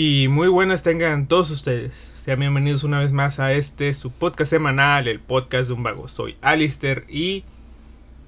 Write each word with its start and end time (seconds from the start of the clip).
Y 0.00 0.28
muy 0.28 0.46
buenas 0.46 0.84
tengan 0.84 1.26
todos 1.26 1.50
ustedes. 1.50 2.12
Sean 2.14 2.38
bienvenidos 2.38 2.84
una 2.84 3.00
vez 3.00 3.12
más 3.12 3.40
a 3.40 3.52
este 3.52 3.92
su 3.94 4.12
podcast 4.12 4.48
semanal, 4.48 5.08
el 5.08 5.18
podcast 5.18 5.66
de 5.66 5.74
un 5.74 5.82
vago. 5.82 6.06
Soy 6.06 6.36
Alister 6.40 7.04
y 7.08 7.42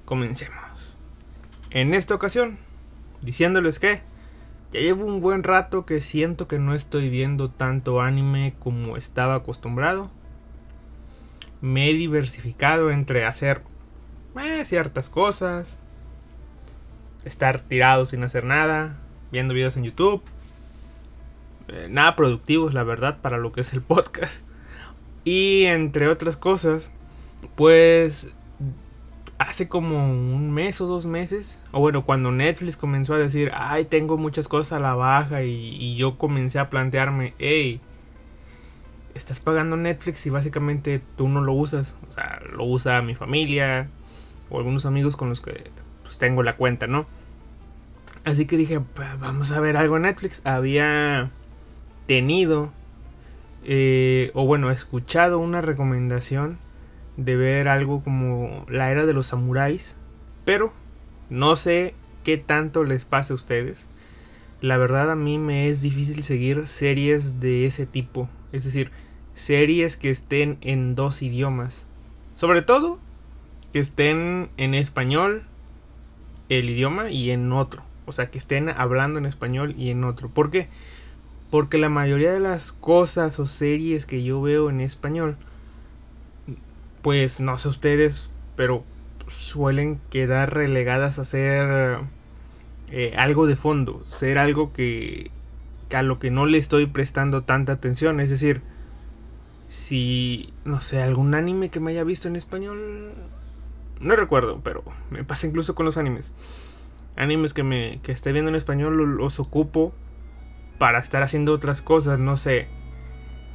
comencemos. 0.03 0.59
En 1.69 1.93
esta 1.93 2.13
ocasión, 2.13 2.57
diciéndoles 3.21 3.79
que 3.79 4.01
ya 4.73 4.81
llevo 4.81 5.05
un 5.05 5.21
buen 5.21 5.43
rato 5.43 5.85
que 5.85 6.01
siento 6.01 6.45
que 6.49 6.59
no 6.59 6.75
estoy 6.75 7.07
viendo 7.07 7.49
tanto 7.49 8.01
anime 8.01 8.53
como 8.59 8.97
estaba 8.97 9.35
acostumbrado. 9.35 10.11
Me 11.61 11.89
he 11.89 11.93
diversificado 11.93 12.91
entre 12.91 13.23
hacer 13.23 13.61
eh, 14.37 14.65
ciertas 14.65 15.07
cosas, 15.07 15.79
estar 17.23 17.61
tirado 17.61 18.05
sin 18.05 18.25
hacer 18.25 18.43
nada, 18.43 18.99
viendo 19.31 19.53
videos 19.53 19.77
en 19.77 19.85
YouTube 19.85 20.21
eh, 21.71 21.87
nada 21.89 22.15
productivos, 22.15 22.73
la 22.73 22.83
verdad, 22.83 23.19
para 23.21 23.37
lo 23.37 23.51
que 23.51 23.61
es 23.61 23.73
el 23.73 23.81
podcast. 23.81 24.43
Y 25.23 25.63
entre 25.65 26.07
otras 26.07 26.37
cosas, 26.37 26.91
pues 27.55 28.27
hace 29.37 29.67
como 29.67 30.11
un 30.11 30.51
mes 30.51 30.81
o 30.81 30.87
dos 30.87 31.07
meses, 31.07 31.59
o 31.71 31.79
bueno, 31.79 32.05
cuando 32.05 32.31
Netflix 32.31 32.77
comenzó 32.77 33.15
a 33.15 33.17
decir, 33.17 33.51
ay, 33.55 33.85
tengo 33.85 34.17
muchas 34.17 34.47
cosas 34.47 34.73
a 34.73 34.79
la 34.79 34.93
baja, 34.93 35.43
y, 35.43 35.95
yo 35.95 36.17
comencé 36.19 36.59
a 36.59 36.69
plantearme, 36.69 37.33
hey, 37.39 37.81
estás 39.15 39.39
pagando 39.39 39.77
Netflix 39.77 40.25
y 40.27 40.29
básicamente 40.29 41.01
tú 41.17 41.27
no 41.27 41.41
lo 41.41 41.53
usas, 41.53 41.95
o 42.07 42.11
sea, 42.11 42.39
lo 42.53 42.65
usa 42.65 43.01
mi 43.01 43.15
familia 43.15 43.89
o 44.49 44.59
algunos 44.59 44.85
amigos 44.85 45.17
con 45.17 45.29
los 45.29 45.41
que 45.41 45.71
pues, 46.03 46.19
tengo 46.19 46.43
la 46.43 46.55
cuenta, 46.55 46.85
¿no? 46.85 47.07
Así 48.23 48.45
que 48.45 48.57
dije, 48.57 48.79
vamos 49.19 49.51
a 49.51 49.59
ver 49.59 49.75
algo 49.77 49.97
en 49.97 50.03
Netflix. 50.03 50.45
Había 50.45 51.31
tenido, 52.05 52.71
eh, 53.63 54.31
o 54.33 54.45
bueno, 54.45 54.71
escuchado 54.71 55.39
una 55.39 55.61
recomendación 55.61 56.57
de 57.17 57.35
ver 57.35 57.67
algo 57.67 58.03
como 58.03 58.65
la 58.69 58.91
era 58.91 59.05
de 59.05 59.13
los 59.13 59.27
samuráis, 59.27 59.95
pero 60.45 60.73
no 61.29 61.55
sé 61.55 61.93
qué 62.23 62.37
tanto 62.37 62.83
les 62.83 63.05
pase 63.05 63.33
a 63.33 63.35
ustedes. 63.35 63.87
La 64.61 64.77
verdad 64.77 65.09
a 65.11 65.15
mí 65.15 65.37
me 65.37 65.67
es 65.67 65.81
difícil 65.81 66.23
seguir 66.23 66.67
series 66.67 67.39
de 67.39 67.65
ese 67.65 67.85
tipo, 67.85 68.29
es 68.51 68.63
decir, 68.63 68.91
series 69.33 69.97
que 69.97 70.09
estén 70.09 70.57
en 70.61 70.95
dos 70.95 71.21
idiomas. 71.21 71.87
Sobre 72.35 72.61
todo 72.61 72.99
que 73.73 73.79
estén 73.79 74.49
en 74.57 74.73
español 74.73 75.43
el 76.49 76.69
idioma 76.69 77.09
y 77.09 77.31
en 77.31 77.51
otro. 77.51 77.83
O 78.05 78.11
sea, 78.11 78.29
que 78.29 78.37
estén 78.37 78.69
hablando 78.69 79.19
en 79.19 79.25
español 79.25 79.73
y 79.77 79.89
en 79.89 80.03
otro. 80.03 80.29
Porque 80.33 80.67
la 81.77 81.89
mayoría 81.89 82.31
de 82.31 82.39
las 82.39 82.71
cosas 82.71 83.39
o 83.39 83.45
series 83.45 84.05
que 84.05 84.23
yo 84.23 84.41
veo 84.41 84.69
en 84.69 84.81
español, 84.81 85.37
pues 87.01 87.39
no 87.39 87.57
sé 87.57 87.67
ustedes, 87.67 88.29
pero 88.55 88.83
suelen 89.27 89.99
quedar 90.09 90.53
relegadas 90.53 91.19
a 91.19 91.23
ser 91.23 91.99
eh, 92.91 93.13
algo 93.17 93.47
de 93.47 93.55
fondo, 93.55 94.03
ser 94.07 94.37
algo 94.37 94.73
que 94.73 95.31
a 95.95 96.03
lo 96.03 96.19
que 96.19 96.31
no 96.31 96.45
le 96.45 96.57
estoy 96.57 96.85
prestando 96.85 97.43
tanta 97.43 97.73
atención. 97.73 98.19
Es 98.19 98.29
decir, 98.29 98.61
si, 99.67 100.53
no 100.65 100.81
sé, 100.81 101.01
algún 101.01 101.33
anime 101.33 101.69
que 101.69 101.79
me 101.79 101.91
haya 101.91 102.03
visto 102.03 102.27
en 102.27 102.35
español, 102.35 103.13
no 103.99 104.15
recuerdo, 104.15 104.61
pero 104.63 104.83
me 105.09 105.23
pasa 105.23 105.47
incluso 105.47 105.75
con 105.75 105.85
los 105.85 105.97
animes. 105.97 106.31
Animes 107.15 107.53
que 107.53 107.63
me 107.63 107.99
que 108.03 108.11
esté 108.11 108.31
viendo 108.31 108.49
en 108.49 108.55
español 108.55 108.95
los 109.17 109.39
ocupo 109.39 109.93
para 110.81 110.97
estar 110.97 111.21
haciendo 111.21 111.53
otras 111.53 111.79
cosas, 111.79 112.17
no 112.17 112.37
sé. 112.37 112.67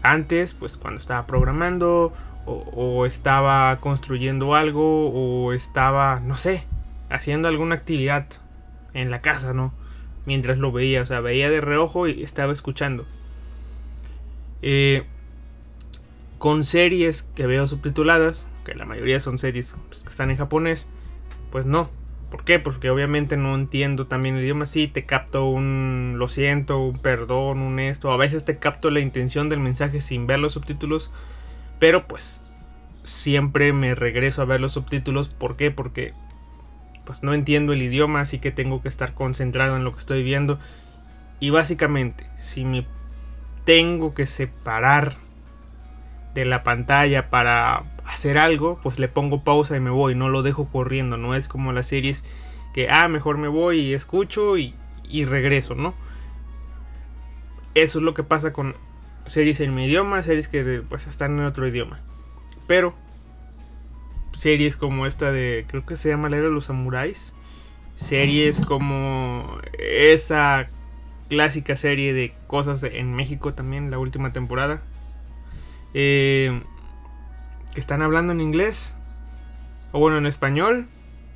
Antes, 0.01 0.55
pues 0.55 0.77
cuando 0.77 1.01
estaba 1.01 1.27
programando 1.27 2.13
o, 2.45 3.05
estaba 3.05 3.81
construyendo 3.81 4.55
algo 4.55 5.11
o 5.11 5.53
estaba, 5.53 6.21
no 6.21 6.37
sé, 6.37 6.63
haciendo 7.11 7.49
alguna 7.49 7.75
actividad 7.75 8.29
en 8.95 9.11
la 9.11 9.23
casa, 9.23 9.53
¿no? 9.53 9.75
Mientras 10.25 10.59
lo 10.59 10.71
veía, 10.71 11.03
o 11.03 11.05
sea, 11.05 11.19
veía 11.19 11.51
de 11.51 11.61
reojo 11.61 12.07
y 12.07 12.23
estaba 12.23 12.53
escuchando. 12.53 13.05
Eh, 14.63 15.03
con 16.39 16.63
series 16.63 17.25
que 17.25 17.49
veo 17.49 17.67
subtituladas, 17.67 18.47
que 18.65 18.77
la 18.77 18.85
mayoría 18.85 19.19
son 19.19 19.39
series 19.39 19.75
pues, 19.89 20.05
que 20.05 20.11
están 20.11 20.31
en 20.31 20.37
japonés, 20.37 20.87
pues 21.51 21.67
no, 21.67 21.91
¿Por 22.37 22.45
qué? 22.45 22.59
Porque 22.59 22.91
obviamente 22.91 23.39
no 23.39 23.55
entiendo 23.55 24.09
también 24.09 24.37
el 24.37 24.43
idioma. 24.43 24.67
Sí, 24.67 24.89
te 24.89 25.07
capto 25.07 25.47
un 25.47 26.17
lo 26.19 26.29
siento, 26.29 26.79
un 26.81 26.99
perdón, 26.99 27.61
un 27.61 27.79
esto. 27.79 28.13
A 28.13 28.19
veces 28.19 28.45
te 28.45 28.59
capto 28.59 28.91
la 28.91 29.01
intención 29.01 29.49
del 29.49 29.59
mensaje 29.59 30.03
sin 30.03 30.27
ver 30.27 30.41
los 30.41 30.53
subtítulos. 30.53 31.11
Pero 31.79 32.07
pues 32.07 32.43
siempre 33.05 33.73
me 33.73 33.95
regreso 33.95 34.43
a 34.43 34.45
ver 34.45 34.61
los 34.61 34.73
subtítulos. 34.73 35.29
¿Por 35.29 35.57
qué? 35.57 35.71
Porque 35.71 36.13
pues 37.07 37.23
no 37.23 37.33
entiendo 37.33 37.73
el 37.73 37.81
idioma, 37.81 38.21
así 38.21 38.39
que 38.39 38.51
tengo 38.51 38.83
que 38.83 38.91
estar 38.91 39.15
concentrado 39.15 39.75
en 39.75 39.85
lo 39.85 39.95
que 39.95 40.01
estoy 40.01 40.23
viendo. 40.23 40.59
Y 41.41 41.49
básicamente, 41.49 42.27
si 42.37 42.67
me 42.67 42.87
tengo 43.65 44.13
que 44.13 44.27
separar 44.27 45.15
de 46.37 46.45
la 46.45 46.63
pantalla 46.63 47.31
para 47.31 47.85
hacer 48.05 48.39
algo, 48.39 48.79
pues 48.83 48.99
le 48.99 49.09
pongo 49.09 49.43
pausa 49.43 49.77
y 49.77 49.81
me 49.81 49.91
voy, 49.91 50.15
no 50.15 50.29
lo 50.29 50.43
dejo 50.43 50.69
corriendo, 50.69 51.17
no 51.17 51.35
es 51.35 51.49
como 51.49 51.73
las 51.73 51.87
series 51.87 52.25
que, 52.75 52.89
ah, 52.91 53.09
mejor 53.09 53.39
me 53.39 53.49
voy 53.49 53.81
y 53.81 53.95
escucho 53.95 54.59
y, 54.59 54.75
regreso, 55.25 55.75
¿no? 55.75 55.95
Eso 57.75 57.99
es 57.99 58.05
lo 58.05 58.13
que 58.13 58.23
pasa 58.23 58.53
con 58.53 58.75
series 59.25 59.61
en 59.61 59.75
mi 59.75 59.87
idioma, 59.87 60.23
series 60.23 60.49
que 60.49 60.83
pues 60.89 61.07
están 61.07 61.39
en 61.39 61.47
otro 61.47 61.67
idioma. 61.67 62.01
Pero 62.67 62.95
series 64.33 64.77
como 64.77 65.07
esta 65.07 65.33
de, 65.33 65.65
creo 65.69 65.87
que 65.87 65.97
se 65.97 66.11
llama 66.11 66.29
La 66.29 66.37
Era 66.37 66.49
de 66.49 66.53
los 66.53 66.67
Samuráis, 66.67 67.33
series 67.97 68.61
como 68.61 69.59
esa 69.79 70.69
clásica 71.29 71.77
serie 71.77 72.13
de 72.13 72.35
cosas 72.47 72.83
en 72.83 73.15
México 73.15 73.55
también, 73.55 73.91
la 73.91 73.99
última 73.99 74.33
temporada. 74.33 74.83
Eh, 75.99 76.63
que 77.73 77.81
están 77.81 78.03
hablando 78.03 78.35
en 78.35 78.43
inglés, 78.43 78.95
o 79.93 79.99
bueno, 79.99 80.19
en 80.19 80.27
español, 80.27 80.89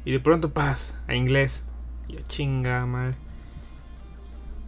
y 0.05 0.13
de 0.13 0.21
pronto 0.21 0.53
paz 0.53 0.95
a 1.09 1.15
inglés. 1.15 1.65
Y 2.09 2.19
a 2.19 2.23
chinga, 2.25 2.85
madre. 2.85 3.15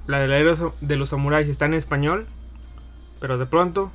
La 0.06 0.18
de, 0.18 0.28
la 0.28 0.72
de 0.80 0.96
los 0.96 1.10
samuráis 1.10 1.46
está 1.46 1.66
en 1.66 1.74
español, 1.74 2.26
pero 3.20 3.36
de 3.36 3.44
pronto, 3.44 3.92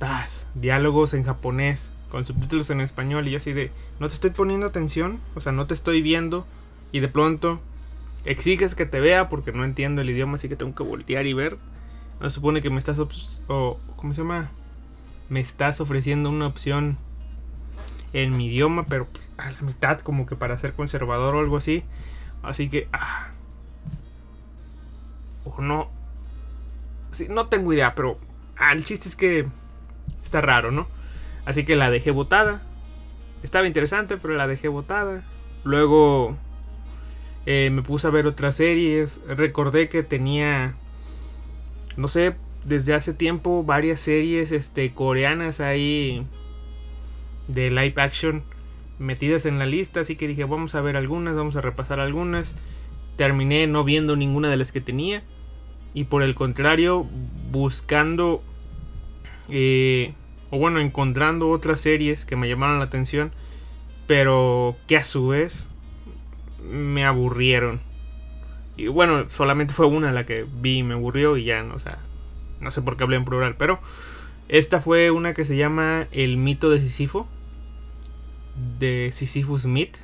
paz, 0.00 0.44
diálogos 0.56 1.14
en 1.14 1.22
japonés, 1.22 1.92
con 2.10 2.26
subtítulos 2.26 2.70
en 2.70 2.80
español, 2.80 3.28
y 3.28 3.36
así 3.36 3.52
de, 3.52 3.70
no 4.00 4.08
te 4.08 4.14
estoy 4.14 4.30
poniendo 4.30 4.66
atención, 4.66 5.20
o 5.36 5.40
sea, 5.40 5.52
no 5.52 5.68
te 5.68 5.74
estoy 5.74 6.02
viendo, 6.02 6.46
y 6.90 6.98
de 6.98 7.06
pronto 7.06 7.60
exiges 8.24 8.74
que 8.74 8.86
te 8.86 8.98
vea 8.98 9.28
porque 9.28 9.52
no 9.52 9.64
entiendo 9.64 10.02
el 10.02 10.10
idioma, 10.10 10.34
así 10.34 10.48
que 10.48 10.56
tengo 10.56 10.74
que 10.74 10.82
voltear 10.82 11.28
y 11.28 11.32
ver. 11.32 11.58
No 12.20 12.28
se 12.28 12.34
supone 12.34 12.60
que 12.60 12.70
me 12.70 12.80
estás, 12.80 12.98
o, 12.98 13.78
¿cómo 13.94 14.14
se 14.14 14.22
llama? 14.22 14.50
Me 15.28 15.40
estás 15.40 15.80
ofreciendo 15.80 16.30
una 16.30 16.46
opción 16.46 16.96
en 18.12 18.36
mi 18.36 18.46
idioma, 18.46 18.86
pero 18.86 19.06
a 19.36 19.50
la 19.50 19.60
mitad 19.60 20.00
como 20.00 20.26
que 20.26 20.36
para 20.36 20.58
ser 20.58 20.72
conservador 20.72 21.34
o 21.34 21.40
algo 21.40 21.56
así. 21.56 21.84
Así 22.42 22.68
que... 22.68 22.88
Ah, 22.92 23.28
o 25.44 25.60
no... 25.60 25.90
Sí, 27.12 27.26
no 27.28 27.46
tengo 27.48 27.72
idea, 27.72 27.94
pero 27.94 28.18
ah, 28.56 28.72
el 28.72 28.84
chiste 28.84 29.08
es 29.08 29.16
que 29.16 29.46
está 30.22 30.40
raro, 30.40 30.70
¿no? 30.70 30.86
Así 31.44 31.64
que 31.64 31.76
la 31.76 31.90
dejé 31.90 32.10
botada. 32.10 32.60
Estaba 33.42 33.66
interesante, 33.66 34.16
pero 34.16 34.34
la 34.34 34.46
dejé 34.46 34.68
botada. 34.68 35.22
Luego 35.64 36.36
eh, 37.46 37.70
me 37.70 37.82
puse 37.82 38.06
a 38.06 38.10
ver 38.10 38.26
otras 38.26 38.56
series. 38.56 39.20
Recordé 39.26 39.88
que 39.88 40.02
tenía, 40.02 40.74
no 41.96 42.08
sé, 42.08 42.36
desde 42.68 42.94
hace 42.94 43.14
tiempo 43.14 43.64
varias 43.64 44.00
series 44.00 44.52
este, 44.52 44.90
coreanas 44.92 45.60
ahí 45.60 46.26
de 47.46 47.70
live 47.70 47.94
action 47.96 48.42
metidas 48.98 49.46
en 49.46 49.58
la 49.58 49.66
lista, 49.66 50.00
así 50.00 50.16
que 50.16 50.28
dije 50.28 50.44
vamos 50.44 50.74
a 50.74 50.80
ver 50.80 50.96
algunas, 50.96 51.34
vamos 51.34 51.56
a 51.56 51.60
repasar 51.60 52.00
algunas. 52.00 52.54
Terminé 53.16 53.66
no 53.66 53.84
viendo 53.84 54.16
ninguna 54.16 54.48
de 54.48 54.56
las 54.56 54.70
que 54.70 54.80
tenía 54.80 55.22
y 55.94 56.04
por 56.04 56.22
el 56.22 56.34
contrario 56.34 57.06
buscando 57.50 58.42
eh, 59.48 60.12
o 60.50 60.58
bueno 60.58 60.78
encontrando 60.80 61.48
otras 61.50 61.80
series 61.80 62.26
que 62.26 62.36
me 62.36 62.48
llamaron 62.48 62.78
la 62.78 62.84
atención, 62.84 63.32
pero 64.06 64.76
que 64.86 64.96
a 64.96 65.04
su 65.04 65.28
vez 65.28 65.68
me 66.62 67.04
aburrieron. 67.04 67.80
Y 68.76 68.86
bueno, 68.86 69.28
solamente 69.30 69.74
fue 69.74 69.86
una 69.86 70.12
la 70.12 70.24
que 70.24 70.46
vi 70.60 70.78
y 70.78 70.82
me 70.82 70.94
aburrió 70.94 71.36
y 71.36 71.44
ya, 71.44 71.64
o 71.74 71.78
sea, 71.80 71.98
no 72.60 72.70
sé 72.70 72.82
por 72.82 72.96
qué 72.96 73.04
hablé 73.04 73.16
en 73.16 73.24
plural, 73.24 73.56
pero 73.56 73.80
esta 74.48 74.80
fue 74.80 75.10
una 75.10 75.34
que 75.34 75.44
se 75.44 75.56
llama 75.56 76.06
El 76.10 76.36
mito 76.36 76.70
de 76.70 76.80
Sísifo 76.80 77.28
de 78.78 79.10
Sisyphus 79.12 79.62
Smith, 79.62 79.96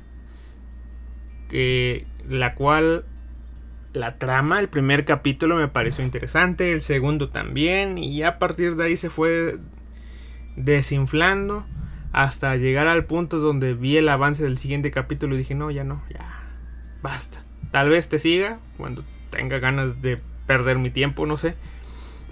que, 1.49 2.05
la 2.27 2.55
cual 2.55 3.05
la 3.93 4.17
trama, 4.17 4.59
el 4.59 4.67
primer 4.67 5.05
capítulo 5.05 5.55
me 5.55 5.67
pareció 5.67 6.03
interesante, 6.03 6.71
el 6.71 6.81
segundo 6.81 7.29
también, 7.29 7.97
y 7.97 8.23
a 8.23 8.39
partir 8.39 8.75
de 8.75 8.85
ahí 8.85 8.97
se 8.97 9.09
fue 9.09 9.57
desinflando 10.55 11.65
hasta 12.11 12.55
llegar 12.55 12.87
al 12.87 13.05
punto 13.05 13.39
donde 13.39 13.73
vi 13.73 13.97
el 13.97 14.07
avance 14.07 14.43
del 14.43 14.57
siguiente 14.57 14.91
capítulo 14.91 15.35
y 15.35 15.39
dije, 15.39 15.55
no, 15.55 15.69
ya 15.71 15.83
no, 15.83 16.01
ya, 16.09 16.25
basta. 17.01 17.43
Tal 17.71 17.89
vez 17.89 18.07
te 18.07 18.19
siga 18.19 18.59
cuando 18.77 19.03
tenga 19.31 19.59
ganas 19.59 20.01
de 20.01 20.19
perder 20.47 20.77
mi 20.77 20.91
tiempo, 20.91 21.25
no 21.25 21.37
sé. 21.37 21.55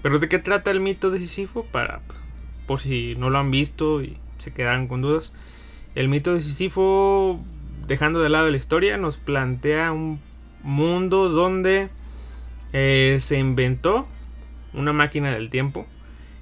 Pero 0.04 0.20
¿de 0.20 0.28
qué 0.28 0.38
trata 0.38 0.70
el 0.70 0.78
mito 0.78 1.10
de? 1.10 1.64
Para, 1.72 2.00
por 2.68 2.78
si 2.78 3.16
no 3.16 3.28
lo 3.28 3.38
han 3.38 3.50
visto 3.50 4.04
y 4.04 4.16
se 4.38 4.52
quedaron 4.52 4.86
con 4.86 5.02
dudas. 5.02 5.34
El 5.96 6.06
mito 6.06 6.32
de 6.32 6.40
dejando 7.88 8.20
de 8.20 8.28
lado 8.28 8.48
la 8.52 8.56
historia, 8.56 8.96
nos 8.98 9.16
plantea 9.16 9.90
un 9.90 10.20
mundo 10.62 11.28
donde 11.28 11.88
eh, 12.72 13.16
se 13.18 13.38
inventó 13.38 14.06
una 14.72 14.92
máquina 14.92 15.32
del 15.32 15.50
tiempo 15.50 15.86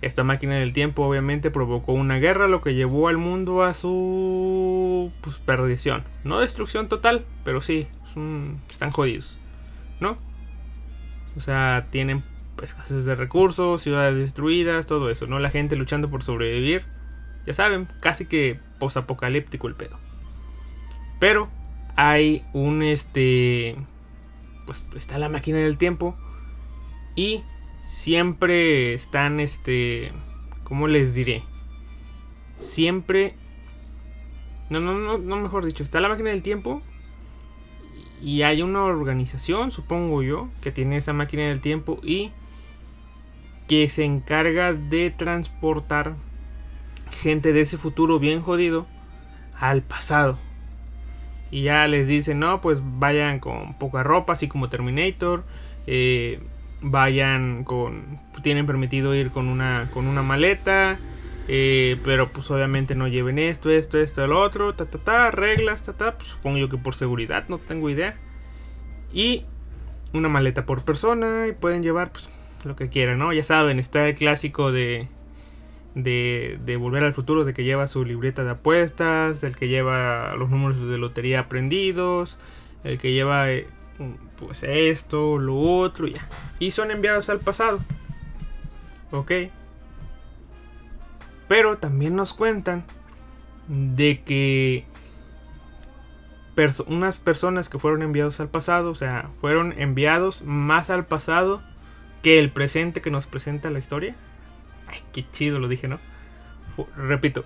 esta 0.03 0.25
máquina 0.25 0.57
del 0.57 0.73
tiempo 0.73 1.07
obviamente 1.07 1.53
provocó 1.53 1.93
una 1.93 2.19
guerra, 2.19 2.49
lo 2.49 2.61
que 2.61 2.75
llevó 2.75 3.07
al 3.07 3.19
mundo 3.19 3.63
a 3.63 3.73
su 3.73 5.13
pues, 5.21 5.39
perdición. 5.39 6.03
No 6.25 6.41
destrucción 6.41 6.89
total, 6.89 7.25
pero 7.45 7.61
sí, 7.61 7.87
están 8.69 8.91
jodidos, 8.91 9.39
¿no? 10.01 10.19
O 11.37 11.41
sea, 11.41 11.87
tienen 11.91 12.25
escasez 12.63 13.05
de 13.05 13.15
recursos, 13.15 13.83
ciudades 13.83 14.17
destruidas, 14.17 14.87
todo 14.87 15.11
eso, 15.11 15.27
¿no? 15.27 15.39
La 15.39 15.51
gente 15.51 15.77
luchando 15.77 16.11
por 16.11 16.23
sobrevivir. 16.23 16.85
Ya 17.47 17.55
saben, 17.55 17.89
casi 18.01 18.27
que 18.27 18.61
posapocalíptico 18.79 19.69
el 19.69 19.75
pedo. 19.75 19.99
Pero 21.19 21.49
hay 21.97 22.45
un 22.53 22.83
este 22.83 23.77
pues 24.67 24.85
está 24.95 25.19
la 25.19 25.29
máquina 25.29 25.59
del 25.59 25.77
tiempo 25.77 26.17
y 27.15 27.43
siempre 27.85 28.95
están, 28.95 29.41
este, 29.41 30.13
¿cómo 30.65 30.89
les 30.89 31.15
diré? 31.15 31.43
Siempre, 32.57 33.35
no, 34.71 34.81
no, 34.81 34.95
no, 34.95 35.19
no, 35.19 35.37
mejor 35.37 35.65
dicho, 35.65 35.83
está 35.83 36.01
la 36.01 36.09
máquina 36.09 36.31
del 36.31 36.43
tiempo 36.43 36.83
y 38.23 38.43
hay 38.43 38.63
una 38.63 38.85
organización, 38.85 39.71
supongo 39.71 40.23
yo, 40.23 40.49
que 40.63 40.71
tiene 40.71 40.97
esa 40.97 41.13
máquina 41.13 41.45
del 41.45 41.61
tiempo 41.61 42.01
y 42.03 42.31
que 43.69 43.89
se 43.89 44.05
encarga 44.05 44.73
de 44.73 45.11
transportar 45.11 46.15
gente 47.23 47.53
de 47.53 47.61
ese 47.61 47.79
futuro 47.79 48.19
bien 48.19 48.41
jodido 48.43 48.87
al 49.59 49.83
pasado. 49.83 50.39
Y 51.51 51.63
ya 51.63 51.87
les 51.87 52.09
dicen, 52.09 52.39
no, 52.39 52.61
pues 52.61 52.81
vayan 52.83 53.39
con 53.39 53.75
poca 53.75 54.03
ropa, 54.03 54.33
así 54.33 54.49
como 54.49 54.69
Terminator. 54.69 55.45
Eh, 55.87 56.41
vayan 56.83 57.65
con 57.65 58.19
tienen 58.43 58.67
permitido 58.67 59.15
ir 59.15 59.31
con 59.31 59.49
una 59.49 59.89
con 59.95 60.09
una 60.09 60.23
maleta 60.23 60.99
eh, 61.49 61.99
pero 62.05 62.33
pues 62.33 62.51
obviamente 62.51 62.95
no 62.95 63.07
lleven 63.07 63.39
esto 63.39 63.71
esto 63.71 63.99
esto 63.99 64.25
el 64.25 64.33
otro 64.33 64.75
ta 64.75 64.87
ta 64.87 64.99
ta 64.99 65.31
reglas 65.31 65.85
ta 65.85 65.93
ta 65.93 66.19
pues, 66.19 66.31
supongo 66.31 66.59
yo 66.59 66.69
que 66.69 66.77
por 66.77 66.95
seguridad 66.95 67.45
no 67.49 67.59
tengo 67.59 67.89
idea 67.89 68.17
y 69.13 69.45
una 70.13 70.29
maleta 70.29 70.67
por 70.67 70.85
persona 70.85 71.47
y 71.49 71.53
pueden 71.53 71.83
llevar 71.83 72.11
pues 72.11 72.29
lo 72.65 72.77
que 72.77 72.89
quieran 72.89 73.19
no 73.19 73.33
ya 73.33 73.43
saben 73.43 73.79
está 73.79 74.09
el 74.09 74.15
clásico 74.15 74.73
de 74.73 75.09
de, 75.95 76.77
volver 76.81 77.05
al 77.05 77.13
futuro 77.13 77.45
de 77.45 77.53
que 77.53 77.65
lleva 77.65 77.87
su 77.87 78.05
libreta 78.05 78.45
de 78.45 78.53
apuestas 78.53 79.43
el 79.45 79.57
que 79.57 79.69
lleva 79.69 80.35
los 80.37 80.49
números 80.49 80.81
de 80.81 80.97
lotería 80.97 81.41
aprendidos 81.41 82.39
el 82.85 82.99
que 82.99 83.13
lleva 83.13 83.51
eh, 83.51 83.67
pues 84.39 84.63
esto, 84.63 85.39
lo 85.39 85.59
otro, 85.59 86.07
ya. 86.07 86.27
Y 86.59 86.73
son 86.73 86.91
enviados 86.91 87.29
al 87.29 87.41
pasado. 87.41 87.81
Ok. 89.11 89.33
Pero 91.49 91.79
también 91.79 92.17
nos 92.17 92.35
cuentan 92.35 92.85
de 93.69 94.23
que 94.23 94.87
unas 96.87 97.19
personas 97.19 97.69
que 97.69 97.79
fueron 97.79 98.03
enviados 98.03 98.41
al 98.41 98.49
pasado, 98.49 98.91
o 98.91 98.95
sea, 98.95 99.31
fueron 99.41 99.73
enviados 99.79 100.43
más 100.43 100.91
al 100.91 101.07
pasado 101.07 101.63
que 102.23 102.39
el 102.39 102.51
presente 102.51 103.03
que 103.03 103.11
nos 103.11 103.27
presenta 103.27 103.71
la 103.71 103.79
historia. 103.79 104.15
Ay, 104.87 105.01
qué 105.13 105.29
chido 105.31 105.59
lo 105.59 105.69
dije, 105.69 105.89
¿no? 105.89 105.99
repito, 106.97 107.45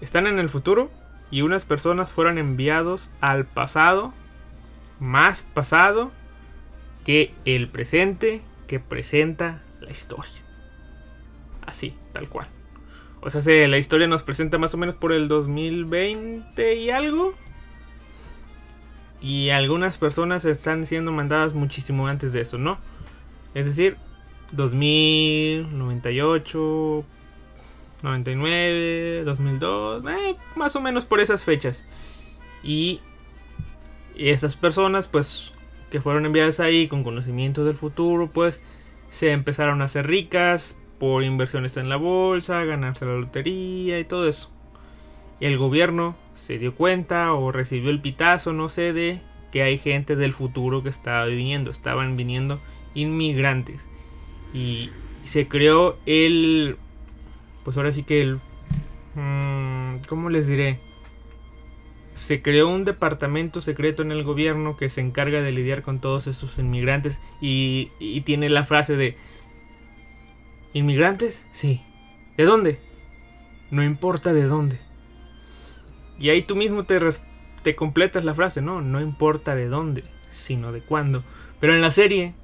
están 0.00 0.26
en 0.26 0.40
el 0.40 0.48
futuro 0.48 0.90
y 1.30 1.42
unas 1.42 1.64
personas 1.64 2.12
fueron 2.12 2.38
enviados 2.38 3.10
al 3.20 3.44
pasado 3.44 4.12
más 4.98 5.42
pasado 5.42 6.12
que 7.04 7.34
el 7.44 7.68
presente 7.68 8.42
que 8.66 8.80
presenta 8.80 9.62
la 9.80 9.90
historia. 9.90 10.32
Así, 11.66 11.94
tal 12.12 12.28
cual. 12.28 12.48
O 13.20 13.30
sea, 13.30 13.68
la 13.68 13.78
historia 13.78 14.08
nos 14.08 14.22
presenta 14.22 14.58
más 14.58 14.74
o 14.74 14.78
menos 14.78 14.94
por 14.94 15.12
el 15.12 15.28
2020 15.28 16.74
y 16.76 16.90
algo. 16.90 17.34
Y 19.20 19.50
algunas 19.50 19.98
personas 19.98 20.44
están 20.44 20.86
siendo 20.86 21.12
mandadas 21.12 21.54
muchísimo 21.54 22.08
antes 22.08 22.32
de 22.32 22.40
eso, 22.40 22.58
¿no? 22.58 22.78
Es 23.54 23.66
decir, 23.66 23.96
2000, 24.52 25.78
98, 25.78 27.04
99, 28.02 29.22
2002, 29.24 30.04
más 30.56 30.76
o 30.76 30.80
menos 30.80 31.04
por 31.04 31.20
esas 31.20 31.44
fechas. 31.44 31.84
Y 32.62 33.00
y 34.14 34.28
esas 34.28 34.56
personas, 34.56 35.08
pues, 35.08 35.52
que 35.90 36.00
fueron 36.00 36.26
enviadas 36.26 36.60
ahí 36.60 36.88
con 36.88 37.04
conocimiento 37.04 37.64
del 37.64 37.76
futuro, 37.76 38.30
pues, 38.32 38.62
se 39.08 39.32
empezaron 39.32 39.82
a 39.82 39.86
hacer 39.86 40.06
ricas 40.06 40.78
por 40.98 41.24
inversiones 41.24 41.76
en 41.76 41.88
la 41.88 41.96
bolsa, 41.96 42.64
ganarse 42.64 43.06
la 43.06 43.14
lotería 43.14 43.98
y 43.98 44.04
todo 44.04 44.28
eso. 44.28 44.50
Y 45.40 45.46
el 45.46 45.58
gobierno 45.58 46.16
se 46.34 46.58
dio 46.58 46.74
cuenta 46.74 47.32
o 47.32 47.52
recibió 47.52 47.90
el 47.90 48.00
pitazo, 48.00 48.52
no 48.52 48.68
sé, 48.68 48.92
de 48.92 49.20
que 49.50 49.62
hay 49.62 49.78
gente 49.78 50.16
del 50.16 50.32
futuro 50.32 50.82
que 50.82 50.88
estaba 50.88 51.26
viniendo. 51.26 51.70
Estaban 51.70 52.16
viniendo 52.16 52.60
inmigrantes. 52.94 53.86
Y 54.54 54.90
se 55.24 55.48
creó 55.48 55.96
el... 56.06 56.76
Pues 57.64 57.76
ahora 57.76 57.92
sí 57.92 58.02
que 58.02 58.22
el... 58.22 58.40
Mm, 59.14 60.04
¿Cómo 60.08 60.30
les 60.30 60.46
diré? 60.46 60.78
se 62.14 62.42
creó 62.42 62.68
un 62.68 62.84
departamento 62.84 63.60
secreto 63.60 64.02
en 64.02 64.12
el 64.12 64.22
gobierno 64.22 64.76
que 64.76 64.88
se 64.88 65.00
encarga 65.00 65.40
de 65.40 65.52
lidiar 65.52 65.82
con 65.82 66.00
todos 66.00 66.26
esos 66.26 66.58
inmigrantes 66.58 67.18
y, 67.40 67.90
tiene 68.24 68.48
la 68.48 68.64
frase 68.64 68.96
de 68.96 69.16
¿Inmigrantes? 70.74 71.44
Sí. 71.52 71.82
¿De 72.36 72.44
dónde? 72.44 72.78
No 73.70 73.82
importa 73.82 74.32
de 74.32 74.44
dónde. 74.44 74.78
Y 76.18 76.30
ahí 76.30 76.42
tú 76.42 76.56
mismo 76.56 76.84
te, 76.84 76.98
te 77.62 77.74
completas 77.74 78.24
la 78.24 78.34
frase, 78.34 78.62
¿no? 78.62 78.80
No 78.80 79.00
importa 79.00 79.54
de 79.54 79.66
dónde, 79.66 80.04
sino 80.30 80.72
de 80.72 80.80
cuándo. 80.80 81.22
Pero 81.60 81.74
en 81.74 81.82
la 81.82 81.90
serie, 81.90 82.34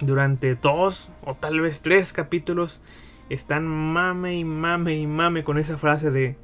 durante 0.00 0.54
dos 0.54 1.08
o 1.22 1.34
tal 1.34 1.60
vez 1.60 1.82
tres 1.82 2.12
capítulos, 2.12 2.80
están 3.28 3.66
mame 3.66 4.36
y 4.36 4.44
mame 4.44 4.96
y 4.96 5.06
mame 5.06 5.44
con 5.44 5.58
esa 5.58 5.78
frase 5.78 6.10
de 6.10 6.36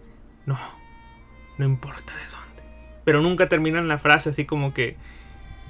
no, 0.44 0.56
no 1.58 1.64
importa 1.64 2.14
de 2.14 2.24
dónde. 2.30 2.62
Pero 3.04 3.22
nunca 3.22 3.48
terminan 3.48 3.88
la 3.88 3.98
frase 3.98 4.30
así 4.30 4.44
como 4.44 4.72
que, 4.72 4.96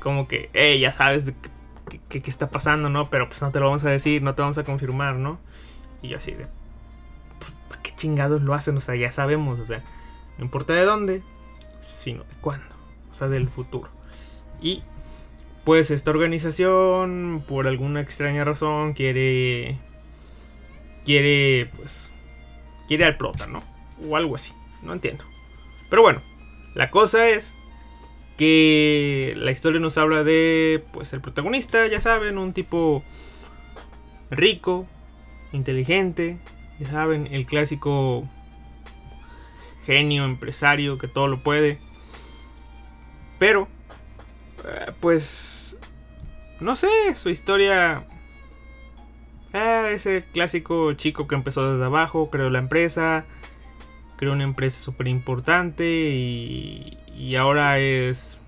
como 0.00 0.28
que, 0.28 0.50
hey, 0.52 0.78
ya 0.80 0.92
sabes 0.92 1.32
qué, 2.08 2.22
está 2.26 2.50
pasando, 2.50 2.88
¿no? 2.88 3.08
Pero 3.10 3.28
pues 3.28 3.40
no 3.42 3.50
te 3.50 3.60
lo 3.60 3.66
vamos 3.66 3.84
a 3.84 3.90
decir, 3.90 4.22
no 4.22 4.34
te 4.34 4.42
vamos 4.42 4.58
a 4.58 4.64
confirmar, 4.64 5.16
¿no? 5.16 5.38
Y 6.02 6.08
yo 6.08 6.18
así 6.18 6.32
de, 6.32 6.46
pues, 7.38 7.52
¿para 7.68 7.82
qué 7.82 7.94
chingados 7.94 8.42
lo 8.42 8.54
hacen? 8.54 8.76
O 8.76 8.80
sea, 8.80 8.96
ya 8.96 9.12
sabemos, 9.12 9.58
o 9.60 9.66
sea, 9.66 9.82
no 10.38 10.44
importa 10.44 10.74
de 10.74 10.84
dónde, 10.84 11.22
sino 11.80 12.24
de 12.24 12.34
cuándo, 12.40 12.74
o 13.10 13.14
sea, 13.14 13.28
del 13.28 13.48
futuro. 13.48 13.88
Y 14.60 14.82
pues 15.66 15.90
esta 15.90 16.12
organización, 16.12 17.44
por 17.48 17.66
alguna 17.66 18.00
extraña 18.00 18.44
razón, 18.44 18.92
quiere, 18.92 19.76
quiere, 21.04 21.68
pues, 21.76 22.12
quiere 22.86 23.04
al 23.04 23.16
prota, 23.16 23.48
¿no? 23.48 23.64
O 24.08 24.16
algo 24.16 24.36
así, 24.36 24.52
no 24.84 24.92
entiendo. 24.92 25.24
Pero 25.90 26.02
bueno, 26.02 26.22
la 26.76 26.92
cosa 26.92 27.28
es 27.28 27.56
que 28.36 29.34
la 29.36 29.50
historia 29.50 29.80
nos 29.80 29.98
habla 29.98 30.22
de, 30.22 30.84
pues, 30.92 31.12
el 31.12 31.20
protagonista, 31.20 31.84
ya 31.88 32.00
saben, 32.00 32.38
un 32.38 32.52
tipo 32.52 33.02
rico, 34.30 34.86
inteligente, 35.52 36.38
ya 36.78 36.86
saben, 36.86 37.26
el 37.32 37.44
clásico 37.44 38.22
genio, 39.84 40.26
empresario, 40.26 40.96
que 40.96 41.08
todo 41.08 41.26
lo 41.26 41.42
puede. 41.42 41.80
Pero, 43.40 43.66
eh, 44.64 44.92
pues, 45.00 45.55
no 46.60 46.76
sé, 46.76 46.88
su 47.14 47.28
historia 47.28 48.06
eh, 49.52 49.90
es 49.92 50.06
el 50.06 50.24
clásico 50.24 50.92
chico 50.94 51.26
que 51.26 51.34
empezó 51.34 51.72
desde 51.72 51.84
abajo, 51.84 52.30
creó 52.30 52.50
la 52.50 52.58
empresa, 52.58 53.24
creó 54.16 54.32
una 54.32 54.44
empresa 54.44 54.80
súper 54.80 55.08
importante 55.08 56.10
y, 56.10 56.98
y 57.16 57.36
ahora 57.36 57.78
es 57.78 58.40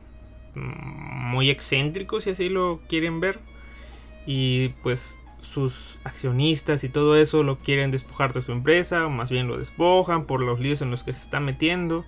muy 0.55 1.51
excéntrico, 1.51 2.21
si 2.21 2.31
así 2.31 2.49
lo 2.49 2.81
quieren 2.89 3.21
ver. 3.21 3.41
Y 4.27 4.71
pues 4.83 5.17
sus 5.41 5.99
accionistas 6.05 6.85
y 6.85 6.89
todo 6.89 7.17
eso 7.17 7.43
lo 7.43 7.59
quieren 7.59 7.91
despojar 7.91 8.33
de 8.33 8.43
su 8.43 8.53
empresa, 8.53 9.07
o 9.07 9.11
más 9.11 9.31
bien 9.31 9.49
lo 9.49 9.57
despojan 9.57 10.25
por 10.25 10.43
los 10.43 10.61
líos 10.61 10.83
en 10.83 10.91
los 10.91 11.05
que 11.05 11.13
se 11.13 11.23
está 11.23 11.41
metiendo. 11.41 12.05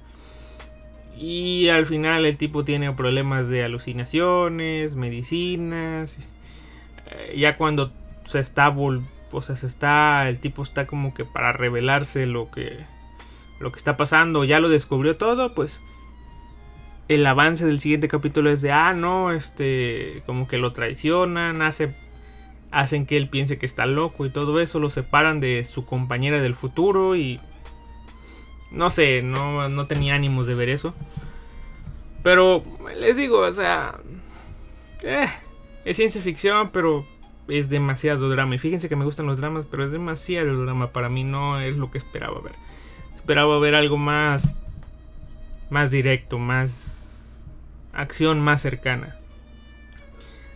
Y 1.21 1.69
al 1.69 1.85
final 1.85 2.25
el 2.25 2.39
tipo 2.39 2.65
tiene 2.65 2.91
problemas 2.93 3.47
de 3.47 3.63
alucinaciones, 3.63 4.95
medicinas. 4.95 6.17
Eh, 7.11 7.35
ya 7.37 7.59
cuando 7.59 7.93
se 8.25 8.39
está 8.41 8.71
o 8.71 9.43
sea, 9.43 9.55
se 9.55 9.67
está 9.67 10.27
el 10.31 10.39
tipo 10.39 10.63
está 10.63 10.87
como 10.87 11.13
que 11.13 11.27
para 11.27 11.53
revelarse 11.53 12.27
lo 12.27 12.51
que 12.51 12.75
lo 13.61 13.71
que 13.71 13.77
está 13.77 13.99
pasando, 13.99 14.45
ya 14.45 14.61
lo 14.61 14.71
descubrió 14.71 15.19
todo, 15.19 15.55
pues 15.55 15.83
el 17.09 17.27
avance 17.27 17.67
del 17.67 17.81
siguiente 17.81 18.09
capítulo 18.09 18.49
es 18.51 18.63
de 18.63 18.73
ah, 18.73 18.95
no, 18.95 19.31
este 19.31 20.23
como 20.25 20.49
que 20.49 20.57
lo 20.57 20.73
traicionan, 20.73 21.61
hace 21.61 21.95
hacen 22.71 23.05
que 23.05 23.19
él 23.19 23.29
piense 23.29 23.59
que 23.59 23.67
está 23.67 23.85
loco 23.85 24.25
y 24.25 24.31
todo 24.31 24.59
eso, 24.59 24.79
lo 24.79 24.89
separan 24.89 25.39
de 25.39 25.65
su 25.65 25.85
compañera 25.85 26.41
del 26.41 26.55
futuro 26.55 27.15
y 27.15 27.41
no 28.71 28.91
sé, 28.91 29.23
no, 29.23 29.69
no 29.69 29.87
tenía 29.87 30.15
ánimos 30.15 30.47
de 30.47 30.55
ver 30.55 30.69
eso. 30.69 30.95
Pero 32.23 32.63
les 32.97 33.17
digo, 33.17 33.39
o 33.41 33.53
sea, 33.53 33.99
eh, 35.03 35.29
es 35.85 35.97
ciencia 35.97 36.21
ficción, 36.21 36.71
pero 36.71 37.05
es 37.49 37.69
demasiado 37.69 38.29
drama. 38.29 38.55
Y 38.55 38.59
fíjense 38.59 38.89
que 38.89 38.97
me 38.97 39.05
gustan 39.05 39.27
los 39.27 39.39
dramas, 39.39 39.67
pero 39.71 39.85
es 39.85 39.93
demasiado 39.93 40.65
drama. 40.65 40.89
Para 40.89 41.09
mí 41.09 41.25
no 41.25 41.61
es 41.61 41.77
lo 41.77 41.91
que 41.91 41.99
esperaba 41.99 42.41
ver. 42.41 42.55
Esperaba 43.15 43.59
ver 43.59 43.75
algo 43.75 43.97
más, 43.97 44.55
más 45.71 45.91
directo, 45.91 46.39
más 46.39 47.41
acción 47.93 48.41
más 48.41 48.61
cercana. 48.61 49.17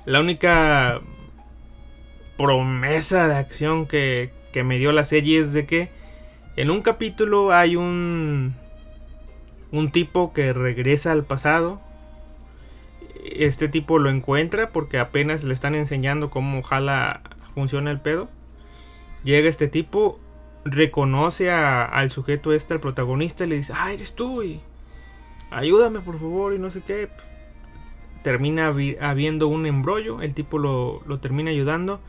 La 0.04 0.20
única 0.20 1.00
promesa 2.36 3.28
de 3.28 3.36
acción 3.36 3.86
que, 3.86 4.30
que 4.52 4.64
me 4.64 4.78
dio 4.78 4.92
la 4.92 5.04
serie 5.04 5.40
es 5.40 5.52
de 5.52 5.66
que 5.66 5.90
en 6.56 6.70
un 6.70 6.82
capítulo 6.82 7.52
hay 7.52 7.76
un 7.76 8.54
un 9.72 9.90
tipo 9.90 10.32
que 10.32 10.52
regresa 10.52 11.10
al 11.10 11.24
pasado. 11.24 11.80
Este 13.24 13.68
tipo 13.68 13.98
lo 13.98 14.08
encuentra 14.08 14.70
porque 14.70 14.98
apenas 14.98 15.42
le 15.42 15.52
están 15.52 15.74
enseñando 15.74 16.30
cómo 16.30 16.60
ojalá 16.60 17.22
funciona 17.54 17.90
el 17.90 18.00
pedo. 18.00 18.28
Llega 19.24 19.48
este 19.48 19.66
tipo, 19.66 20.20
reconoce 20.64 21.50
al 21.50 22.10
sujeto 22.10 22.52
este, 22.52 22.74
al 22.74 22.80
protagonista, 22.80 23.44
y 23.44 23.48
le 23.48 23.56
dice, 23.56 23.72
ah, 23.74 23.92
eres 23.92 24.14
tú, 24.14 24.42
ayúdame 25.50 26.00
por 26.00 26.20
favor, 26.20 26.54
y 26.54 26.58
no 26.58 26.70
sé 26.70 26.82
qué. 26.82 27.08
Termina 28.22 28.72
habiendo 29.00 29.48
un 29.48 29.66
embrollo, 29.66 30.22
el 30.22 30.34
tipo 30.34 30.58
lo, 30.58 31.02
lo 31.06 31.18
termina 31.18 31.50
ayudando 31.50 32.00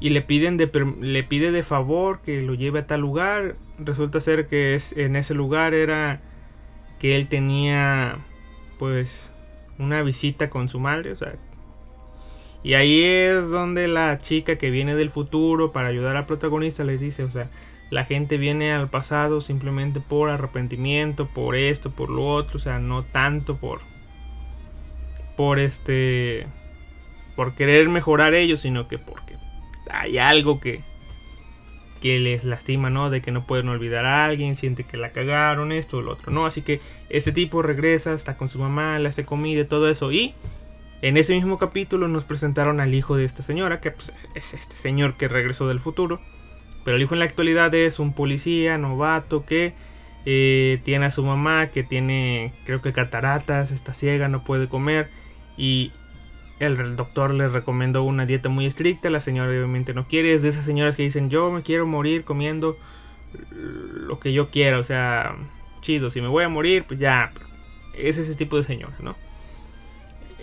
y 0.00 0.10
le 0.10 0.22
piden 0.22 0.56
de, 0.56 0.70
le 1.00 1.22
pide 1.22 1.52
de 1.52 1.62
favor 1.62 2.20
que 2.22 2.42
lo 2.42 2.54
lleve 2.54 2.80
a 2.80 2.86
tal 2.86 3.00
lugar. 3.00 3.56
Resulta 3.78 4.20
ser 4.20 4.46
que 4.46 4.74
es, 4.74 4.92
en 4.96 5.16
ese 5.16 5.34
lugar 5.34 5.74
era 5.74 6.20
que 6.98 7.16
él 7.16 7.28
tenía 7.28 8.16
pues 8.78 9.34
una 9.78 10.02
visita 10.02 10.50
con 10.50 10.68
su 10.68 10.80
madre, 10.80 11.12
o 11.12 11.16
sea, 11.16 11.34
y 12.64 12.74
ahí 12.74 13.02
es 13.02 13.50
donde 13.50 13.88
la 13.88 14.18
chica 14.18 14.56
que 14.56 14.70
viene 14.70 14.94
del 14.94 15.10
futuro 15.10 15.72
para 15.72 15.88
ayudar 15.88 16.16
al 16.16 16.26
protagonista 16.26 16.84
les 16.84 17.00
dice, 17.00 17.24
o 17.24 17.30
sea, 17.30 17.50
la 17.90 18.04
gente 18.04 18.38
viene 18.38 18.72
al 18.72 18.88
pasado 18.88 19.40
simplemente 19.40 20.00
por 20.00 20.30
arrepentimiento, 20.30 21.26
por 21.26 21.56
esto, 21.56 21.90
por 21.90 22.08
lo 22.08 22.26
otro, 22.26 22.56
o 22.56 22.60
sea, 22.60 22.78
no 22.78 23.02
tanto 23.02 23.56
por 23.56 23.80
por 25.36 25.58
este 25.58 26.46
por 27.34 27.54
querer 27.54 27.88
mejorar 27.88 28.34
ellos, 28.34 28.60
sino 28.60 28.86
que 28.86 28.98
porque 28.98 29.34
hay 29.92 30.18
algo 30.18 30.60
que, 30.60 30.80
que 32.00 32.18
les 32.18 32.44
lastima, 32.44 32.90
¿no? 32.90 33.10
De 33.10 33.22
que 33.22 33.30
no 33.30 33.46
pueden 33.46 33.68
olvidar 33.68 34.04
a 34.04 34.24
alguien, 34.24 34.56
siente 34.56 34.84
que 34.84 34.96
la 34.96 35.12
cagaron, 35.12 35.70
esto 35.70 35.98
o 35.98 36.02
lo 36.02 36.12
otro, 36.12 36.32
¿no? 36.32 36.46
Así 36.46 36.62
que 36.62 36.80
este 37.08 37.32
tipo 37.32 37.62
regresa, 37.62 38.12
está 38.14 38.36
con 38.36 38.48
su 38.48 38.58
mamá, 38.58 38.98
le 38.98 39.08
hace 39.08 39.24
comida 39.24 39.66
todo 39.66 39.88
eso. 39.88 40.10
Y 40.10 40.34
en 41.02 41.16
ese 41.16 41.34
mismo 41.34 41.58
capítulo 41.58 42.08
nos 42.08 42.24
presentaron 42.24 42.80
al 42.80 42.94
hijo 42.94 43.16
de 43.16 43.24
esta 43.24 43.42
señora, 43.42 43.80
que 43.80 43.90
pues, 43.90 44.12
es 44.34 44.54
este 44.54 44.76
señor 44.76 45.14
que 45.14 45.28
regresó 45.28 45.68
del 45.68 45.80
futuro. 45.80 46.20
Pero 46.84 46.96
el 46.96 47.02
hijo 47.02 47.14
en 47.14 47.20
la 47.20 47.26
actualidad 47.26 47.74
es 47.74 47.98
un 47.98 48.12
policía 48.12 48.78
novato 48.78 49.44
que 49.44 49.74
eh, 50.24 50.80
tiene 50.84 51.06
a 51.06 51.10
su 51.10 51.22
mamá, 51.22 51.68
que 51.68 51.82
tiene 51.82 52.52
creo 52.64 52.82
que 52.82 52.92
cataratas, 52.92 53.70
está 53.70 53.94
ciega, 53.94 54.28
no 54.28 54.42
puede 54.44 54.68
comer. 54.68 55.08
Y 55.56 55.92
el, 56.58 56.96
doctor 56.96 57.34
le 57.34 57.48
recomendó 57.48 58.02
una 58.02 58.26
dieta 58.26 58.48
muy 58.48 58.66
estricta, 58.66 59.10
la 59.10 59.20
señora 59.20 59.50
obviamente 59.50 59.94
no 59.94 60.06
quiere, 60.06 60.34
es 60.34 60.42
de 60.42 60.50
esas 60.50 60.64
señoras 60.64 60.96
que 60.96 61.02
dicen 61.02 61.30
yo 61.30 61.50
me 61.50 61.62
quiero 61.62 61.86
morir 61.86 62.24
comiendo 62.24 62.76
lo 64.06 64.18
que 64.20 64.32
yo 64.32 64.50
quiera, 64.50 64.78
o 64.78 64.84
sea, 64.84 65.36
chido, 65.80 66.10
si 66.10 66.20
me 66.20 66.28
voy 66.28 66.44
a 66.44 66.48
morir, 66.48 66.84
pues 66.86 67.00
ya, 67.00 67.32
es 67.96 68.18
ese 68.18 68.34
tipo 68.34 68.56
de 68.56 68.64
señora, 68.64 68.94
¿no? 69.00 69.16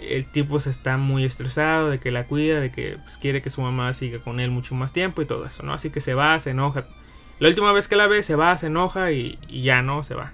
El 0.01 0.25
tipo 0.25 0.59
se 0.59 0.69
está 0.69 0.97
muy 0.97 1.25
estresado 1.25 1.89
de 1.89 1.99
que 1.99 2.11
la 2.11 2.25
cuida, 2.25 2.59
de 2.59 2.71
que 2.71 2.97
pues, 3.03 3.17
quiere 3.17 3.41
que 3.41 3.49
su 3.49 3.61
mamá 3.61 3.93
siga 3.93 4.19
con 4.19 4.39
él 4.39 4.49
mucho 4.49 4.73
más 4.73 4.93
tiempo 4.93 5.21
y 5.21 5.25
todo 5.25 5.45
eso, 5.45 5.63
¿no? 5.63 5.73
Así 5.73 5.89
que 5.89 5.99
se 5.99 6.13
va, 6.13 6.39
se 6.39 6.51
enoja. 6.51 6.85
La 7.39 7.49
última 7.49 7.73
vez 7.73 7.87
que 7.87 7.95
la 7.95 8.07
ve, 8.07 8.23
se 8.23 8.35
va, 8.35 8.57
se 8.57 8.67
enoja 8.67 9.11
y, 9.11 9.37
y 9.47 9.63
ya 9.63 9.81
no, 9.81 10.03
se 10.03 10.15
va. 10.15 10.33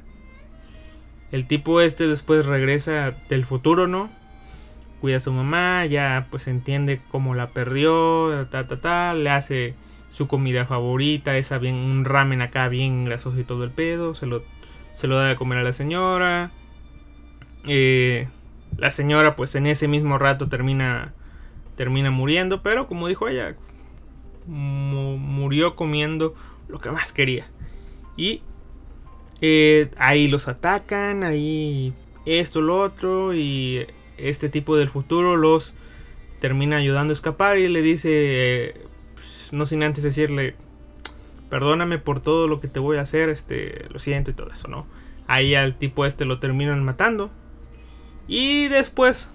El 1.32 1.48
tipo 1.48 1.82
este 1.82 2.08
después 2.08 2.46
regresa 2.46 3.15
del 3.27 3.44
futuro, 3.44 3.88
¿no? 3.88 4.10
Cuida 5.05 5.17
a 5.17 5.19
su 5.19 5.31
mamá, 5.31 5.85
ya 5.85 6.25
pues 6.31 6.47
entiende 6.47 7.00
cómo 7.12 7.35
la 7.35 7.50
perdió, 7.50 8.47
ta 8.50 8.67
ta 8.67 8.77
ta, 8.77 9.13
le 9.13 9.29
hace 9.29 9.75
su 10.09 10.25
comida 10.25 10.65
favorita, 10.65 11.38
esa 11.38 11.59
bien 11.59 11.75
un 11.75 12.05
ramen 12.05 12.41
acá 12.41 12.69
bien 12.69 13.05
grasoso 13.05 13.39
y 13.39 13.43
todo 13.43 13.65
el 13.65 13.69
pedo, 13.69 14.15
se 14.15 14.25
lo, 14.25 14.41
se 14.95 15.05
lo 15.05 15.17
da 15.17 15.27
de 15.27 15.35
comer 15.35 15.59
a 15.59 15.63
la 15.63 15.74
señora. 15.74 16.50
Eh, 17.67 18.27
la 18.77 18.89
señora 18.89 19.35
pues 19.35 19.53
en 19.53 19.67
ese 19.67 19.88
mismo 19.88 20.17
rato 20.17 20.50
termina 20.50 21.13
termina 21.75 22.09
muriendo, 22.09 22.63
pero 22.63 22.88
como 22.88 23.07
dijo 23.07 23.27
ella, 23.27 23.55
murió 24.47 25.75
comiendo 25.75 26.33
lo 26.67 26.79
que 26.79 26.89
más 26.89 27.13
quería. 27.13 27.45
Y 28.17 28.41
eh, 29.39 29.91
ahí 30.00 30.27
los 30.27 30.47
atacan, 30.47 31.24
ahí 31.24 31.93
esto, 32.25 32.59
lo 32.59 32.81
otro, 32.81 33.35
y 33.35 33.85
este 34.17 34.50
tipo 34.50 34.77
del 34.77 34.89
futuro 34.89 35.36
los 35.36 35.74
termina 36.39 36.77
ayudando 36.77 37.12
a 37.12 37.13
escapar 37.13 37.57
y 37.57 37.67
le 37.67 37.81
dice, 37.81 38.75
pues, 39.13 39.50
no 39.51 39.65
sin 39.65 39.84
antes 39.84 40.03
decirle, 40.03 40.55
perdóname 41.50 41.98
por 41.98 42.19
todo 42.19 42.48
lo 42.48 42.60
que 42.60 42.67
te 42.67 42.79
voy 42.79 42.98
a 42.98 43.01
hacer, 43.01 43.29
este, 43.29 43.86
lo 43.89 44.00
siento 44.00 44.31
y 44.31 44.34
todo 44.34 44.51
eso, 44.51 44.67
¿no? 44.67 44.86
Ahí 45.27 45.55
al 45.55 45.75
tipo 45.75 46.05
este 46.05 46.25
lo 46.25 46.39
terminan 46.39 46.84
matando. 46.84 47.31
Y 48.27 48.67
después, 48.67 49.31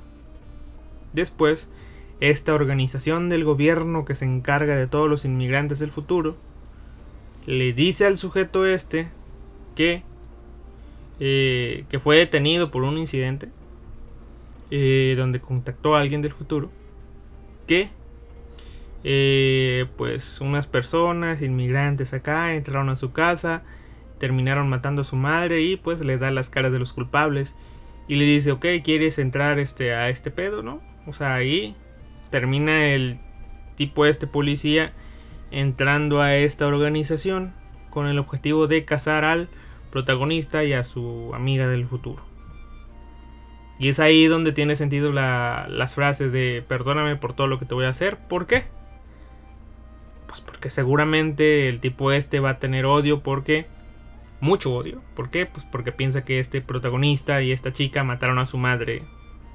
después, 1.12 1.68
esta 2.20 2.54
organización 2.54 3.28
del 3.28 3.44
gobierno 3.44 4.04
que 4.04 4.14
se 4.14 4.24
encarga 4.24 4.76
de 4.76 4.86
todos 4.86 5.08
los 5.08 5.24
inmigrantes 5.24 5.78
del 5.78 5.90
futuro, 5.90 6.36
le 7.46 7.72
dice 7.72 8.06
al 8.06 8.18
sujeto 8.18 8.66
este 8.66 9.08
que, 9.74 10.02
eh, 11.18 11.84
que 11.88 11.98
fue 11.98 12.18
detenido 12.18 12.70
por 12.70 12.82
un 12.82 12.98
incidente 12.98 13.48
eh, 14.70 15.14
donde 15.16 15.40
contactó 15.40 15.96
a 15.96 16.00
alguien 16.00 16.22
del 16.22 16.32
futuro 16.32 16.70
que 17.66 17.90
eh, 19.02 19.86
pues 19.96 20.40
unas 20.40 20.66
personas 20.66 21.40
inmigrantes 21.42 22.12
acá 22.12 22.54
entraron 22.54 22.90
a 22.90 22.96
su 22.96 23.12
casa 23.12 23.62
terminaron 24.20 24.68
matando 24.68 25.02
a 25.02 25.04
su 25.04 25.16
madre 25.16 25.62
y 25.62 25.76
pues 25.76 26.04
le 26.04 26.18
da 26.18 26.30
las 26.30 26.50
caras 26.50 26.70
de 26.70 26.78
los 26.78 26.92
culpables. 26.92 27.56
Y 28.06 28.16
le 28.16 28.24
dice 28.24 28.52
ok 28.52 28.66
quieres 28.84 29.18
entrar 29.18 29.58
este 29.58 29.94
a 29.94 30.08
este 30.08 30.30
pedo 30.30 30.62
no 30.62 30.80
o 31.06 31.12
sea 31.12 31.34
ahí 31.34 31.76
termina 32.30 32.86
el 32.86 33.18
tipo 33.76 34.04
este 34.04 34.26
policía 34.26 34.92
entrando 35.50 36.20
a 36.20 36.36
esta 36.36 36.66
organización 36.66 37.52
con 37.88 38.06
el 38.06 38.18
objetivo 38.18 38.66
de 38.66 38.84
cazar 38.84 39.24
al 39.24 39.48
protagonista 39.92 40.64
y 40.64 40.72
a 40.72 40.82
su 40.84 41.32
amiga 41.34 41.68
del 41.68 41.86
futuro 41.86 42.29
y 43.80 43.88
es 43.88 43.98
ahí 43.98 44.26
donde 44.26 44.52
tiene 44.52 44.76
sentido 44.76 45.10
las 45.10 45.94
frases 45.94 46.32
de 46.32 46.62
perdóname 46.68 47.16
por 47.16 47.32
todo 47.32 47.46
lo 47.46 47.58
que 47.58 47.64
te 47.64 47.74
voy 47.74 47.86
a 47.86 47.88
hacer. 47.88 48.18
¿Por 48.18 48.46
qué? 48.46 48.64
Pues 50.26 50.42
porque 50.42 50.68
seguramente 50.68 51.66
el 51.66 51.80
tipo 51.80 52.12
este 52.12 52.40
va 52.40 52.50
a 52.50 52.58
tener 52.58 52.84
odio 52.84 53.20
porque... 53.20 53.66
Mucho 54.42 54.74
odio. 54.74 55.02
¿Por 55.14 55.30
qué? 55.30 55.46
Pues 55.46 55.64
porque 55.64 55.92
piensa 55.92 56.24
que 56.24 56.40
este 56.40 56.60
protagonista 56.60 57.40
y 57.40 57.52
esta 57.52 57.72
chica 57.72 58.04
mataron 58.04 58.38
a 58.38 58.44
su 58.44 58.58
madre 58.58 59.02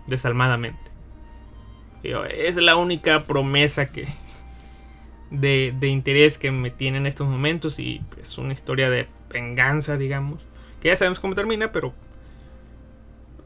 desalmadamente. 0.08 0.92
Es 2.04 2.58
la 2.58 2.78
única 2.78 3.26
promesa 3.26 3.92
que... 3.92 4.08
De, 5.30 5.74
de 5.80 5.88
interés 5.88 6.40
que 6.40 6.50
me 6.50 6.72
tiene 6.72 6.98
en 6.98 7.06
estos 7.06 7.28
momentos 7.28 7.78
y 7.78 8.02
es 8.20 8.40
una 8.40 8.54
historia 8.54 8.90
de 8.90 9.08
venganza, 9.30 9.98
digamos. 9.98 10.42
Que 10.82 10.88
ya 10.88 10.96
sabemos 10.96 11.20
cómo 11.20 11.36
termina, 11.36 11.72
pero 11.72 11.94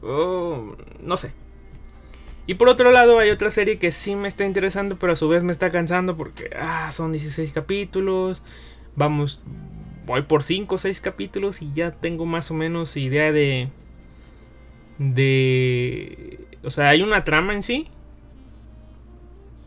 Oh, 0.02 0.76
no 1.00 1.16
sé. 1.16 1.32
Y 2.46 2.54
por 2.54 2.68
otro 2.68 2.90
lado 2.90 3.18
hay 3.18 3.30
otra 3.30 3.50
serie 3.50 3.78
que 3.78 3.92
sí 3.92 4.16
me 4.16 4.28
está 4.28 4.44
interesando, 4.44 4.96
pero 4.98 5.12
a 5.12 5.16
su 5.16 5.28
vez 5.28 5.44
me 5.44 5.52
está 5.52 5.70
cansando 5.70 6.16
porque 6.16 6.50
ah, 6.58 6.90
son 6.92 7.12
16 7.12 7.52
capítulos. 7.52 8.42
Vamos, 8.96 9.40
voy 10.06 10.22
por 10.22 10.42
5 10.42 10.74
o 10.74 10.78
6 10.78 11.00
capítulos 11.00 11.62
y 11.62 11.72
ya 11.74 11.92
tengo 11.92 12.26
más 12.26 12.50
o 12.50 12.54
menos 12.54 12.96
idea 12.96 13.30
de... 13.30 13.68
De... 14.98 16.40
O 16.62 16.70
sea, 16.70 16.88
hay 16.88 17.02
una 17.02 17.24
trama 17.24 17.54
en 17.54 17.62
sí. 17.62 17.88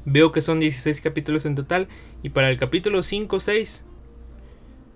Veo 0.06 0.32
que 0.32 0.42
son 0.42 0.60
16 0.60 1.00
capítulos 1.02 1.46
en 1.46 1.56
total. 1.56 1.88
Y 2.22 2.30
para 2.30 2.50
el 2.50 2.58
capítulo 2.58 3.02
5 3.02 3.36
o 3.36 3.40
6 3.40 3.86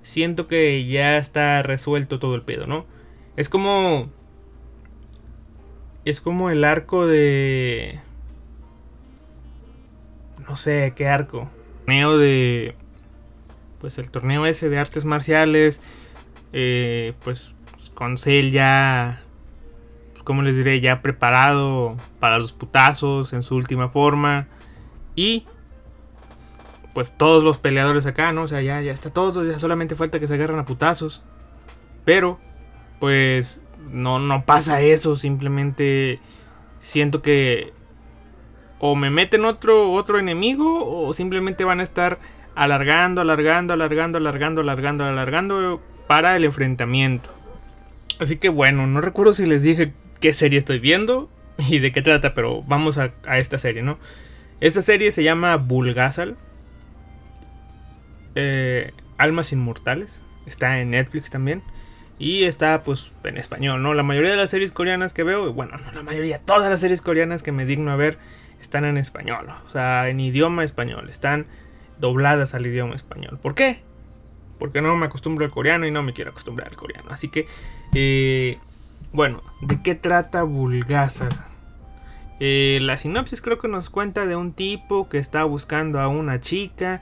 siento 0.01 0.47
que 0.47 0.85
ya 0.85 1.17
está 1.17 1.63
resuelto 1.63 2.19
todo 2.19 2.35
el 2.35 2.41
pedo, 2.41 2.67
¿no? 2.67 2.85
Es 3.35 3.49
como... 3.49 4.09
Es 6.07 6.21
como 6.21 6.49
el 6.49 6.63
arco 6.63 7.05
de... 7.05 7.99
No 10.47 10.55
sé, 10.55 10.93
¿qué 10.95 11.09
arco? 11.09 11.49
Torneo 11.79 12.17
de... 12.17 12.75
Pues 13.81 13.97
el 13.97 14.09
torneo 14.09 14.45
ese 14.45 14.69
de 14.69 14.79
artes 14.79 15.03
marciales. 15.03 15.81
Eh, 16.53 17.11
pues 17.25 17.55
con 17.93 18.17
Cell 18.17 18.51
ya... 18.51 19.21
Pues, 20.13 20.23
¿Cómo 20.23 20.43
les 20.43 20.55
diré? 20.55 20.79
Ya 20.79 21.01
preparado 21.01 21.97
para 22.21 22.39
los 22.39 22.53
putazos 22.53 23.33
en 23.33 23.43
su 23.43 23.57
última 23.57 23.89
forma. 23.89 24.47
Y 25.13 25.45
pues 26.93 27.11
todos 27.17 27.43
los 27.43 27.57
peleadores 27.57 28.05
acá, 28.05 28.31
¿no? 28.31 28.43
O 28.43 28.47
sea, 28.47 28.61
ya, 28.61 28.79
ya 28.79 28.93
está 28.93 29.09
todo, 29.09 29.43
ya 29.43 29.59
solamente 29.59 29.95
falta 29.95 30.21
que 30.21 30.27
se 30.29 30.35
agarren 30.35 30.59
a 30.59 30.65
putazos. 30.65 31.21
Pero, 32.05 32.39
pues, 33.01 33.59
no, 33.91 34.19
no 34.19 34.45
pasa 34.45 34.81
eso, 34.81 35.15
simplemente 35.15 36.19
siento 36.79 37.21
que 37.21 37.73
o 38.79 38.95
me 38.95 39.09
meten 39.09 39.45
otro, 39.45 39.91
otro 39.91 40.19
enemigo 40.19 41.07
o 41.07 41.13
simplemente 41.13 41.63
van 41.63 41.79
a 41.79 41.83
estar 41.83 42.19
alargando, 42.55 43.21
alargando, 43.21 43.73
alargando, 43.73 44.17
alargando, 44.17 44.61
alargando, 44.61 45.03
alargando 45.05 45.81
para 46.07 46.35
el 46.35 46.45
enfrentamiento. 46.45 47.29
Así 48.19 48.37
que 48.37 48.49
bueno, 48.49 48.87
no 48.87 49.01
recuerdo 49.01 49.33
si 49.33 49.45
les 49.45 49.63
dije 49.63 49.93
qué 50.19 50.33
serie 50.33 50.59
estoy 50.59 50.79
viendo 50.79 51.29
y 51.69 51.79
de 51.79 51.91
qué 51.91 52.01
trata, 52.01 52.33
pero 52.33 52.63
vamos 52.63 52.97
a, 52.97 53.11
esta 53.37 53.57
serie, 53.57 53.83
¿no? 53.83 53.97
Esta 54.59 54.81
serie 54.81 55.11
se 55.11 55.23
llama 55.23 55.55
Bulgasal. 55.57 56.35
Eh, 58.35 58.91
Almas 59.17 59.51
Inmortales. 59.51 60.21
Está 60.45 60.79
en 60.79 60.91
Netflix 60.91 61.29
también. 61.29 61.61
Y 62.19 62.43
está 62.43 62.81
pues 62.81 63.11
en 63.23 63.37
español, 63.37 63.83
¿no? 63.83 63.93
La 63.93 64.03
mayoría 64.03 64.31
de 64.31 64.37
las 64.37 64.49
series 64.49 64.71
coreanas 64.71 65.13
que 65.13 65.23
veo, 65.23 65.53
bueno, 65.53 65.77
no 65.77 65.91
la 65.91 66.01
mayoría, 66.01 66.39
todas 66.39 66.69
las 66.69 66.79
series 66.79 67.01
coreanas 67.01 67.43
que 67.43 67.51
me 67.51 67.65
digno 67.65 67.91
a 67.91 67.95
ver 67.95 68.17
están 68.59 68.85
en 68.85 68.97
español. 68.97 69.47
O 69.65 69.69
sea, 69.69 70.09
en 70.09 70.19
idioma 70.19 70.63
español. 70.63 71.09
Están 71.09 71.45
dobladas 71.99 72.53
al 72.53 72.65
idioma 72.65 72.95
español. 72.95 73.39
¿Por 73.41 73.55
qué? 73.55 73.81
Porque 74.59 74.81
no 74.81 74.95
me 74.95 75.05
acostumbro 75.05 75.45
al 75.45 75.51
coreano 75.51 75.85
y 75.85 75.91
no 75.91 76.01
me 76.01 76.13
quiero 76.13 76.31
acostumbrar 76.31 76.69
al 76.69 76.75
coreano. 76.75 77.09
Así 77.11 77.29
que, 77.29 77.47
eh, 77.93 78.57
bueno, 79.11 79.43
¿de 79.61 79.81
qué 79.81 79.95
trata 79.95 80.43
Bulgazar? 80.43 81.29
Eh, 82.39 82.79
la 82.81 82.97
sinopsis 82.97 83.41
creo 83.41 83.57
que 83.57 83.67
nos 83.67 83.89
cuenta 83.89 84.25
de 84.25 84.35
un 84.35 84.53
tipo 84.53 85.09
que 85.09 85.17
está 85.17 85.43
buscando 85.43 85.99
a 85.99 86.07
una 86.07 86.39
chica 86.39 87.01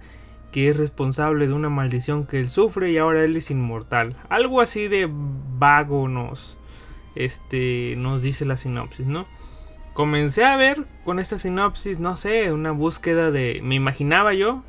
que 0.56 0.70
es 0.70 0.78
responsable 0.78 1.48
de 1.48 1.54
una 1.54 1.68
maldición 1.68 2.26
que 2.26 2.40
él 2.40 2.50
sufre 2.50 2.90
y 2.90 2.98
ahora 2.98 3.26
él 3.26 3.36
es 3.36 3.52
inmortal. 3.52 4.16
Algo 4.30 4.62
así 4.62 4.88
de 4.88 5.10
vago 5.12 6.08
nos, 6.08 6.58
este, 7.14 7.96
nos 7.98 8.22
dice 8.22 8.46
la 8.46 8.56
sinopsis, 8.56 9.06
¿no? 9.06 9.28
Comencé 9.94 10.46
a 10.46 10.56
ver 10.56 10.86
con 11.04 11.20
esta 11.20 11.40
sinopsis, 11.40 12.00
no 12.00 12.16
sé, 12.16 12.54
una 12.54 12.72
búsqueda 12.72 13.32
de, 13.32 13.60
me 13.64 13.76
imaginaba 13.76 14.34
yo, 14.34 14.64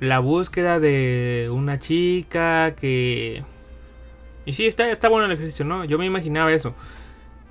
la 0.00 0.18
búsqueda 0.18 0.80
de 0.80 1.50
una 1.52 1.78
chica 1.78 2.74
que... 2.74 3.44
Y 4.46 4.54
sí, 4.54 4.64
está, 4.64 4.90
está 4.90 5.10
bueno 5.10 5.26
el 5.26 5.32
ejercicio, 5.32 5.66
¿no? 5.66 5.84
Yo 5.84 5.98
me 5.98 6.06
imaginaba 6.06 6.54
eso. 6.54 6.74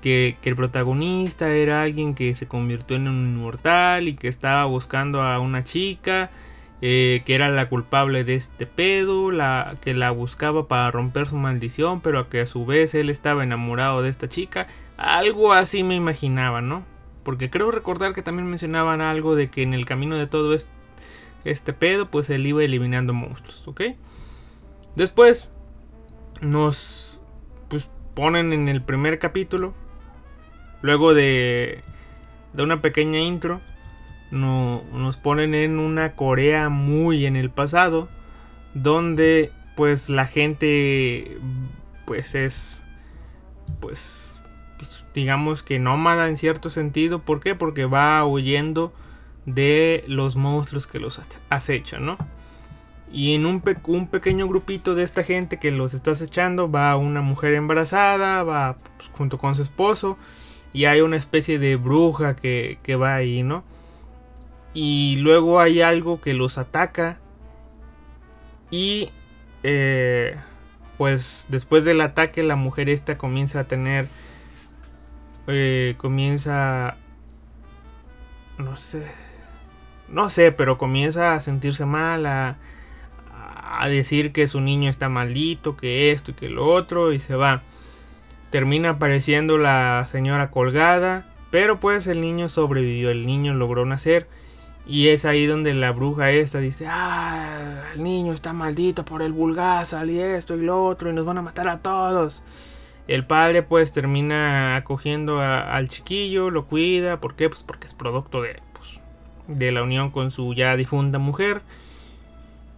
Que, 0.02 0.36
que, 0.42 0.48
el 0.48 0.56
protagonista 0.56 1.48
era 1.50 1.82
alguien 1.82 2.16
que 2.16 2.34
se 2.34 2.48
convirtió 2.48 2.96
en 2.96 3.06
un 3.06 3.28
inmortal 3.28 4.08
y 4.08 4.14
que 4.14 4.26
estaba 4.26 4.64
buscando 4.64 5.22
a 5.22 5.38
una 5.38 5.62
chica 5.62 6.32
eh, 6.82 7.22
que 7.26 7.34
era 7.34 7.50
la 7.50 7.68
culpable 7.68 8.24
de 8.24 8.34
este 8.34 8.66
pedo, 8.66 9.30
la 9.30 9.76
que 9.82 9.92
la 9.92 10.10
buscaba 10.10 10.66
para 10.66 10.90
romper 10.90 11.26
su 11.26 11.36
maldición, 11.36 12.00
pero 12.00 12.28
que 12.30 12.40
a 12.40 12.46
su 12.46 12.64
vez 12.64 12.94
él 12.94 13.10
estaba 13.10 13.44
enamorado 13.44 14.02
de 14.02 14.08
esta 14.08 14.28
chica. 14.28 14.66
Algo 14.96 15.52
así 15.52 15.82
me 15.82 15.94
imaginaba, 15.94 16.62
¿no? 16.62 16.84
Porque 17.22 17.50
creo 17.50 17.70
recordar 17.70 18.14
que 18.14 18.22
también 18.22 18.48
mencionaban 18.48 19.02
algo 19.02 19.34
de 19.34 19.50
que 19.50 19.62
en 19.62 19.74
el 19.74 19.84
camino 19.84 20.16
de 20.16 20.26
todo 20.26 20.54
este, 20.54 20.70
este 21.44 21.74
pedo, 21.74 22.10
pues 22.10 22.30
él 22.30 22.46
iba 22.46 22.64
eliminando 22.64 23.12
monstruos, 23.12 23.68
¿ok? 23.68 23.82
Después 24.96 25.50
nos 26.40 27.20
pues, 27.68 27.90
ponen 28.14 28.54
en 28.54 28.68
el 28.68 28.82
primer 28.82 29.18
capítulo, 29.18 29.74
luego 30.80 31.12
de, 31.12 31.82
de 32.54 32.62
una 32.62 32.80
pequeña 32.80 33.20
intro, 33.20 33.60
no, 34.30 34.82
nos 34.92 35.16
ponen 35.16 35.54
en 35.54 35.78
una 35.78 36.14
Corea 36.14 36.68
muy 36.68 37.26
en 37.26 37.36
el 37.36 37.50
pasado, 37.50 38.08
donde 38.74 39.52
pues 39.76 40.08
la 40.08 40.26
gente 40.26 41.38
pues 42.04 42.34
es 42.34 42.82
pues, 43.80 44.40
pues, 44.78 45.04
digamos 45.14 45.62
que 45.62 45.78
nómada 45.78 46.28
en 46.28 46.36
cierto 46.36 46.70
sentido, 46.70 47.20
¿por 47.20 47.40
qué? 47.40 47.54
Porque 47.54 47.84
va 47.84 48.24
huyendo 48.24 48.92
de 49.46 50.04
los 50.06 50.36
monstruos 50.36 50.86
que 50.86 50.98
los 50.98 51.20
acechan, 51.48 52.06
¿no? 52.06 52.18
Y 53.12 53.34
en 53.34 53.46
un, 53.46 53.62
un, 53.86 54.06
pequeño 54.06 54.46
grupito 54.46 54.94
de 54.94 55.02
esta 55.02 55.24
gente 55.24 55.58
que 55.58 55.72
los 55.72 55.94
está 55.94 56.12
acechando 56.12 56.70
va 56.70 56.96
una 56.96 57.22
mujer 57.22 57.54
embarazada, 57.54 58.44
va 58.44 58.76
pues, 58.96 59.10
junto 59.12 59.38
con 59.38 59.56
su 59.56 59.62
esposo 59.62 60.16
y 60.72 60.84
hay 60.84 61.00
una 61.00 61.16
especie 61.16 61.58
de 61.58 61.74
bruja 61.74 62.36
que, 62.36 62.78
que 62.84 62.94
va 62.94 63.16
ahí, 63.16 63.42
¿no? 63.42 63.64
Y 64.72 65.16
luego 65.16 65.60
hay 65.60 65.80
algo 65.80 66.20
que 66.20 66.34
los 66.34 66.58
ataca. 66.58 67.18
Y 68.70 69.10
eh, 69.62 70.36
pues 70.96 71.46
después 71.48 71.84
del 71.84 72.00
ataque 72.00 72.42
la 72.42 72.56
mujer 72.56 72.88
esta 72.88 73.18
comienza 73.18 73.60
a 73.60 73.64
tener... 73.64 74.06
Eh, 75.46 75.94
comienza... 75.96 76.96
No 78.58 78.76
sé. 78.76 79.10
No 80.08 80.28
sé, 80.28 80.52
pero 80.52 80.76
comienza 80.76 81.34
a 81.34 81.40
sentirse 81.40 81.84
mal, 81.86 82.26
a, 82.26 82.58
a 83.32 83.88
decir 83.88 84.32
que 84.32 84.48
su 84.48 84.60
niño 84.60 84.90
está 84.90 85.08
maldito, 85.08 85.76
que 85.76 86.10
esto 86.10 86.32
y 86.32 86.34
que 86.34 86.48
lo 86.48 86.66
otro, 86.66 87.12
y 87.12 87.18
se 87.18 87.36
va. 87.36 87.62
Termina 88.50 88.90
apareciendo 88.90 89.56
la 89.56 90.06
señora 90.10 90.50
colgada, 90.50 91.26
pero 91.50 91.78
pues 91.78 92.06
el 92.08 92.20
niño 92.20 92.48
sobrevivió, 92.48 93.10
el 93.10 93.24
niño 93.24 93.54
logró 93.54 93.86
nacer 93.86 94.28
y 94.90 95.08
es 95.08 95.24
ahí 95.24 95.46
donde 95.46 95.72
la 95.72 95.92
bruja 95.92 96.32
esta 96.32 96.58
dice, 96.58 96.84
ah, 96.88 97.84
el 97.94 98.02
niño 98.02 98.32
está 98.32 98.52
maldito 98.52 99.04
por 99.04 99.22
el 99.22 99.32
vulgazal 99.32 100.10
y 100.10 100.18
esto 100.18 100.56
y 100.56 100.62
lo 100.62 100.84
otro 100.84 101.10
y 101.10 101.12
nos 101.12 101.24
van 101.24 101.38
a 101.38 101.42
matar 101.42 101.68
a 101.68 101.78
todos. 101.78 102.42
El 103.06 103.24
padre 103.24 103.62
pues 103.62 103.92
termina 103.92 104.74
acogiendo 104.74 105.40
al 105.40 105.88
chiquillo, 105.88 106.50
lo 106.50 106.66
cuida, 106.66 107.20
¿por 107.20 107.36
qué? 107.36 107.48
Pues 107.48 107.62
porque 107.62 107.86
es 107.86 107.94
producto 107.94 108.42
de, 108.42 108.60
pues, 108.72 109.00
de 109.46 109.70
la 109.70 109.84
unión 109.84 110.10
con 110.10 110.32
su 110.32 110.54
ya 110.54 110.76
difunta 110.76 111.20
mujer. 111.20 111.62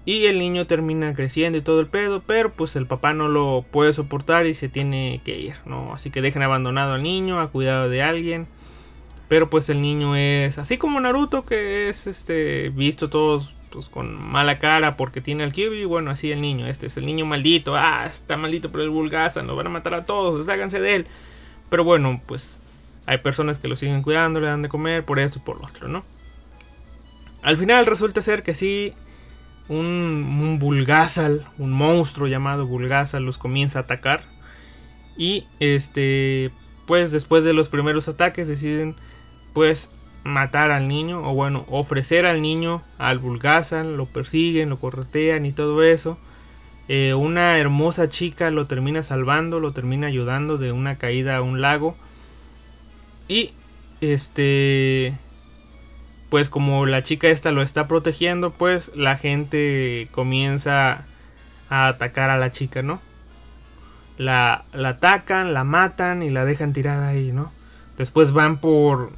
Y 0.04 0.26
el 0.26 0.38
niño 0.38 0.66
termina 0.66 1.14
creciendo 1.14 1.56
y 1.56 1.62
todo 1.62 1.80
el 1.80 1.86
pedo, 1.86 2.22
pero 2.26 2.52
pues 2.52 2.76
el 2.76 2.86
papá 2.86 3.14
no 3.14 3.28
lo 3.28 3.64
puede 3.70 3.94
soportar 3.94 4.44
y 4.44 4.52
se 4.52 4.68
tiene 4.68 5.22
que 5.24 5.38
ir, 5.38 5.54
¿no? 5.64 5.94
Así 5.94 6.10
que 6.10 6.20
dejan 6.20 6.42
abandonado 6.42 6.92
al 6.92 7.02
niño 7.02 7.40
a 7.40 7.48
cuidado 7.48 7.88
de 7.88 8.02
alguien. 8.02 8.48
Pero 9.32 9.48
pues 9.48 9.70
el 9.70 9.80
niño 9.80 10.14
es 10.14 10.58
así 10.58 10.76
como 10.76 11.00
Naruto 11.00 11.46
que 11.46 11.88
es 11.88 12.06
este 12.06 12.68
visto 12.68 13.08
todos 13.08 13.54
pues, 13.70 13.88
con 13.88 14.14
mala 14.14 14.58
cara 14.58 14.98
porque 14.98 15.22
tiene 15.22 15.42
el 15.42 15.54
Kyubi. 15.54 15.86
Bueno, 15.86 16.10
así 16.10 16.30
el 16.30 16.42
niño. 16.42 16.66
Este 16.66 16.84
es 16.84 16.98
el 16.98 17.06
niño 17.06 17.24
maldito. 17.24 17.74
Ah, 17.74 18.10
está 18.12 18.36
maldito 18.36 18.70
por 18.70 18.82
el 18.82 18.90
Bulgaza. 18.90 19.42
Nos 19.42 19.56
van 19.56 19.68
a 19.68 19.70
matar 19.70 19.94
a 19.94 20.04
todos. 20.04 20.36
Desháganse 20.36 20.80
de 20.80 20.96
él. 20.96 21.06
Pero 21.70 21.82
bueno, 21.82 22.20
pues 22.26 22.60
hay 23.06 23.16
personas 23.16 23.58
que 23.58 23.68
lo 23.68 23.76
siguen 23.76 24.02
cuidando, 24.02 24.38
le 24.38 24.48
dan 24.48 24.60
de 24.60 24.68
comer 24.68 25.02
por 25.02 25.18
esto 25.18 25.38
y 25.38 25.42
por 25.46 25.58
lo 25.58 25.66
otro, 25.66 25.88
¿no? 25.88 26.04
Al 27.40 27.56
final 27.56 27.86
resulta 27.86 28.20
ser 28.20 28.42
que 28.42 28.52
sí, 28.52 28.92
un, 29.66 30.60
un 30.60 31.46
un 31.56 31.72
monstruo 31.72 32.28
llamado 32.28 32.66
Bulgazal, 32.66 33.24
los 33.24 33.38
comienza 33.38 33.78
a 33.78 33.82
atacar. 33.84 34.24
Y 35.16 35.46
este, 35.58 36.50
pues 36.86 37.12
después 37.12 37.44
de 37.44 37.54
los 37.54 37.70
primeros 37.70 38.08
ataques 38.08 38.46
deciden 38.46 38.94
pues 39.52 39.90
matar 40.24 40.70
al 40.70 40.88
niño 40.88 41.28
o 41.28 41.34
bueno 41.34 41.64
ofrecer 41.68 42.26
al 42.26 42.42
niño 42.42 42.82
al 42.98 43.18
Bulgazan 43.18 43.96
lo 43.96 44.06
persiguen 44.06 44.70
lo 44.70 44.78
corretean 44.78 45.46
y 45.46 45.52
todo 45.52 45.82
eso 45.82 46.16
eh, 46.88 47.14
una 47.14 47.58
hermosa 47.58 48.08
chica 48.08 48.50
lo 48.50 48.66
termina 48.66 49.02
salvando 49.02 49.58
lo 49.58 49.72
termina 49.72 50.06
ayudando 50.06 50.58
de 50.58 50.72
una 50.72 50.96
caída 50.96 51.36
a 51.36 51.42
un 51.42 51.60
lago 51.60 51.96
y 53.28 53.52
este 54.00 55.14
pues 56.32 56.48
como 56.48 56.86
la 56.86 57.02
chica 57.02 57.28
esta 57.28 57.52
lo 57.52 57.60
está 57.60 57.86
protegiendo, 57.86 58.52
pues 58.52 58.90
la 58.94 59.18
gente 59.18 60.08
comienza 60.12 61.04
a 61.68 61.88
atacar 61.88 62.30
a 62.30 62.38
la 62.38 62.50
chica, 62.50 62.80
¿no? 62.80 63.02
La, 64.16 64.64
la 64.72 64.88
atacan, 64.88 65.52
la 65.52 65.64
matan 65.64 66.22
y 66.22 66.30
la 66.30 66.46
dejan 66.46 66.72
tirada 66.72 67.08
ahí, 67.08 67.32
¿no? 67.32 67.52
Después 67.98 68.32
van 68.32 68.56
por 68.56 69.12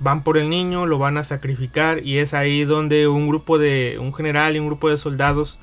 van 0.00 0.22
por 0.22 0.36
el 0.36 0.48
niño, 0.48 0.86
lo 0.86 0.98
van 0.98 1.16
a 1.16 1.24
sacrificar 1.24 2.04
y 2.04 2.18
es 2.18 2.34
ahí 2.34 2.64
donde 2.64 3.08
un 3.08 3.28
grupo 3.28 3.58
de 3.58 3.98
un 4.00 4.12
general 4.12 4.56
y 4.56 4.58
un 4.58 4.66
grupo 4.66 4.90
de 4.90 4.98
soldados 4.98 5.58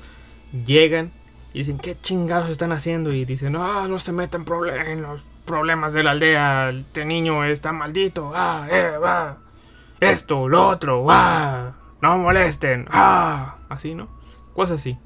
llegan 0.66 1.12
y 1.54 1.58
dicen, 1.58 1.78
¿qué 1.78 1.96
chingados 2.00 2.50
están 2.50 2.72
haciendo? 2.72 3.12
Y 3.12 3.24
dicen, 3.24 3.52
no, 3.52 3.86
no 3.86 3.98
se 3.98 4.12
metan 4.12 4.44
en 4.86 5.02
los 5.02 5.22
problemas 5.44 5.92
de 5.92 6.02
la 6.02 6.12
aldea, 6.12 6.70
este 6.70 7.04
niño 7.04 7.44
está 7.44 7.72
maldito, 7.72 8.32
ah, 8.34 8.66
eh, 8.70 8.94
esto, 10.00 10.48
lo 10.48 10.68
otro, 10.68 11.06
¡ah! 11.10 11.74
No 12.00 12.18
molesten, 12.18 12.86
¡ah! 12.90 13.56
Así, 13.68 13.94
¿no? 13.94 14.08
Cosas 14.54 14.80
así. 14.80 14.98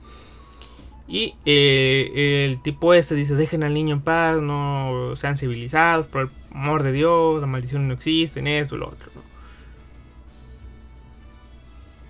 Y 1.08 1.34
eh, 1.44 2.46
el 2.48 2.62
tipo 2.62 2.94
este 2.94 3.14
dice, 3.14 3.34
dejen 3.34 3.62
al 3.62 3.74
niño 3.74 3.96
en 3.96 4.00
paz, 4.00 4.40
no 4.40 5.14
sean 5.16 5.36
civilizados, 5.36 6.08
el 6.14 6.30
amor 6.56 6.82
de 6.82 6.92
Dios, 6.92 7.40
la 7.40 7.46
maldición 7.46 7.86
no 7.86 7.94
existe, 7.94 8.58
esto, 8.58 8.76
lo 8.76 8.88
otro. 8.88 9.10
¿no? 9.14 9.22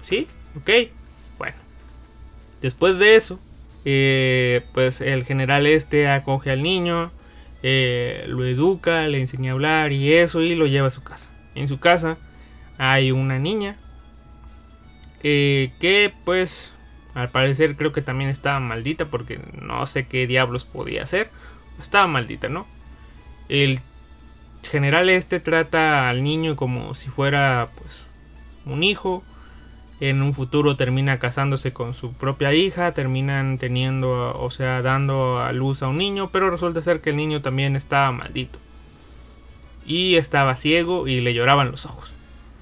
¿Sí? 0.03 0.29
¿Ok? 0.57 0.71
Bueno. 1.37 1.57
Después 2.63 2.99
de 2.99 3.17
eso, 3.17 3.41
eh, 3.85 4.65
pues 4.73 5.01
el 5.01 5.25
general 5.25 5.67
este 5.67 6.09
acoge 6.09 6.51
al 6.51 6.63
niño, 6.63 7.11
eh, 7.63 8.25
lo 8.29 8.47
educa, 8.47 9.07
le 9.09 9.21
enseña 9.21 9.51
a 9.51 9.55
hablar 9.55 9.93
y 9.93 10.13
eso, 10.13 10.41
y 10.43 10.55
lo 10.55 10.67
lleva 10.67 10.87
a 10.87 10.91
su 10.91 11.03
casa. 11.03 11.31
En 11.55 11.69
su 11.69 11.81
casa 11.81 12.17
hay 12.79 13.11
una 13.11 13.39
niña 13.39 13.77
eh, 15.23 15.73
que 15.81 16.13
pues 16.25 16.73
al 17.15 17.31
parecer 17.31 17.77
creo 17.77 17.93
que 17.93 18.03
también 18.03 18.31
estaba 18.31 18.61
maldita 18.61 19.07
porque 19.07 19.41
no 19.61 19.87
sé 19.87 20.07
qué 20.07 20.27
diablos 20.27 20.65
podía 20.65 21.03
hacer. 21.03 21.31
Estaba 21.81 22.07
maldita, 22.07 22.49
¿no? 22.49 22.67
El 23.49 23.81
general 24.69 25.09
este 25.09 25.41
trata 25.41 26.09
al 26.09 26.23
niño 26.23 26.57
como 26.57 26.95
si 26.95 27.09
fuera 27.09 27.69
pues 27.77 28.05
un 28.67 28.83
hijo. 28.83 29.23
En 29.99 30.21
un 30.21 30.35
futuro 30.35 30.77
termina 30.77 31.19
casándose 31.19 31.73
con 31.73 31.95
su 31.95 32.13
propia 32.13 32.53
hija, 32.53 32.93
terminan 32.93 33.57
teniendo, 33.57 34.39
o 34.39 34.51
sea, 34.51 34.83
dando 34.83 35.41
a 35.41 35.53
luz 35.53 35.83
a 35.83 35.89
un 35.89 35.97
niño, 35.97 36.29
pero 36.31 36.51
resulta 36.51 36.83
ser 36.83 37.01
que 37.01 37.11
el 37.11 37.17
niño 37.17 37.41
también 37.41 37.77
estaba 37.77 38.13
maldito. 38.13 38.59
Y 39.87 40.17
estaba 40.17 40.57
ciego 40.57 41.09
y 41.09 41.23
le 41.23 41.33
lloraban 41.33 41.71
los 41.71 41.87
ojos 41.87 42.13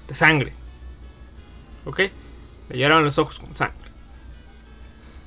de 0.07 0.15
sangre. 0.15 0.53
¿Ok? 1.83 2.03
Le 2.69 2.77
lloraron 2.77 3.03
los 3.03 3.17
ojos 3.17 3.39
con 3.39 3.53
sangre. 3.53 3.85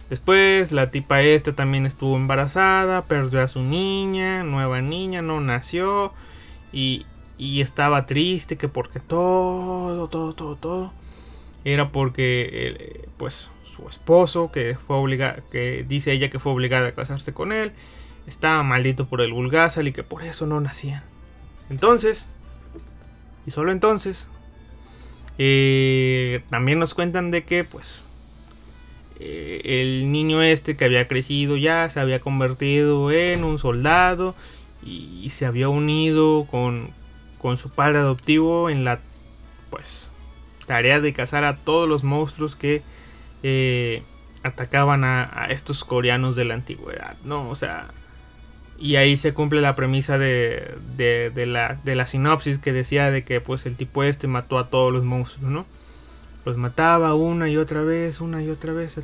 Después 0.08 0.72
la 0.72 0.90
tipa 0.90 1.20
esta 1.20 1.52
también 1.52 1.84
estuvo 1.84 2.16
embarazada, 2.16 3.02
perdió 3.02 3.42
a 3.42 3.48
su 3.48 3.60
niña, 3.60 4.42
nueva 4.44 4.80
niña, 4.80 5.20
no 5.20 5.40
nació 5.40 6.14
y, 6.72 7.07
y 7.38 7.61
estaba 7.61 8.07
triste 8.07 8.57
que 8.57 8.68
porque 8.68 9.00
todo, 9.00 10.09
todo, 10.09 10.33
todo, 10.35 10.57
todo 10.57 10.92
era 11.64 11.90
porque 11.90 12.48
eh, 12.52 13.09
pues 13.16 13.50
su 13.64 13.88
esposo 13.88 14.50
que 14.50 14.76
fue 14.87 14.96
obligado, 14.96 15.42
que 15.50 15.85
dice 15.87 16.12
ella 16.12 16.31
que 16.31 16.38
fue 16.38 16.52
obligada 16.52 16.88
a 16.88 16.92
casarse 16.92 17.33
con 17.33 17.52
él, 17.52 17.72
estaba 18.26 18.62
maldito 18.62 19.07
por 19.07 19.20
el 19.20 19.33
vulgazal 19.33 19.88
y 19.88 19.92
que 19.92 20.02
por 20.02 20.22
eso 20.22 20.46
no 20.46 20.61
nacían. 20.61 21.02
Entonces, 21.70 22.28
y 23.46 23.50
solo 23.50 23.72
entonces, 23.72 24.28
eh, 25.38 26.42
también 26.50 26.78
nos 26.78 26.94
cuentan 26.94 27.31
de 27.31 27.44
que 27.44 27.64
pues 27.64 28.04
eh, 29.20 29.61
el 29.64 30.11
niño 30.11 30.42
este 30.42 30.76
que 30.76 30.85
había 30.85 31.07
crecido 31.09 31.57
ya 31.57 31.88
se 31.90 32.00
había 32.00 32.20
convertido 32.20 33.11
en 33.11 33.44
un 33.44 33.59
soldado 33.59 34.35
y, 34.82 35.28
se 35.30 35.46
había 35.46 35.68
unido 35.68 36.46
con, 36.50 36.90
con, 37.40 37.58
su 37.58 37.70
padre 37.70 37.98
adoptivo 37.98 38.70
en 38.70 38.84
la 38.84 39.00
pues 39.70 40.08
tarea 40.66 41.00
de 41.00 41.12
cazar 41.12 41.44
a 41.44 41.56
todos 41.56 41.88
los 41.88 42.04
monstruos 42.04 42.56
que 42.56 42.82
eh, 43.42 44.02
atacaban 44.42 45.04
a, 45.04 45.46
estos 45.50 45.84
coreanos 45.84 46.36
de 46.36 46.44
la 46.44 46.54
antigüedad, 46.54 47.16
¿no? 47.24 47.48
O 47.50 47.54
sea, 47.54 47.88
y 48.78 48.96
ahí 48.96 49.16
se 49.16 49.34
cumple 49.34 49.60
la 49.60 49.74
premisa 49.74 50.18
de, 50.18 50.76
de, 50.96 51.46
la, 51.46 51.78
de 51.84 51.94
la 51.94 52.06
sinopsis 52.06 52.58
que 52.58 52.72
decía 52.72 53.10
de 53.10 53.24
que 53.24 53.40
pues 53.40 53.66
el 53.66 53.76
tipo 53.76 54.04
este 54.04 54.28
mató 54.28 54.58
a 54.58 54.68
todos 54.68 54.92
los 54.92 55.04
monstruos, 55.04 55.50
¿no? 55.50 55.66
Los 56.44 56.56
mataba 56.56 57.14
una 57.14 57.48
y 57.48 57.56
otra 57.56 57.82
vez, 57.82 58.20
una 58.20 58.42
y 58.42 58.48
otra 58.48 58.72
vez, 58.72 58.96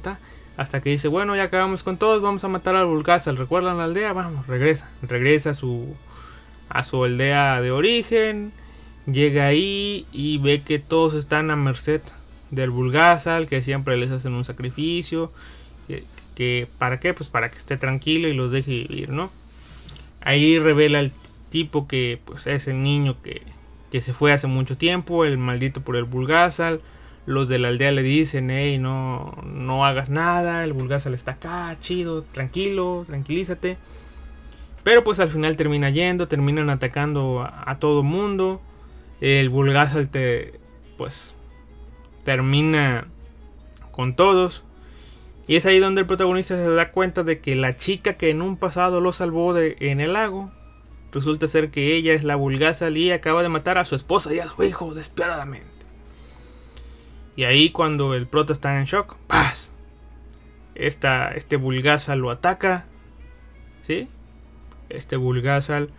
hasta 0.56 0.80
que 0.80 0.90
dice, 0.90 1.08
bueno, 1.08 1.34
ya 1.34 1.44
acabamos 1.44 1.82
con 1.82 1.96
todos, 1.96 2.22
vamos 2.22 2.44
a 2.44 2.48
matar 2.48 2.76
al 2.76 2.86
Vulcazal. 2.86 3.36
¿Recuerdan 3.36 3.78
la 3.78 3.84
aldea? 3.84 4.12
Vamos, 4.12 4.46
regresa. 4.46 4.88
Regresa 5.02 5.50
a 5.50 5.54
su, 5.54 5.94
a 6.68 6.84
su 6.84 7.04
aldea 7.04 7.60
de 7.60 7.70
origen. 7.70 8.52
Llega 9.06 9.46
ahí 9.46 10.06
y 10.12 10.38
ve 10.38 10.62
que 10.62 10.78
todos 10.78 11.14
están 11.14 11.50
a 11.50 11.56
merced 11.56 12.02
del 12.50 12.70
Vulgazal, 12.70 13.48
que 13.48 13.62
siempre 13.62 13.96
les 13.96 14.10
hacen 14.10 14.32
un 14.32 14.44
sacrificio. 14.44 15.32
Que, 15.88 16.04
que, 16.34 16.68
¿Para 16.78 17.00
qué? 17.00 17.14
Pues 17.14 17.30
para 17.30 17.50
que 17.50 17.58
esté 17.58 17.76
tranquilo 17.76 18.28
y 18.28 18.32
los 18.34 18.50
deje 18.50 18.70
vivir, 18.70 19.10
¿no? 19.10 19.30
Ahí 20.20 20.58
revela 20.58 21.00
el 21.00 21.12
tipo 21.50 21.86
que 21.86 22.18
pues 22.24 22.48
es 22.48 22.66
el 22.66 22.82
niño 22.82 23.16
que, 23.22 23.42
se 24.00 24.12
fue 24.12 24.32
hace 24.32 24.48
mucho 24.48 24.76
tiempo, 24.76 25.24
el 25.24 25.38
maldito 25.38 25.82
por 25.82 25.94
el 25.94 26.02
Bulgazal. 26.02 26.80
Los 27.26 27.48
de 27.48 27.58
la 27.58 27.68
aldea 27.68 27.90
le 27.90 28.02
dicen, 28.02 28.50
hey, 28.50 28.78
no, 28.78 29.34
no 29.44 29.86
hagas 29.86 30.10
nada, 30.10 30.64
el 30.64 30.74
Bulgazal 30.74 31.14
está 31.14 31.32
acá, 31.32 31.76
chido, 31.80 32.22
tranquilo, 32.22 33.04
tranquilízate. 33.06 33.78
Pero 34.82 35.02
pues 35.02 35.18
al 35.18 35.30
final 35.30 35.56
termina 35.56 35.88
yendo, 35.88 36.28
terminan 36.28 36.68
atacando 36.68 37.42
a, 37.42 37.78
todo 37.78 38.02
mundo. 38.02 38.60
El 39.22 39.48
Bulgazal 39.48 40.10
te, 40.10 40.60
pues, 40.98 41.32
termina 42.24 43.06
con 43.90 44.14
todos. 44.14 44.62
Y 45.46 45.56
es 45.56 45.64
ahí 45.64 45.78
donde 45.78 46.02
el 46.02 46.06
protagonista 46.06 46.56
se 46.56 46.68
da 46.68 46.90
cuenta 46.90 47.22
de 47.22 47.40
que 47.40 47.56
la 47.56 47.72
chica 47.72 48.14
que 48.14 48.28
en 48.28 48.42
un 48.42 48.58
pasado 48.58 49.00
lo 49.00 49.12
salvó 49.12 49.54
de, 49.54 49.76
en 49.80 50.00
el 50.00 50.12
lago, 50.12 50.52
resulta 51.12 51.48
ser 51.48 51.70
que 51.70 51.96
ella 51.96 52.12
es 52.12 52.22
la 52.22 52.36
vulgaza 52.36 52.90
y 52.90 53.10
acaba 53.10 53.42
de 53.42 53.48
matar 53.48 53.78
a 53.78 53.86
su 53.86 53.94
esposa 53.94 54.34
y 54.34 54.40
a 54.40 54.48
su 54.48 54.62
hijo 54.64 54.94
despiadadamente. 54.94 55.73
Y 57.36 57.44
ahí 57.44 57.70
cuando 57.70 58.14
el 58.14 58.26
prota 58.26 58.52
está 58.52 58.78
en 58.78 58.84
shock, 58.84 59.16
¡paz! 59.26 59.72
Esta, 60.74 61.32
este 61.32 61.56
vulgazal 61.56 62.20
lo 62.20 62.30
ataca. 62.30 62.86
¿Sí? 63.82 64.08
Este 64.88 65.16
vulgazal 65.16 65.90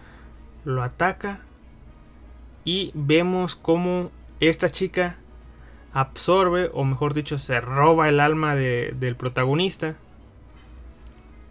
lo 0.63 0.83
ataca. 0.83 1.41
Y 2.63 2.91
vemos 2.93 3.55
como 3.55 4.11
esta 4.39 4.71
chica 4.71 5.17
absorbe, 5.93 6.69
o 6.73 6.83
mejor 6.83 7.13
dicho, 7.13 7.37
se 7.37 7.61
roba 7.61 8.09
el 8.09 8.19
alma 8.19 8.55
del 8.55 9.15
protagonista. 9.15 9.95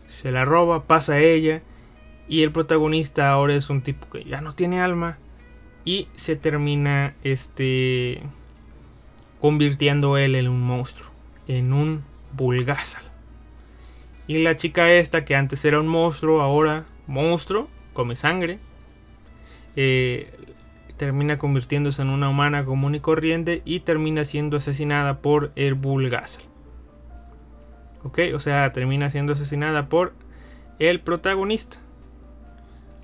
Se 0.09 0.31
la 0.31 0.45
roba, 0.45 0.85
pasa 0.85 1.15
a 1.15 1.21
ella. 1.21 1.63
Y 2.27 2.43
el 2.43 2.53
protagonista 2.53 3.31
ahora 3.31 3.55
es 3.55 3.69
un 3.69 3.83
tipo 3.83 4.09
que 4.11 4.25
ya 4.25 4.41
no 4.41 4.55
tiene 4.55 4.81
alma. 4.81 5.19
Y 5.85 6.09
se 6.15 6.37
termina 6.37 7.15
este 7.23 8.23
convirtiendo 9.45 10.17
él 10.17 10.37
en 10.37 10.49
un 10.49 10.63
monstruo. 10.63 11.11
En 11.47 11.75
un 11.75 12.03
vulgazal. 12.33 13.03
Y 14.27 14.43
la 14.43 14.57
chica 14.57 14.91
esta 14.91 15.27
que 15.27 15.37
antes 15.37 15.67
era 15.67 15.81
un 15.81 15.87
monstruo, 15.87 16.41
ahora 16.41 16.87
monstruo, 17.07 17.69
come 17.93 18.17
sangre. 18.17 18.59
Eh, 19.77 20.33
termina 20.97 21.37
convirtiéndose 21.37 22.01
en 22.01 22.09
una 22.09 22.31
humana 22.31 22.65
común 22.65 22.95
y 22.95 23.01
corriente 23.01 23.61
y 23.67 23.81
termina 23.81 24.25
siendo 24.25 24.57
asesinada 24.57 25.19
por 25.19 25.53
el 25.57 25.75
Bulgazal. 25.75 26.45
Ok, 28.03 28.21
o 28.35 28.41
sea, 28.41 28.73
termina 28.73 29.11
siendo 29.11 29.35
asesinada 29.35 29.91
por 29.91 30.15
el 30.79 31.01
protagonista. 31.01 31.77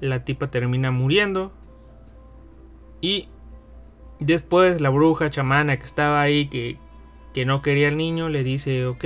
La 0.01 0.25
tipa 0.25 0.47
termina 0.47 0.91
muriendo. 0.91 1.53
Y 3.03 3.29
después 4.21 4.81
la 4.81 4.91
bruja 4.91 5.31
chamana 5.31 5.79
que 5.79 5.87
estaba 5.87 6.21
ahí, 6.21 6.47
que, 6.47 6.77
que 7.35 7.45
no 7.45 7.63
quería 7.63 7.89
al 7.89 7.97
niño, 7.97 8.29
le 8.29 8.45
dice, 8.45 8.87
ok, 8.87 9.05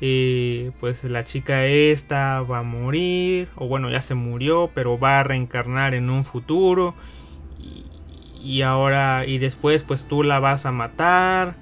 eh, 0.00 0.70
pues 0.78 1.02
la 1.04 1.24
chica 1.24 1.66
esta 1.66 2.42
va 2.42 2.60
a 2.60 2.62
morir, 2.62 3.48
o 3.56 3.66
bueno, 3.66 3.90
ya 3.90 4.00
se 4.00 4.14
murió, 4.14 4.70
pero 4.74 4.98
va 4.98 5.20
a 5.20 5.24
reencarnar 5.24 5.94
en 5.94 6.10
un 6.10 6.24
futuro 6.24 6.94
y 8.42 8.62
ahora 8.62 9.26
y 9.26 9.38
después 9.38 9.82
pues 9.82 10.06
tú 10.06 10.22
la 10.22 10.38
vas 10.38 10.66
a 10.66 10.72
matar. 10.72 11.56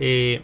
Eh, 0.00 0.42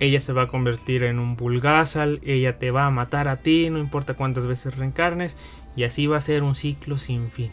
ella 0.00 0.18
se 0.18 0.32
va 0.32 0.42
a 0.42 0.48
convertir 0.48 1.04
en 1.04 1.20
un 1.20 1.36
Bulgazal, 1.36 2.20
ella 2.24 2.58
te 2.58 2.72
va 2.72 2.86
a 2.86 2.90
matar 2.90 3.28
a 3.28 3.36
ti, 3.36 3.70
no 3.70 3.78
importa 3.78 4.14
cuántas 4.14 4.46
veces 4.46 4.76
reencarnes, 4.76 5.36
y 5.76 5.84
así 5.84 6.08
va 6.08 6.16
a 6.16 6.20
ser 6.20 6.42
un 6.42 6.56
ciclo 6.56 6.98
sin 6.98 7.30
fin. 7.30 7.52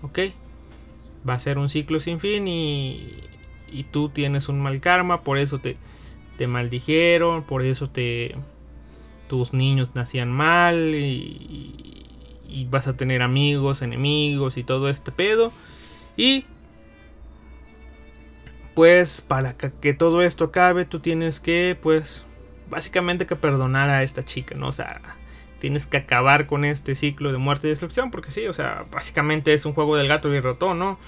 ¿Ok? 0.00 0.20
Va 1.28 1.34
a 1.34 1.40
ser 1.40 1.58
un 1.58 1.68
ciclo 1.68 2.00
sin 2.00 2.20
fin 2.20 2.48
y, 2.48 3.24
y 3.70 3.84
tú 3.84 4.08
tienes 4.08 4.48
un 4.48 4.60
mal 4.60 4.80
karma, 4.80 5.22
por 5.22 5.38
eso 5.38 5.58
te, 5.58 5.76
te 6.38 6.46
maldijeron, 6.46 7.44
por 7.44 7.62
eso 7.62 7.90
te 7.90 8.36
tus 9.28 9.52
niños 9.52 9.92
nacían 9.94 10.32
mal 10.32 10.76
y, 10.94 12.06
y, 12.48 12.66
vas 12.68 12.88
a 12.88 12.96
tener 12.96 13.22
amigos, 13.22 13.80
enemigos 13.80 14.56
y 14.56 14.64
todo 14.64 14.88
este 14.88 15.12
pedo. 15.12 15.52
Y 16.16 16.46
pues 18.74 19.20
para 19.20 19.56
que, 19.56 19.94
todo 19.94 20.22
esto 20.22 20.46
acabe, 20.46 20.84
tú 20.84 20.98
tienes 20.98 21.38
que 21.38 21.78
pues 21.80 22.24
básicamente 22.68 23.26
que 23.26 23.36
perdonar 23.36 23.88
a 23.90 24.02
esta 24.02 24.24
chica, 24.24 24.54
¿no? 24.56 24.68
O 24.68 24.72
sea, 24.72 25.00
tienes 25.60 25.86
que 25.86 25.98
acabar 25.98 26.46
con 26.46 26.64
este 26.64 26.96
ciclo 26.96 27.30
de 27.30 27.38
muerte 27.38 27.68
y 27.68 27.70
destrucción, 27.70 28.10
porque 28.10 28.32
sí, 28.32 28.46
o 28.46 28.52
sea, 28.52 28.86
básicamente 28.90 29.54
es 29.54 29.64
un 29.66 29.74
juego 29.74 29.96
del 29.96 30.08
gato 30.08 30.32
y 30.32 30.36
el 30.36 30.42
ratón, 30.42 30.78
¿no? 30.80 30.98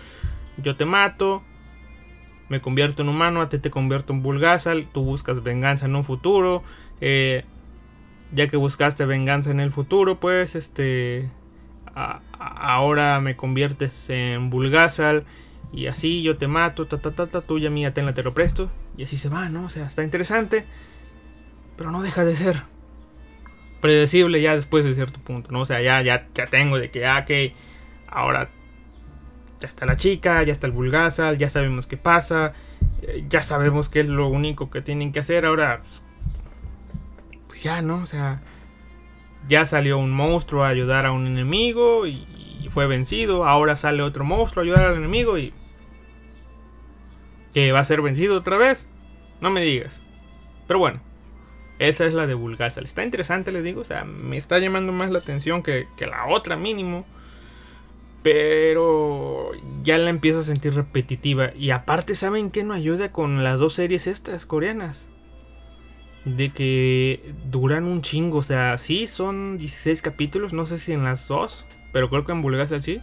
Yo 0.58 0.76
te 0.76 0.84
mato, 0.84 1.42
me 2.48 2.60
convierto 2.60 3.02
en 3.02 3.08
humano, 3.08 3.40
a 3.40 3.48
ti 3.48 3.58
te 3.58 3.70
convierto 3.70 4.12
en 4.12 4.22
Bulgazal, 4.22 4.86
tú 4.92 5.02
buscas 5.02 5.42
venganza 5.42 5.86
en 5.86 5.96
un 5.96 6.04
futuro, 6.04 6.62
eh, 7.00 7.44
ya 8.30 8.46
que 8.48 8.56
buscaste 8.56 9.06
venganza 9.06 9.50
en 9.50 9.58
el 9.58 9.72
futuro, 9.72 10.20
pues 10.20 10.54
este 10.54 11.30
ahora 11.94 13.20
me 13.20 13.36
conviertes 13.36 14.08
en 14.08 14.48
Bulgazal 14.48 15.24
y 15.72 15.86
así 15.86 16.22
yo 16.22 16.38
te 16.38 16.46
mato, 16.46 16.86
ta 16.86 16.98
ta 16.98 17.10
ta 17.10 17.26
ta, 17.26 17.40
tuya 17.42 17.70
mía 17.70 17.92
tenla 17.92 18.14
te 18.14 18.22
lo 18.22 18.32
presto 18.32 18.70
y 18.96 19.04
así 19.04 19.16
se 19.16 19.28
va, 19.28 19.48
¿no? 19.48 19.64
O 19.64 19.70
sea, 19.70 19.86
está 19.86 20.02
interesante, 20.02 20.66
pero 21.76 21.90
no 21.90 22.02
deja 22.02 22.24
de 22.24 22.36
ser 22.36 22.71
predecible 23.82 24.40
ya 24.40 24.56
después 24.56 24.86
de 24.86 24.94
cierto 24.94 25.20
punto, 25.20 25.52
¿no? 25.52 25.60
O 25.60 25.66
sea, 25.66 25.82
ya 25.82 26.00
ya 26.00 26.28
ya 26.34 26.46
tengo 26.46 26.78
de 26.78 26.90
que 26.90 27.06
ah, 27.06 27.26
que 27.26 27.52
ahora 28.06 28.48
ya 29.60 29.68
está 29.68 29.84
la 29.84 29.98
chica, 29.98 30.42
ya 30.42 30.52
está 30.52 30.66
el 30.66 30.72
Bulgazal, 30.72 31.36
ya 31.36 31.50
sabemos 31.50 31.86
qué 31.86 31.98
pasa, 31.98 32.54
eh, 33.02 33.24
ya 33.28 33.42
sabemos 33.42 33.90
qué 33.90 34.00
es 34.00 34.08
lo 34.08 34.28
único 34.28 34.70
que 34.70 34.80
tienen 34.80 35.12
que 35.12 35.20
hacer 35.20 35.44
ahora 35.44 35.82
pues, 35.82 36.02
pues 37.48 37.62
ya, 37.62 37.82
¿no? 37.82 37.96
O 37.96 38.06
sea, 38.06 38.40
ya 39.48 39.66
salió 39.66 39.98
un 39.98 40.10
monstruo 40.10 40.64
a 40.64 40.68
ayudar 40.68 41.06
a 41.06 41.12
un 41.12 41.26
enemigo 41.26 42.06
y, 42.06 42.26
fue 42.70 42.86
vencido. 42.86 43.44
Ahora 43.44 43.76
sale 43.76 44.02
otro 44.02 44.24
monstruo 44.24 44.62
a 44.62 44.64
ayudar 44.64 44.86
al 44.86 44.96
enemigo 44.96 45.36
y... 45.36 45.52
Que 47.52 47.70
va 47.70 47.80
a 47.80 47.84
ser 47.84 48.00
vencido 48.00 48.38
otra 48.38 48.56
vez. 48.56 48.88
No 49.42 49.50
me 49.50 49.60
digas. 49.60 50.00
Pero 50.66 50.78
bueno. 50.78 51.00
Esa 51.88 52.06
es 52.06 52.14
la 52.14 52.26
de 52.26 52.34
Bulgazal. 52.34 52.84
Está 52.84 53.02
interesante, 53.02 53.52
les 53.52 53.64
digo. 53.64 53.80
O 53.80 53.84
sea, 53.84 54.04
me 54.04 54.36
está 54.36 54.58
llamando 54.58 54.92
más 54.92 55.10
la 55.10 55.18
atención 55.18 55.62
que, 55.62 55.88
que 55.96 56.06
la 56.06 56.26
otra 56.28 56.56
mínimo. 56.56 57.04
Pero 58.22 59.50
ya 59.82 59.98
la 59.98 60.10
empiezo 60.10 60.40
a 60.40 60.44
sentir 60.44 60.74
repetitiva. 60.74 61.52
Y 61.56 61.70
aparte, 61.70 62.14
¿saben 62.14 62.50
qué 62.50 62.62
no 62.62 62.72
ayuda 62.72 63.10
con 63.10 63.42
las 63.42 63.58
dos 63.58 63.72
series 63.72 64.06
estas 64.06 64.46
coreanas? 64.46 65.08
de 66.24 66.50
que 66.50 67.34
duran 67.50 67.84
un 67.84 68.02
chingo. 68.02 68.38
O 68.38 68.42
sea, 68.42 68.78
sí, 68.78 69.06
son 69.06 69.58
16 69.58 70.02
capítulos. 70.02 70.52
No 70.52 70.66
sé 70.66 70.78
si 70.78 70.92
en 70.92 71.04
las 71.04 71.28
dos. 71.28 71.64
Pero 71.92 72.08
creo 72.08 72.24
que 72.24 72.32
en 72.32 72.42
Bulgasal 72.42 72.82
sí. 72.82 73.00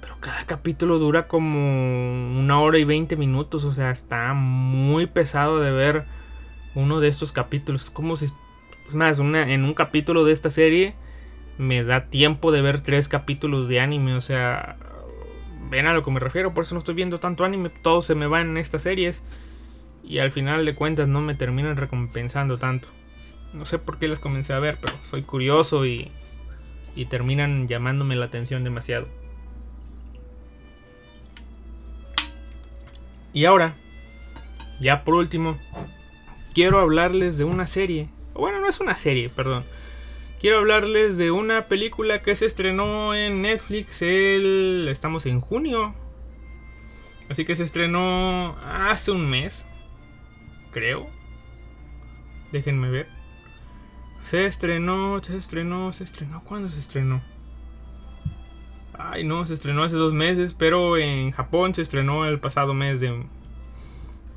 Pero 0.00 0.16
cada 0.20 0.44
capítulo 0.46 0.98
dura 0.98 1.28
como 1.28 1.58
una 2.38 2.60
hora 2.60 2.78
y 2.78 2.84
20 2.84 3.16
minutos. 3.16 3.64
O 3.64 3.72
sea, 3.72 3.90
está 3.90 4.34
muy 4.34 5.06
pesado 5.06 5.60
de 5.60 5.70
ver 5.70 6.04
uno 6.74 7.00
de 7.00 7.08
estos 7.08 7.32
capítulos. 7.32 7.90
Como 7.90 8.16
si. 8.16 8.26
Es 8.88 8.94
más, 8.94 9.18
una, 9.18 9.52
en 9.52 9.64
un 9.64 9.74
capítulo 9.74 10.24
de 10.24 10.32
esta 10.32 10.50
serie 10.50 10.94
me 11.58 11.84
da 11.84 12.06
tiempo 12.06 12.52
de 12.52 12.62
ver 12.62 12.80
tres 12.80 13.08
capítulos 13.08 13.68
de 13.68 13.80
anime. 13.80 14.14
O 14.14 14.20
sea, 14.20 14.76
ven 15.70 15.86
a 15.86 15.94
lo 15.94 16.02
que 16.02 16.10
me 16.10 16.20
refiero. 16.20 16.54
Por 16.54 16.62
eso 16.62 16.74
no 16.74 16.80
estoy 16.80 16.94
viendo 16.94 17.20
tanto 17.20 17.44
anime. 17.44 17.70
Todo 17.70 18.02
se 18.02 18.14
me 18.14 18.26
va 18.26 18.40
en 18.40 18.56
estas 18.56 18.82
series 18.82 19.22
y 20.02 20.18
al 20.18 20.30
final 20.30 20.64
de 20.64 20.74
cuentas 20.74 21.08
no 21.08 21.20
me 21.20 21.34
terminan 21.34 21.76
recompensando 21.76 22.58
tanto. 22.58 22.88
No 23.52 23.64
sé 23.64 23.78
por 23.78 23.98
qué 23.98 24.08
las 24.08 24.18
comencé 24.18 24.52
a 24.52 24.58
ver, 24.58 24.78
pero 24.80 24.94
soy 25.04 25.22
curioso 25.22 25.84
y, 25.86 26.10
y 26.94 27.06
terminan 27.06 27.68
llamándome 27.68 28.16
la 28.16 28.26
atención 28.26 28.64
demasiado. 28.64 29.08
Y 33.32 33.44
ahora, 33.44 33.76
ya 34.80 35.04
por 35.04 35.14
último, 35.14 35.58
quiero 36.54 36.80
hablarles 36.80 37.38
de 37.38 37.44
una 37.44 37.66
serie. 37.66 38.08
Bueno, 38.34 38.60
no 38.60 38.68
es 38.68 38.80
una 38.80 38.94
serie, 38.94 39.28
perdón. 39.28 39.64
Quiero 40.40 40.58
hablarles 40.58 41.18
de 41.18 41.30
una 41.30 41.66
película 41.66 42.22
que 42.22 42.34
se 42.34 42.46
estrenó 42.46 43.14
en 43.14 43.42
Netflix 43.42 44.00
el... 44.02 44.88
Estamos 44.90 45.26
en 45.26 45.40
junio. 45.40 45.94
Así 47.28 47.44
que 47.44 47.56
se 47.56 47.64
estrenó 47.64 48.56
hace 48.64 49.10
un 49.10 49.28
mes 49.28 49.66
creo. 50.70 51.08
Déjenme 52.52 52.90
ver. 52.90 53.06
Se 54.24 54.46
estrenó, 54.46 55.22
se 55.22 55.36
estrenó, 55.36 55.92
se 55.92 56.04
estrenó. 56.04 56.42
¿Cuándo 56.44 56.70
se 56.70 56.80
estrenó? 56.80 57.20
Ay, 58.94 59.24
no, 59.24 59.46
se 59.46 59.54
estrenó 59.54 59.82
hace 59.82 59.96
dos 59.96 60.12
meses, 60.12 60.54
pero 60.54 60.96
en 60.98 61.30
Japón 61.30 61.74
se 61.74 61.82
estrenó 61.82 62.26
el 62.26 62.38
pasado 62.38 62.74
mes 62.74 63.00
de, 63.00 63.24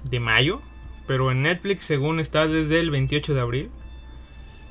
de 0.03 0.19
mayo. 0.19 0.61
Pero 1.07 1.31
en 1.31 1.43
Netflix, 1.43 1.85
según 1.85 2.19
está 2.19 2.47
desde 2.47 2.79
el 2.79 2.91
28 2.91 3.33
de 3.33 3.41
abril. 3.41 3.71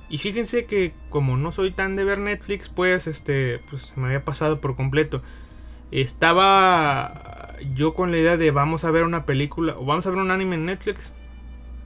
Y 0.09 0.19
fíjense 0.19 0.67
que 0.67 0.93
como 1.09 1.37
no 1.37 1.53
soy 1.53 1.71
tan 1.71 1.97
de 1.97 2.05
ver 2.05 2.19
Netflix, 2.19 2.69
pues 2.69 3.07
este, 3.07 3.61
pues 3.71 3.97
me 3.97 4.07
había 4.07 4.25
pasado 4.25 4.61
por 4.61 4.77
completo. 4.77 5.23
Estaba 5.91 7.57
yo 7.75 7.95
con 7.95 8.11
la 8.11 8.19
idea 8.19 8.37
de 8.37 8.51
vamos 8.51 8.85
a 8.85 8.91
ver 8.91 9.05
una 9.05 9.25
película 9.25 9.77
o 9.79 9.85
vamos 9.85 10.07
a 10.07 10.11
ver 10.11 10.19
un 10.19 10.31
anime 10.31 10.57
en 10.57 10.67
Netflix 10.67 11.13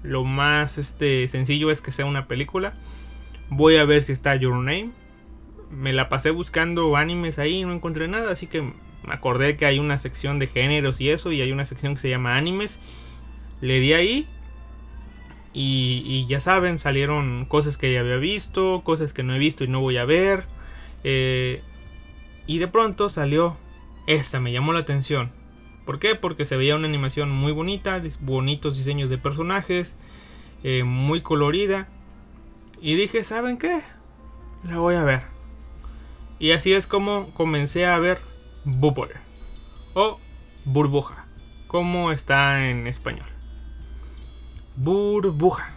lo 0.06 0.24
más 0.24 0.78
este, 0.78 1.26
sencillo 1.28 1.70
es 1.70 1.80
que 1.80 1.90
sea 1.90 2.06
una 2.06 2.28
película. 2.28 2.74
Voy 3.50 3.76
a 3.76 3.84
ver 3.84 4.02
si 4.02 4.12
está 4.12 4.36
Your 4.36 4.54
Name. 4.54 4.90
Me 5.70 5.92
la 5.92 6.08
pasé 6.08 6.30
buscando 6.30 6.96
animes 6.96 7.38
ahí 7.38 7.56
y 7.56 7.64
no 7.64 7.72
encontré 7.72 8.06
nada. 8.06 8.30
Así 8.30 8.46
que 8.46 8.62
me 8.62 8.72
acordé 9.14 9.56
que 9.56 9.66
hay 9.66 9.80
una 9.80 9.98
sección 9.98 10.38
de 10.38 10.46
géneros 10.46 11.00
y 11.00 11.10
eso. 11.10 11.32
Y 11.32 11.40
hay 11.40 11.50
una 11.50 11.64
sección 11.64 11.94
que 11.94 12.00
se 12.00 12.08
llama 12.08 12.36
animes. 12.36 12.78
Le 13.60 13.80
di 13.80 13.92
ahí. 13.94 14.28
Y, 15.58 16.26
ya 16.26 16.38
saben, 16.40 16.78
salieron 16.78 17.46
cosas 17.46 17.78
que 17.78 17.90
ya 17.90 18.00
había 18.00 18.18
visto. 18.18 18.82
Cosas 18.84 19.14
que 19.14 19.22
no 19.22 19.34
he 19.34 19.38
visto 19.38 19.64
y 19.64 19.68
no 19.68 19.80
voy 19.80 19.96
a 19.96 20.04
ver. 20.04 20.44
Eh, 21.02 21.62
y 22.46 22.58
de 22.58 22.68
pronto 22.68 23.08
salió 23.08 23.56
esta. 24.06 24.38
Me 24.38 24.52
llamó 24.52 24.74
la 24.74 24.80
atención. 24.80 25.32
¿Por 25.86 25.98
qué? 25.98 26.14
Porque 26.14 26.44
se 26.44 26.58
veía 26.58 26.76
una 26.76 26.88
animación 26.88 27.30
muy 27.30 27.52
bonita, 27.52 28.02
bonitos 28.20 28.76
diseños 28.76 29.08
de 29.08 29.16
personajes, 29.16 29.94
eh, 30.62 30.84
muy 30.84 31.22
colorida. 31.22 31.88
Y 32.82 32.96
dije, 32.96 33.24
¿saben 33.24 33.56
qué? 33.56 33.80
La 34.62 34.76
voy 34.76 34.96
a 34.96 35.04
ver. 35.04 35.22
Y 36.38 36.50
así 36.50 36.74
es 36.74 36.86
como 36.86 37.30
comencé 37.30 37.86
a 37.86 37.98
ver 37.98 38.18
Bubble 38.64 39.14
o 39.94 40.20
Burbuja, 40.66 41.24
como 41.66 42.12
está 42.12 42.68
en 42.68 42.86
español. 42.86 43.35
Burbuja. 44.76 45.72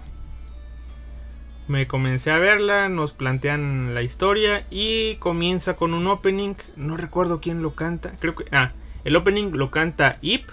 Me 1.67 1.87
comencé 1.87 2.31
a 2.31 2.39
verla, 2.39 2.89
nos 2.89 3.13
plantean 3.13 3.93
la 3.93 4.01
historia 4.01 4.65
y 4.71 5.15
comienza 5.15 5.75
con 5.75 5.93
un 5.93 6.07
opening. 6.07 6.55
No 6.75 6.97
recuerdo 6.97 7.39
quién 7.39 7.61
lo 7.61 7.75
canta. 7.75 8.13
Creo 8.19 8.35
que. 8.35 8.45
Ah, 8.51 8.71
el 9.03 9.15
opening 9.15 9.51
lo 9.51 9.71
canta 9.71 10.17
Ip. 10.21 10.49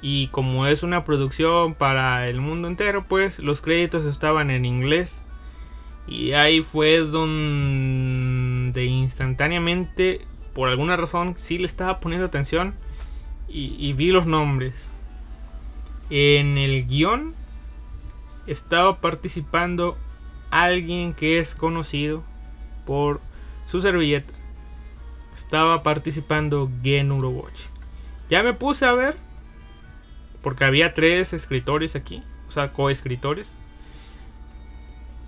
Y 0.00 0.28
como 0.28 0.66
es 0.66 0.82
una 0.82 1.04
producción 1.04 1.74
para 1.74 2.28
el 2.28 2.40
mundo 2.40 2.68
entero, 2.68 3.04
pues 3.04 3.38
los 3.38 3.60
créditos 3.60 4.04
estaban 4.04 4.50
en 4.50 4.64
inglés. 4.64 5.22
Y 6.06 6.32
ahí 6.32 6.62
fue 6.62 6.98
donde 6.98 8.84
instantáneamente, 8.84 10.22
por 10.54 10.68
alguna 10.68 10.96
razón, 10.96 11.34
sí 11.36 11.58
le 11.58 11.66
estaba 11.66 12.00
poniendo 12.00 12.26
atención. 12.26 12.74
Y, 13.46 13.92
vi 13.94 14.10
los 14.10 14.26
nombres. 14.26 14.90
En 16.10 16.58
el 16.58 16.86
guion 16.86 17.34
estaba 18.46 19.00
participando 19.00 19.96
alguien 20.50 21.12
que 21.14 21.38
es 21.38 21.54
conocido 21.54 22.22
por 22.86 23.20
su 23.66 23.80
servilleta 23.80 24.38
estaba 25.48 25.82
participando 25.82 26.70
Gen 26.82 27.10
Urobochi. 27.10 27.64
Ya 28.28 28.42
me 28.42 28.52
puse 28.52 28.84
a 28.84 28.92
ver, 28.92 29.16
porque 30.42 30.64
había 30.64 30.92
tres 30.92 31.32
escritores 31.32 31.96
aquí, 31.96 32.22
o 32.48 32.50
sea, 32.50 32.72
coescritores. 32.74 33.56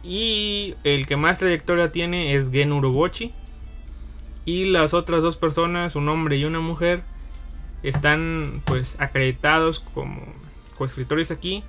Y 0.03 0.75
el 0.85 1.07
que 1.07 1.17
más 1.17 1.39
trayectoria 1.39 1.91
tiene 1.91 2.35
es 2.35 2.51
Gen 2.51 2.73
Urobochi. 2.73 3.33
Y 4.45 4.67
las 4.67 4.93
otras 4.93 5.23
dos 5.23 5.39
personas, 5.39 5.97
un 5.97 6.09
hombre 6.11 6.37
y 6.37 6.45
una 6.45 6.61
mujer, 6.61 7.03
están 7.83 8.63
pues 8.67 8.97
acreditados 8.99 9.81
como 9.81 10.27
coescritores 10.81 11.31
aquí. 11.31 11.63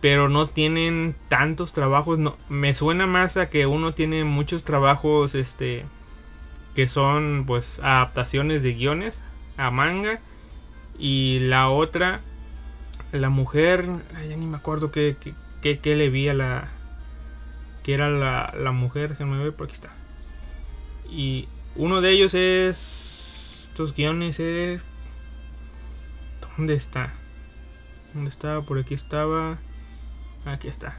Pero 0.00 0.28
no 0.28 0.48
tienen 0.48 1.16
tantos 1.28 1.72
trabajos. 1.72 2.20
No, 2.20 2.36
me 2.48 2.72
suena 2.72 3.08
más 3.08 3.36
a 3.36 3.50
que 3.50 3.66
uno 3.66 3.94
tiene 3.94 4.22
muchos 4.22 4.62
trabajos 4.62 5.34
este, 5.34 5.84
que 6.76 6.86
son 6.86 7.42
pues 7.48 7.80
adaptaciones 7.80 8.62
de 8.62 8.74
guiones 8.74 9.24
a 9.56 9.72
manga. 9.72 10.20
Y 11.00 11.40
la 11.40 11.68
otra, 11.68 12.20
la 13.10 13.28
mujer, 13.28 13.86
ya 14.28 14.36
ni 14.36 14.46
me 14.46 14.56
acuerdo 14.56 14.92
qué, 14.92 15.16
qué, 15.60 15.96
le 15.96 16.08
vi 16.08 16.28
a 16.28 16.34
la... 16.34 16.68
Que 17.82 17.94
era 17.94 18.08
la, 18.08 18.54
la 18.56 18.70
mujer, 18.70 19.10
déjenme 19.10 19.42
ver, 19.42 19.52
por 19.52 19.66
aquí 19.66 19.74
está. 19.74 19.90
Y 21.10 21.48
uno 21.74 22.00
de 22.00 22.10
ellos 22.10 22.34
es... 22.34 23.66
Estos 23.68 23.96
guiones 23.96 24.38
es... 24.38 24.84
¿Dónde 26.56 26.74
está? 26.74 27.12
¿Dónde 28.18 28.32
estaba? 28.32 28.62
Por 28.62 28.80
aquí 28.80 28.94
estaba. 28.94 29.58
Aquí 30.44 30.66
está. 30.66 30.98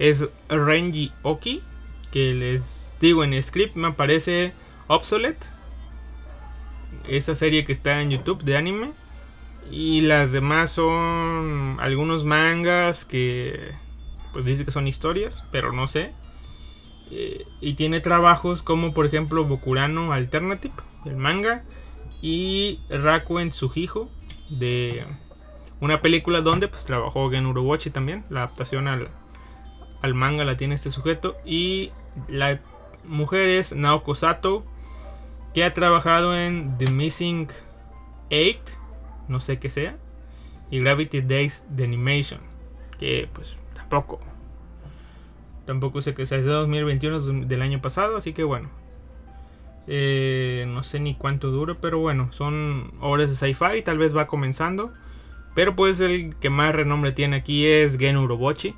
Es 0.00 0.26
Renji 0.48 1.12
Oki. 1.22 1.62
Que 2.10 2.34
les 2.34 2.90
digo 3.00 3.22
en 3.22 3.40
script 3.40 3.76
me 3.76 3.86
aparece 3.86 4.52
obsolete. 4.88 5.46
Esa 7.06 7.36
serie 7.36 7.64
que 7.64 7.70
está 7.70 8.02
en 8.02 8.10
YouTube 8.10 8.42
de 8.42 8.56
anime. 8.56 8.90
Y 9.70 10.00
las 10.00 10.32
demás 10.32 10.72
son 10.72 11.76
algunos 11.78 12.24
mangas 12.24 13.04
que 13.04 13.70
pues 14.32 14.44
dice 14.44 14.64
que 14.64 14.72
son 14.72 14.88
historias, 14.88 15.44
pero 15.52 15.72
no 15.72 15.86
sé. 15.86 16.10
Eh, 17.12 17.46
y 17.60 17.74
tiene 17.74 18.00
trabajos 18.00 18.62
como 18.62 18.92
por 18.92 19.06
ejemplo 19.06 19.44
Bokurano 19.44 20.12
Alternative, 20.12 20.74
el 21.04 21.16
manga, 21.16 21.62
y 22.20 22.80
Rakuen 22.90 23.50
Tsuhijo, 23.50 24.10
de 24.50 25.06
una 25.82 26.00
película 26.00 26.42
donde 26.42 26.68
pues 26.68 26.84
trabajó 26.84 27.28
Gen 27.28 27.44
Urobochi 27.44 27.90
también, 27.90 28.22
la 28.30 28.44
adaptación 28.44 28.86
al, 28.86 29.08
al 30.00 30.14
manga 30.14 30.44
la 30.44 30.56
tiene 30.56 30.76
este 30.76 30.92
sujeto, 30.92 31.36
y 31.44 31.90
la 32.28 32.60
mujer 33.04 33.48
es 33.48 33.74
Naoko 33.74 34.14
Sato, 34.14 34.64
que 35.52 35.64
ha 35.64 35.74
trabajado 35.74 36.36
en 36.36 36.78
The 36.78 36.88
Missing 36.88 37.48
Eight, 38.30 38.60
no 39.26 39.40
sé 39.40 39.58
qué 39.58 39.68
sea, 39.70 39.96
y 40.70 40.78
Gravity 40.78 41.20
Days 41.20 41.66
de 41.68 41.82
Animation, 41.82 42.40
que 43.00 43.28
pues 43.32 43.58
tampoco, 43.74 44.20
tampoco 45.66 46.00
sé 46.00 46.14
qué 46.14 46.26
sea, 46.26 46.38
es 46.38 46.44
de 46.44 46.52
2021 46.52 47.46
del 47.46 47.60
año 47.60 47.82
pasado, 47.82 48.16
así 48.16 48.32
que 48.32 48.44
bueno. 48.44 48.70
Eh, 49.88 50.64
no 50.68 50.84
sé 50.84 51.00
ni 51.00 51.16
cuánto 51.16 51.50
dura, 51.50 51.76
pero 51.80 51.98
bueno, 51.98 52.32
son 52.32 52.92
obras 53.00 53.28
de 53.28 53.34
sci-fi, 53.34 53.82
tal 53.82 53.98
vez 53.98 54.16
va 54.16 54.28
comenzando. 54.28 54.92
Pero 55.54 55.76
pues 55.76 56.00
el 56.00 56.34
que 56.36 56.50
más 56.50 56.74
renombre 56.74 57.12
tiene 57.12 57.36
aquí 57.36 57.66
es 57.66 57.98
Gen 57.98 58.16
Urobochi. 58.16 58.74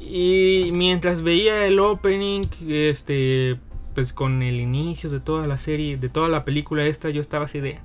Y 0.00 0.70
mientras 0.72 1.22
veía 1.22 1.64
el 1.66 1.78
opening, 1.78 2.42
este, 2.68 3.58
pues 3.94 4.12
con 4.12 4.42
el 4.42 4.60
inicio 4.60 5.08
de 5.10 5.20
toda 5.20 5.44
la 5.46 5.56
serie, 5.56 5.96
de 5.96 6.08
toda 6.08 6.28
la 6.28 6.44
película 6.44 6.84
esta, 6.84 7.10
yo 7.10 7.20
estaba 7.20 7.44
así 7.44 7.60
de... 7.60 7.78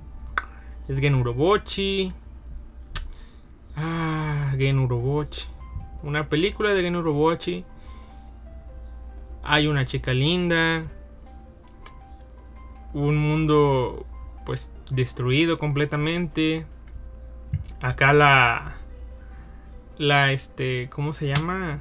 Es 0.88 1.00
Gen 1.00 1.14
Urobochi. 1.14 2.12
Ah, 3.76 4.54
Gen 4.56 4.78
Urobochi. 4.78 5.42
Una 6.02 6.28
película 6.28 6.70
de 6.70 6.82
Gen 6.82 6.96
Urobochi. 6.96 7.64
Hay 9.42 9.66
una 9.66 9.84
chica 9.84 10.12
linda. 10.12 10.84
Un 12.94 13.16
mundo 13.16 14.06
pues 14.44 14.72
destruido 14.90 15.58
completamente. 15.58 16.66
Acá 17.80 18.12
la 18.12 18.74
la 19.98 20.32
este, 20.32 20.88
¿cómo 20.90 21.12
se 21.12 21.26
llama? 21.26 21.80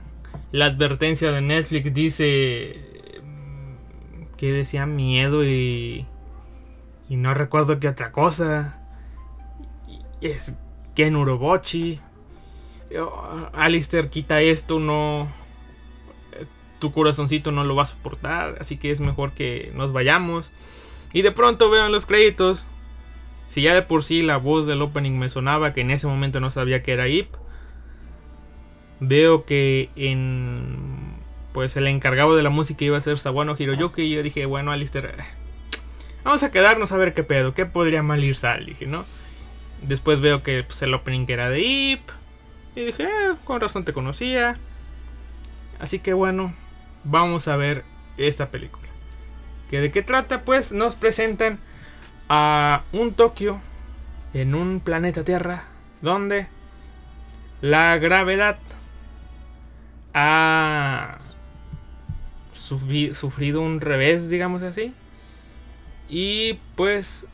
La 0.51 0.65
advertencia 0.65 1.31
de 1.31 1.41
Netflix 1.41 1.93
dice 1.93 2.83
que 4.37 4.51
decía 4.51 4.85
miedo 4.85 5.43
y 5.43 6.05
y 7.09 7.15
no 7.15 7.33
recuerdo 7.33 7.79
qué 7.79 7.87
otra 7.87 8.11
cosa. 8.11 8.79
Es 10.21 10.55
Ken 10.95 11.15
Urobochi. 11.15 11.99
Alistair 13.53 14.09
quita 14.09 14.41
esto, 14.41 14.79
no 14.79 15.27
tu 16.79 16.91
corazoncito 16.91 17.51
no 17.51 17.63
lo 17.63 17.75
va 17.75 17.83
a 17.83 17.87
soportar, 17.87 18.57
así 18.59 18.77
que 18.77 18.91
es 18.91 18.99
mejor 18.99 19.31
que 19.31 19.71
nos 19.75 19.93
vayamos. 19.93 20.51
Y 21.13 21.21
de 21.21 21.31
pronto 21.31 21.69
veo 21.69 21.85
en 21.85 21.91
los 21.91 22.05
créditos, 22.05 22.67
si 23.47 23.61
ya 23.61 23.73
de 23.73 23.81
por 23.81 24.03
sí 24.03 24.21
la 24.21 24.37
voz 24.37 24.67
del 24.67 24.81
opening 24.81 25.17
me 25.17 25.29
sonaba, 25.29 25.73
que 25.73 25.81
en 25.81 25.91
ese 25.91 26.07
momento 26.07 26.39
no 26.39 26.51
sabía 26.51 26.83
que 26.83 26.93
era 26.93 27.07
Ip, 27.07 27.33
veo 28.99 29.45
que 29.45 29.89
en 29.95 31.15
pues 31.53 31.75
el 31.75 31.87
encargado 31.87 32.35
de 32.35 32.43
la 32.43 32.49
música 32.49 32.85
iba 32.85 32.97
a 32.97 33.01
ser 33.01 33.17
Sawano 33.17 33.55
Hiroyuki 33.57 34.03
y 34.03 34.11
yo 34.11 34.21
dije, 34.21 34.45
bueno, 34.45 34.71
Alistair, 34.71 35.15
vamos 36.23 36.43
a 36.43 36.51
quedarnos 36.51 36.91
a 36.91 36.97
ver 36.97 37.13
qué 37.15 37.23
pedo, 37.23 37.55
qué 37.55 37.65
podría 37.65 38.03
mal 38.03 38.23
ir 38.23 38.35
sal, 38.35 38.65
dije, 38.65 38.85
¿no? 38.85 39.05
Después 39.81 40.19
veo 40.19 40.43
que 40.43 40.63
pues, 40.63 40.81
el 40.83 40.93
opening 40.93 41.25
era 41.27 41.49
de 41.49 41.61
Ip 41.61 42.01
y 42.75 42.81
dije, 42.81 43.03
eh, 43.03 43.35
con 43.43 43.59
razón 43.59 43.85
te 43.85 43.93
conocía. 43.93 44.53
Así 45.79 45.99
que 45.99 46.13
bueno, 46.13 46.53
vamos 47.03 47.47
a 47.47 47.55
ver 47.55 47.83
esta 48.17 48.49
película. 48.49 48.87
¿Que 49.69 49.81
¿De 49.81 49.91
qué 49.91 50.01
trata? 50.03 50.41
Pues 50.41 50.71
nos 50.71 50.95
presentan 50.95 51.59
a 52.29 52.83
un 52.91 53.13
Tokio 53.13 53.59
en 54.33 54.55
un 54.55 54.79
planeta 54.79 55.23
Tierra 55.23 55.63
donde 56.01 56.47
la 57.61 57.97
gravedad 57.97 58.57
ha 60.13 61.19
sufrido 62.53 63.61
un 63.61 63.81
revés, 63.81 64.29
digamos 64.29 64.61
así. 64.61 64.93
Y 66.09 66.59
pues 66.75 67.27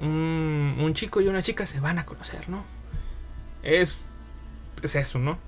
un, 0.00 0.90
chico 0.94 1.20
y 1.20 1.28
una 1.28 1.42
chica 1.42 1.66
se 1.66 1.80
van 1.80 1.98
a 1.98 2.06
conocer, 2.06 2.48
¿no? 2.48 2.64
Es, 3.62 3.96
es 4.82 4.96
eso, 4.96 5.18
¿no? 5.18 5.38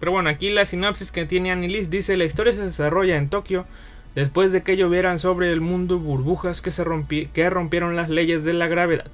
Pero 0.00 0.12
bueno, 0.12 0.30
aquí 0.30 0.50
la 0.50 0.66
sinopsis 0.66 1.12
que 1.12 1.26
tiene 1.26 1.52
Annelies 1.52 1.90
dice 1.90 2.16
la 2.16 2.24
historia 2.24 2.52
se 2.52 2.62
desarrolla 2.62 3.16
en 3.16 3.28
Tokio 3.28 3.66
después 4.14 4.52
de 4.52 4.62
que 4.62 4.76
llovieran 4.76 5.18
sobre 5.18 5.52
el 5.52 5.60
mundo 5.60 5.98
burbujas 5.98 6.62
que, 6.62 6.70
se 6.70 6.84
rompieron 6.84 7.96
las 7.96 8.08
leyes 8.08 8.44
de 8.44 8.52
la 8.52 8.68
gravedad. 8.68 9.10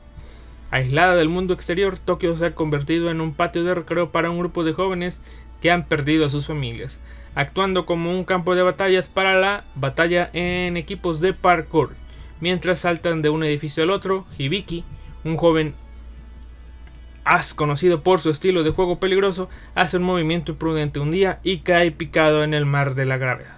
Aislada 0.70 1.14
del 1.14 1.28
mundo 1.28 1.54
exterior, 1.54 1.98
Tokio 1.98 2.36
se 2.36 2.46
ha 2.46 2.54
convertido 2.54 3.10
en 3.10 3.20
un 3.20 3.32
patio 3.32 3.64
de 3.64 3.74
recreo 3.74 4.10
para 4.10 4.30
un 4.30 4.38
grupo 4.38 4.64
de 4.64 4.74
jóvenes 4.74 5.22
que 5.62 5.70
han 5.70 5.86
perdido 5.86 6.26
a 6.26 6.30
sus 6.30 6.46
familias, 6.46 7.00
actuando 7.34 7.86
como 7.86 8.10
un 8.10 8.24
campo 8.24 8.54
de 8.54 8.62
batallas 8.62 9.08
para 9.08 9.38
la 9.40 9.64
batalla 9.74 10.30
en 10.32 10.76
equipos 10.76 11.20
de 11.20 11.32
parkour. 11.32 11.90
Mientras 12.40 12.80
saltan 12.80 13.22
de 13.22 13.30
un 13.30 13.42
edificio 13.42 13.82
al 13.82 13.90
otro, 13.90 14.26
Hibiki, 14.36 14.84
un 15.24 15.36
joven 15.36 15.74
As, 17.24 17.52
conocido 17.52 18.02
por 18.02 18.22
su 18.22 18.30
estilo 18.30 18.62
de 18.62 18.70
juego 18.70 19.00
peligroso, 19.00 19.50
hace 19.74 19.98
un 19.98 20.02
movimiento 20.02 20.52
imprudente 20.52 20.98
un 20.98 21.10
día 21.10 21.40
y 21.42 21.58
cae 21.58 21.90
picado 21.90 22.42
en 22.42 22.54
el 22.54 22.64
mar 22.64 22.94
de 22.94 23.04
la 23.04 23.18
gravedad. 23.18 23.57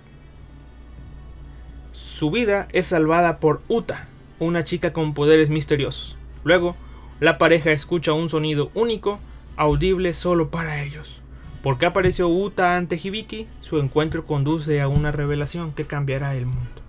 Su 2.20 2.30
vida 2.30 2.68
es 2.74 2.88
salvada 2.88 3.38
por 3.38 3.62
Uta, 3.66 4.06
una 4.40 4.62
chica 4.62 4.92
con 4.92 5.14
poderes 5.14 5.48
misteriosos. 5.48 6.18
Luego, 6.44 6.76
la 7.18 7.38
pareja 7.38 7.72
escucha 7.72 8.12
un 8.12 8.28
sonido 8.28 8.70
único, 8.74 9.18
audible 9.56 10.12
solo 10.12 10.50
para 10.50 10.82
ellos. 10.82 11.22
¿Por 11.62 11.78
qué 11.78 11.86
apareció 11.86 12.28
Uta 12.28 12.76
ante 12.76 13.00
Hibiki? 13.02 13.46
Su 13.62 13.78
encuentro 13.78 14.26
conduce 14.26 14.82
a 14.82 14.88
una 14.88 15.12
revelación 15.12 15.72
que 15.72 15.86
cambiará 15.86 16.34
el 16.34 16.44
mundo. 16.44 16.82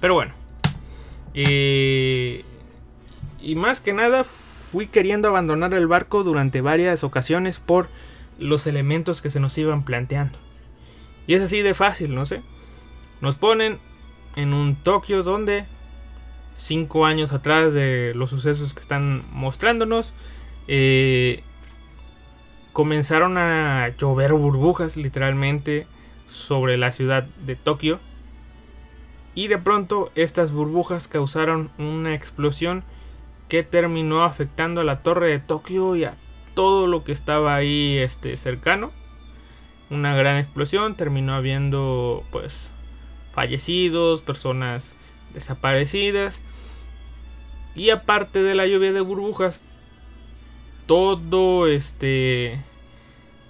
Pero 0.00 0.14
bueno. 0.14 0.32
Eh, 1.34 2.44
y 3.42 3.56
más 3.56 3.80
que 3.80 3.92
nada 3.92 4.22
fui 4.22 4.86
queriendo 4.86 5.26
abandonar 5.26 5.74
el 5.74 5.88
barco 5.88 6.22
durante 6.22 6.60
varias 6.60 7.02
ocasiones 7.02 7.58
por 7.58 7.88
los 8.38 8.68
elementos 8.68 9.22
que 9.22 9.30
se 9.30 9.40
nos 9.40 9.58
iban 9.58 9.84
planteando. 9.84 10.38
Y 11.26 11.34
es 11.34 11.42
así 11.42 11.62
de 11.62 11.74
fácil, 11.74 12.14
no 12.14 12.26
sé. 12.26 12.42
Nos 13.20 13.34
ponen 13.34 13.80
en 14.36 14.52
un 14.52 14.76
Tokio 14.76 15.22
donde 15.22 15.64
cinco 16.60 17.06
años 17.06 17.32
atrás 17.32 17.72
de 17.72 18.12
los 18.14 18.30
sucesos 18.30 18.74
que 18.74 18.80
están 18.80 19.22
mostrándonos, 19.32 20.12
eh, 20.68 21.42
comenzaron 22.72 23.38
a 23.38 23.88
llover 23.98 24.34
burbujas 24.34 24.96
literalmente 24.96 25.86
sobre 26.28 26.76
la 26.76 26.92
ciudad 26.92 27.24
de 27.44 27.56
Tokio. 27.56 27.98
Y 29.34 29.48
de 29.48 29.58
pronto 29.58 30.12
estas 30.14 30.52
burbujas 30.52 31.08
causaron 31.08 31.70
una 31.78 32.14
explosión 32.14 32.84
que 33.48 33.62
terminó 33.62 34.22
afectando 34.22 34.80
a 34.80 34.84
la 34.84 35.02
torre 35.02 35.30
de 35.30 35.38
Tokio 35.38 35.96
y 35.96 36.04
a 36.04 36.14
todo 36.54 36.86
lo 36.86 37.04
que 37.04 37.12
estaba 37.12 37.54
ahí 37.54 37.96
este, 37.98 38.36
cercano. 38.36 38.92
Una 39.88 40.14
gran 40.14 40.36
explosión, 40.36 40.94
terminó 40.94 41.34
habiendo 41.34 42.22
pues 42.30 42.70
fallecidos, 43.32 44.22
personas 44.22 44.96
desaparecidas. 45.34 46.40
Y 47.74 47.90
aparte 47.90 48.42
de 48.42 48.54
la 48.54 48.66
lluvia 48.66 48.92
de 48.92 49.00
burbujas, 49.00 49.62
todo 50.86 51.66
este 51.66 52.60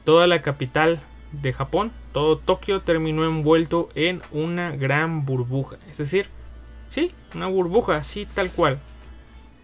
toda 0.05 0.27
la 0.27 0.43
capital 0.43 1.01
de 1.33 1.53
Japón, 1.53 1.93
todo 2.13 2.37
Tokio 2.37 2.81
terminó 2.81 3.25
envuelto 3.25 3.89
en 3.95 4.21
una 4.33 4.73
gran 4.73 5.25
burbuja, 5.25 5.79
es 5.91 5.99
decir, 5.99 6.27
sí, 6.91 7.13
una 7.35 7.47
burbuja 7.47 7.97
así 7.97 8.27
tal 8.27 8.51
cual. 8.51 8.81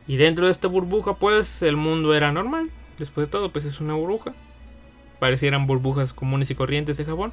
Y 0.09 0.17
dentro 0.17 0.47
de 0.47 0.53
esta 0.53 0.69
burbuja, 0.69 1.15
pues 1.15 1.63
el 1.63 1.77
mundo 1.77 2.15
era 2.15 2.31
normal. 2.31 2.71
Después 2.99 3.27
de 3.27 3.31
todo, 3.33 3.51
pues 3.51 3.65
es 3.65 3.81
una 3.81 3.95
burbuja. 3.95 4.33
Parecieran 5.19 5.67
burbujas 5.67 6.13
comunes 6.13 6.51
y 6.51 6.55
corrientes 6.55 6.97
de 6.97 7.05
Japón. 7.05 7.33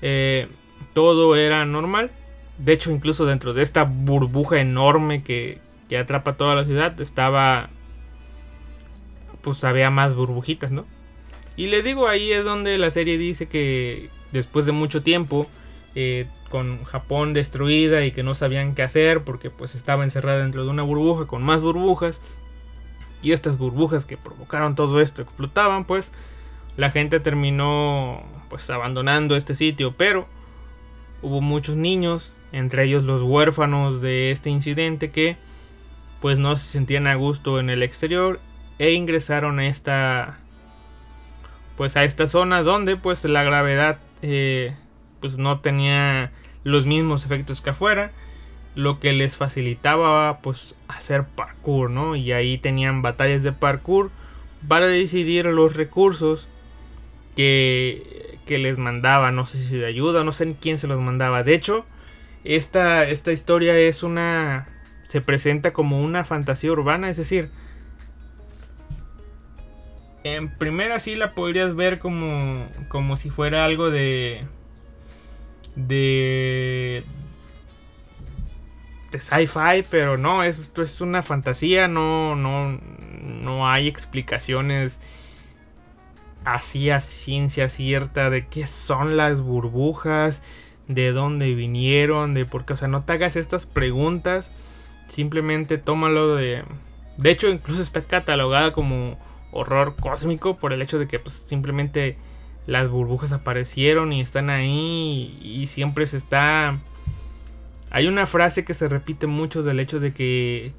Eh, 0.00 0.48
todo 0.92 1.36
era 1.36 1.64
normal. 1.64 2.10
De 2.58 2.72
hecho, 2.72 2.90
incluso 2.90 3.26
dentro 3.26 3.54
de 3.54 3.62
esta 3.62 3.84
burbuja 3.84 4.60
enorme 4.60 5.22
que, 5.22 5.58
que 5.88 5.98
atrapa 5.98 6.34
toda 6.34 6.54
la 6.54 6.64
ciudad, 6.64 7.00
estaba... 7.00 7.68
Pues 9.42 9.62
había 9.64 9.90
más 9.90 10.14
burbujitas, 10.14 10.70
¿no? 10.70 10.86
Y 11.56 11.66
les 11.66 11.84
digo, 11.84 12.08
ahí 12.08 12.32
es 12.32 12.44
donde 12.44 12.78
la 12.78 12.90
serie 12.90 13.18
dice 13.18 13.46
que 13.46 14.08
después 14.32 14.66
de 14.66 14.72
mucho 14.72 15.02
tiempo, 15.02 15.46
eh, 15.94 16.26
con 16.50 16.82
Japón 16.84 17.34
destruida 17.34 18.04
y 18.04 18.10
que 18.10 18.24
no 18.24 18.34
sabían 18.34 18.74
qué 18.74 18.82
hacer 18.82 19.22
porque 19.22 19.50
pues 19.50 19.76
estaba 19.76 20.02
encerrada 20.02 20.40
dentro 20.40 20.64
de 20.64 20.70
una 20.70 20.82
burbuja 20.82 21.26
con 21.26 21.42
más 21.42 21.62
burbujas 21.62 22.20
y 23.22 23.30
estas 23.30 23.58
burbujas 23.58 24.04
que 24.04 24.16
provocaron 24.16 24.74
todo 24.74 25.00
esto 25.00 25.22
explotaban, 25.22 25.84
pues 25.84 26.10
la 26.76 26.90
gente 26.90 27.20
terminó 27.20 28.22
pues 28.50 28.68
abandonando 28.70 29.36
este 29.36 29.54
sitio, 29.54 29.94
pero 29.96 30.26
hubo 31.24 31.40
muchos 31.40 31.76
niños, 31.76 32.32
entre 32.52 32.84
ellos 32.84 33.02
los 33.04 33.22
huérfanos 33.22 34.00
de 34.00 34.30
este 34.30 34.50
incidente 34.50 35.10
que 35.10 35.36
pues 36.20 36.38
no 36.38 36.56
se 36.56 36.66
sentían 36.66 37.06
a 37.06 37.14
gusto 37.16 37.58
en 37.58 37.70
el 37.70 37.82
exterior 37.82 38.40
e 38.78 38.92
ingresaron 38.92 39.58
a 39.58 39.66
esta 39.66 40.38
pues 41.76 41.96
a 41.96 42.04
esta 42.04 42.28
zona 42.28 42.62
donde 42.62 42.96
pues 42.96 43.24
la 43.24 43.42
gravedad 43.42 43.98
eh, 44.22 44.74
pues 45.20 45.36
no 45.36 45.58
tenía 45.60 46.30
los 46.62 46.86
mismos 46.86 47.24
efectos 47.24 47.60
que 47.60 47.70
afuera 47.70 48.12
lo 48.74 49.00
que 49.00 49.12
les 49.12 49.36
facilitaba 49.36 50.38
pues 50.38 50.76
hacer 50.88 51.24
parkour 51.24 51.90
no 51.90 52.16
y 52.16 52.32
ahí 52.32 52.58
tenían 52.58 53.02
batallas 53.02 53.42
de 53.42 53.52
parkour 53.52 54.10
para 54.68 54.86
decidir 54.86 55.46
los 55.46 55.74
recursos 55.74 56.48
que, 57.36 58.33
que 58.46 58.58
les 58.58 58.78
mandaba 58.78 59.30
no 59.30 59.46
sé 59.46 59.58
si 59.58 59.76
de 59.76 59.86
ayuda 59.86 60.24
no 60.24 60.32
sé 60.32 60.54
quién 60.60 60.78
se 60.78 60.86
los 60.86 61.00
mandaba 61.00 61.42
de 61.42 61.54
hecho 61.54 61.86
esta, 62.44 63.04
esta 63.04 63.32
historia 63.32 63.78
es 63.78 64.02
una 64.02 64.66
se 65.08 65.20
presenta 65.20 65.72
como 65.72 66.02
una 66.02 66.24
fantasía 66.24 66.72
urbana 66.72 67.10
es 67.10 67.16
decir 67.16 67.50
en 70.24 70.48
primera 70.48 70.98
sí 71.00 71.14
la 71.14 71.32
podrías 71.32 71.76
ver 71.76 71.98
como, 71.98 72.66
como 72.88 73.16
si 73.18 73.28
fuera 73.30 73.66
algo 73.66 73.90
de. 73.90 74.42
de. 75.76 77.04
de 79.12 79.20
sci-fi, 79.20 79.84
pero 79.90 80.16
no, 80.16 80.42
esto 80.42 80.80
es 80.80 81.02
una 81.02 81.22
fantasía, 81.22 81.88
no, 81.88 82.34
no, 82.36 82.80
no 83.22 83.68
hay 83.68 83.86
explicaciones 83.86 84.98
así 86.44 86.90
a 86.90 87.00
ciencia 87.00 87.68
cierta 87.68 88.30
de 88.30 88.46
qué 88.46 88.66
son 88.66 89.16
las 89.16 89.40
burbujas, 89.40 90.42
de 90.88 91.12
dónde 91.12 91.54
vinieron, 91.54 92.34
de 92.34 92.44
por 92.44 92.64
qué, 92.64 92.74
o 92.74 92.76
sea, 92.76 92.88
no 92.88 93.02
te 93.02 93.14
hagas 93.14 93.36
estas 93.36 93.66
preguntas, 93.66 94.52
simplemente 95.08 95.78
tómalo 95.78 96.36
de... 96.36 96.64
De 97.16 97.30
hecho, 97.30 97.48
incluso 97.48 97.80
está 97.80 98.02
catalogada 98.02 98.72
como 98.72 99.18
horror 99.52 99.94
cósmico 99.94 100.56
por 100.56 100.72
el 100.72 100.82
hecho 100.82 100.98
de 100.98 101.06
que 101.06 101.20
pues, 101.20 101.36
simplemente 101.36 102.16
las 102.66 102.88
burbujas 102.88 103.32
aparecieron 103.32 104.12
y 104.12 104.20
están 104.20 104.50
ahí 104.50 105.38
y, 105.42 105.66
siempre 105.66 106.06
se 106.06 106.16
está... 106.16 106.80
Hay 107.90 108.08
una 108.08 108.26
frase 108.26 108.64
que 108.64 108.74
se 108.74 108.88
repite 108.88 109.28
mucho 109.28 109.62
del 109.62 109.78
hecho 109.78 110.00
de 110.00 110.12
que 110.12 110.72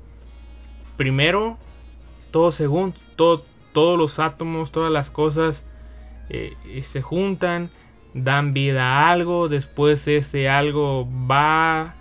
primero 0.98 1.58
todo 2.32 2.52
según 2.52 2.94
todo, 3.16 3.46
todos 3.76 4.00
los 4.00 4.20
átomos, 4.20 4.72
todas 4.72 4.92
las 4.92 5.12
cosas 5.12 5.66
eh, 6.30 6.56
se 6.82 7.02
juntan, 7.02 7.70
dan 8.14 8.54
vida 8.54 8.84
a 8.86 9.12
algo, 9.12 9.50
después 9.50 10.08
ese 10.08 10.48
algo 10.48 11.08
va 11.30 11.96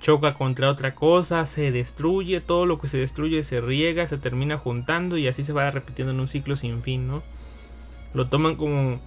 choca 0.00 0.34
contra 0.34 0.68
otra 0.68 0.96
cosa, 0.96 1.46
se 1.46 1.70
destruye, 1.70 2.40
todo 2.40 2.66
lo 2.66 2.78
que 2.78 2.88
se 2.88 2.98
destruye 2.98 3.44
se 3.44 3.60
riega, 3.60 4.08
se 4.08 4.18
termina 4.18 4.58
juntando 4.58 5.16
y 5.18 5.28
así 5.28 5.44
se 5.44 5.52
va 5.52 5.70
repitiendo 5.70 6.12
en 6.12 6.18
un 6.18 6.26
ciclo 6.26 6.56
sin 6.56 6.82
fin, 6.82 7.06
¿no? 7.06 7.22
Lo 8.12 8.28
toman 8.28 8.56
como... 8.56 8.98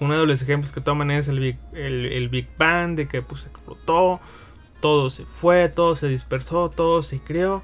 Uno 0.00 0.18
de 0.18 0.26
los 0.26 0.42
ejemplos 0.42 0.72
que 0.72 0.80
toman 0.80 1.10
es 1.10 1.28
el 1.28 1.38
Big, 1.38 1.58
el, 1.72 2.28
Big 2.30 2.48
Bang, 2.56 2.96
de 2.96 3.08
que 3.08 3.20
pues 3.20 3.46
explotó, 3.46 4.20
todo 4.80 5.10
se 5.10 5.24
fue, 5.24 5.68
todo 5.68 5.94
se 5.96 6.08
dispersó, 6.08 6.68
todo 6.68 7.02
se 7.02 7.20
creó. 7.20 7.62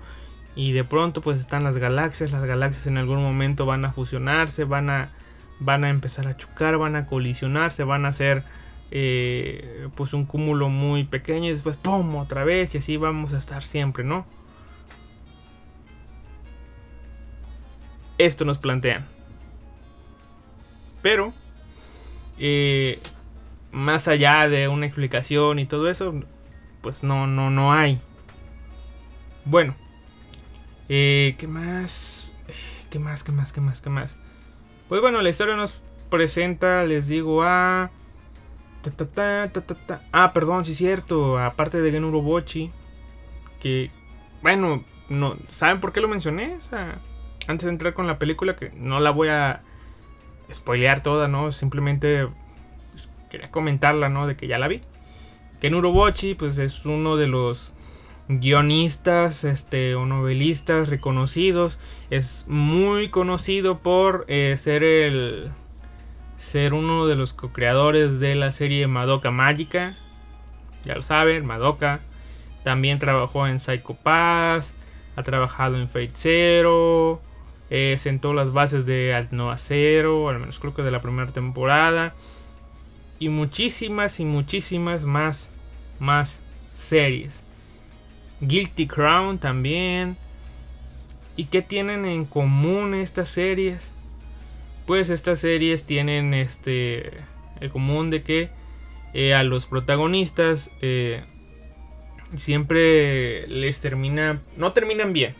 Y 0.58 0.72
de 0.72 0.82
pronto 0.82 1.20
pues 1.20 1.38
están 1.38 1.62
las 1.62 1.76
galaxias, 1.76 2.32
las 2.32 2.44
galaxias 2.44 2.88
en 2.88 2.98
algún 2.98 3.22
momento 3.22 3.64
van 3.64 3.84
a 3.84 3.92
fusionarse, 3.92 4.64
van 4.64 4.90
a, 4.90 5.12
van 5.60 5.84
a 5.84 5.88
empezar 5.88 6.26
a 6.26 6.36
chocar, 6.36 6.76
van 6.78 6.96
a 6.96 7.06
colisionarse, 7.06 7.84
van 7.84 8.04
a 8.04 8.08
hacer 8.08 8.42
eh, 8.90 9.86
pues 9.94 10.14
un 10.14 10.26
cúmulo 10.26 10.68
muy 10.68 11.04
pequeño 11.04 11.46
y 11.46 11.52
después 11.52 11.76
¡pum! 11.76 12.16
otra 12.16 12.42
vez 12.42 12.74
y 12.74 12.78
así 12.78 12.96
vamos 12.96 13.34
a 13.34 13.38
estar 13.38 13.62
siempre, 13.62 14.02
¿no? 14.02 14.26
Esto 18.18 18.44
nos 18.44 18.58
plantean. 18.58 19.06
Pero, 21.02 21.32
eh, 22.36 22.98
más 23.70 24.08
allá 24.08 24.48
de 24.48 24.66
una 24.66 24.86
explicación 24.86 25.60
y 25.60 25.66
todo 25.66 25.88
eso, 25.88 26.14
pues 26.80 27.04
no, 27.04 27.28
no, 27.28 27.48
no 27.48 27.72
hay. 27.72 28.00
Bueno, 29.44 29.76
eh, 30.88 31.34
¿qué 31.38 31.46
más? 31.46 32.30
¿Qué 32.90 32.98
más? 32.98 33.22
¿Qué 33.22 33.32
más? 33.32 33.52
¿Qué 33.52 33.60
más? 33.60 33.80
¿Qué 33.80 33.90
más? 33.90 34.18
Pues 34.88 35.00
bueno, 35.00 35.20
la 35.20 35.28
historia 35.28 35.56
nos 35.56 35.80
presenta, 36.10 36.84
les 36.84 37.08
digo, 37.08 37.42
a 37.42 37.90
ah, 40.12 40.32
perdón, 40.32 40.64
sí 40.64 40.72
es 40.72 40.78
cierto. 40.78 41.38
Aparte 41.38 41.80
de 41.80 41.90
Gen 41.90 42.04
Urobochi. 42.04 42.70
Que, 43.60 43.90
bueno, 44.42 44.84
no, 45.08 45.36
¿saben 45.50 45.80
por 45.80 45.92
qué 45.92 46.00
lo 46.00 46.08
mencioné? 46.08 46.54
O 46.56 46.60
sea, 46.60 46.98
antes 47.46 47.64
de 47.66 47.72
entrar 47.72 47.94
con 47.94 48.06
la 48.06 48.18
película, 48.18 48.56
que 48.56 48.70
no 48.70 49.00
la 49.00 49.10
voy 49.10 49.28
a 49.28 49.62
spoilear 50.52 51.02
toda, 51.02 51.28
¿no? 51.28 51.52
Simplemente 51.52 52.28
pues, 52.92 53.08
quería 53.30 53.50
comentarla, 53.50 54.08
¿no? 54.08 54.26
De 54.26 54.36
que 54.36 54.46
ya 54.46 54.58
la 54.58 54.68
vi. 54.68 54.80
Ken 55.60 55.74
Urobochi, 55.74 56.34
pues 56.34 56.58
es 56.58 56.84
uno 56.84 57.16
de 57.16 57.26
los 57.26 57.72
guionistas 58.28 59.44
este, 59.44 59.94
o 59.94 60.06
novelistas 60.06 60.88
reconocidos. 60.88 61.78
Es 62.10 62.44
muy 62.48 63.08
conocido 63.08 63.78
por 63.78 64.24
eh, 64.28 64.56
ser 64.58 64.84
el 64.84 65.50
ser 66.38 66.72
uno 66.72 67.06
de 67.06 67.16
los 67.16 67.32
co-creadores 67.32 68.20
de 68.20 68.34
la 68.34 68.52
serie 68.52 68.86
Madoka 68.86 69.30
Mágica. 69.30 69.96
Ya 70.84 70.94
lo 70.94 71.02
saben, 71.02 71.44
Madoka. 71.44 72.00
También 72.64 72.98
trabajó 72.98 73.46
en 73.46 73.58
Psycho 73.58 73.94
Pass. 73.94 74.74
Ha 75.16 75.22
trabajado 75.22 75.76
en 75.76 75.88
Fate 75.88 76.12
Zero. 76.14 77.20
Eh, 77.70 77.96
sentó 77.98 78.34
las 78.34 78.52
bases 78.52 78.86
de 78.86 79.14
Alt 79.14 79.32
Nova 79.32 79.56
Zero. 79.56 80.28
Al 80.28 80.38
menos 80.38 80.58
creo 80.58 80.74
que 80.74 80.82
de 80.82 80.90
la 80.90 81.00
primera 81.00 81.32
temporada. 81.32 82.14
Y 83.18 83.30
muchísimas 83.30 84.20
y 84.20 84.24
muchísimas 84.24 85.04
más, 85.04 85.50
más 85.98 86.38
series. 86.74 87.47
Guilty 88.40 88.86
Crown 88.86 89.38
también. 89.38 90.16
¿Y 91.36 91.44
qué 91.44 91.62
tienen 91.62 92.04
en 92.04 92.24
común 92.24 92.94
estas 92.94 93.28
series? 93.28 93.92
pues 94.88 95.10
estas 95.10 95.40
series 95.40 95.84
tienen 95.84 96.32
este 96.32 97.12
el 97.60 97.68
común 97.70 98.08
de 98.08 98.22
que 98.22 98.48
eh, 99.12 99.34
a 99.34 99.44
los 99.44 99.66
protagonistas 99.66 100.70
eh, 100.80 101.22
siempre 102.36 103.46
les 103.48 103.82
termina 103.82 104.40
no 104.56 104.70
terminan 104.70 105.12
bien 105.12 105.34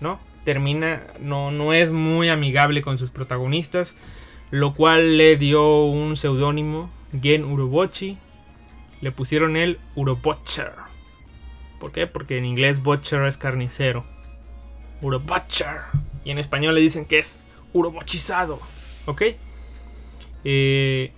no 0.00 0.18
termina 0.44 1.02
no 1.20 1.50
no 1.50 1.74
es 1.74 1.92
muy 1.92 2.30
amigable 2.30 2.80
con 2.80 2.96
sus 2.96 3.10
protagonistas 3.10 3.94
lo 4.50 4.72
cual 4.72 5.18
le 5.18 5.36
dio 5.36 5.84
un 5.84 6.16
seudónimo 6.16 6.90
Gen 7.20 7.44
Urobochi 7.44 8.16
le 9.02 9.12
pusieron 9.12 9.58
el 9.58 9.78
Urobutcher 9.94 10.72
¿por 11.84 11.92
qué? 11.92 12.06
porque 12.06 12.38
en 12.38 12.46
inglés 12.46 12.82
butcher 12.82 13.24
es 13.24 13.36
carnicero 13.36 14.06
Urobutcher 15.02 15.82
y 16.24 16.30
en 16.30 16.38
español 16.38 16.74
le 16.74 16.80
dicen 16.80 17.04
que 17.04 17.18
es 17.18 17.40
urobochizado. 17.74 18.58
¿Ok? 19.04 19.22
Eh, 20.44 21.12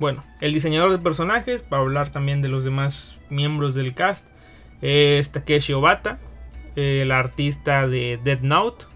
bueno, 0.00 0.24
el 0.40 0.52
diseñador 0.52 0.90
de 0.90 0.98
personajes, 0.98 1.62
para 1.62 1.82
hablar 1.82 2.08
también 2.08 2.42
de 2.42 2.48
los 2.48 2.64
demás 2.64 3.18
miembros 3.30 3.76
del 3.76 3.94
cast, 3.94 4.26
es 4.82 5.30
Takeshi 5.30 5.74
Obata, 5.74 6.18
el 6.74 7.12
artista 7.12 7.86
de 7.86 8.18
Dead 8.24 8.40
Note. 8.40 8.86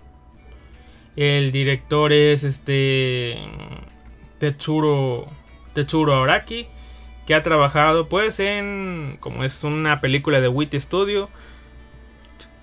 El 1.14 1.52
director 1.52 2.12
es 2.12 2.42
este 2.42 3.36
Tetsuro, 4.40 5.28
Tetsuro 5.74 6.24
Araki, 6.24 6.66
que 7.28 7.34
ha 7.34 7.42
trabajado 7.42 8.08
pues 8.08 8.40
en, 8.40 9.18
como 9.20 9.44
es 9.44 9.62
una 9.62 10.00
película 10.00 10.40
de 10.40 10.48
Wit 10.48 10.72
Studio, 10.76 11.28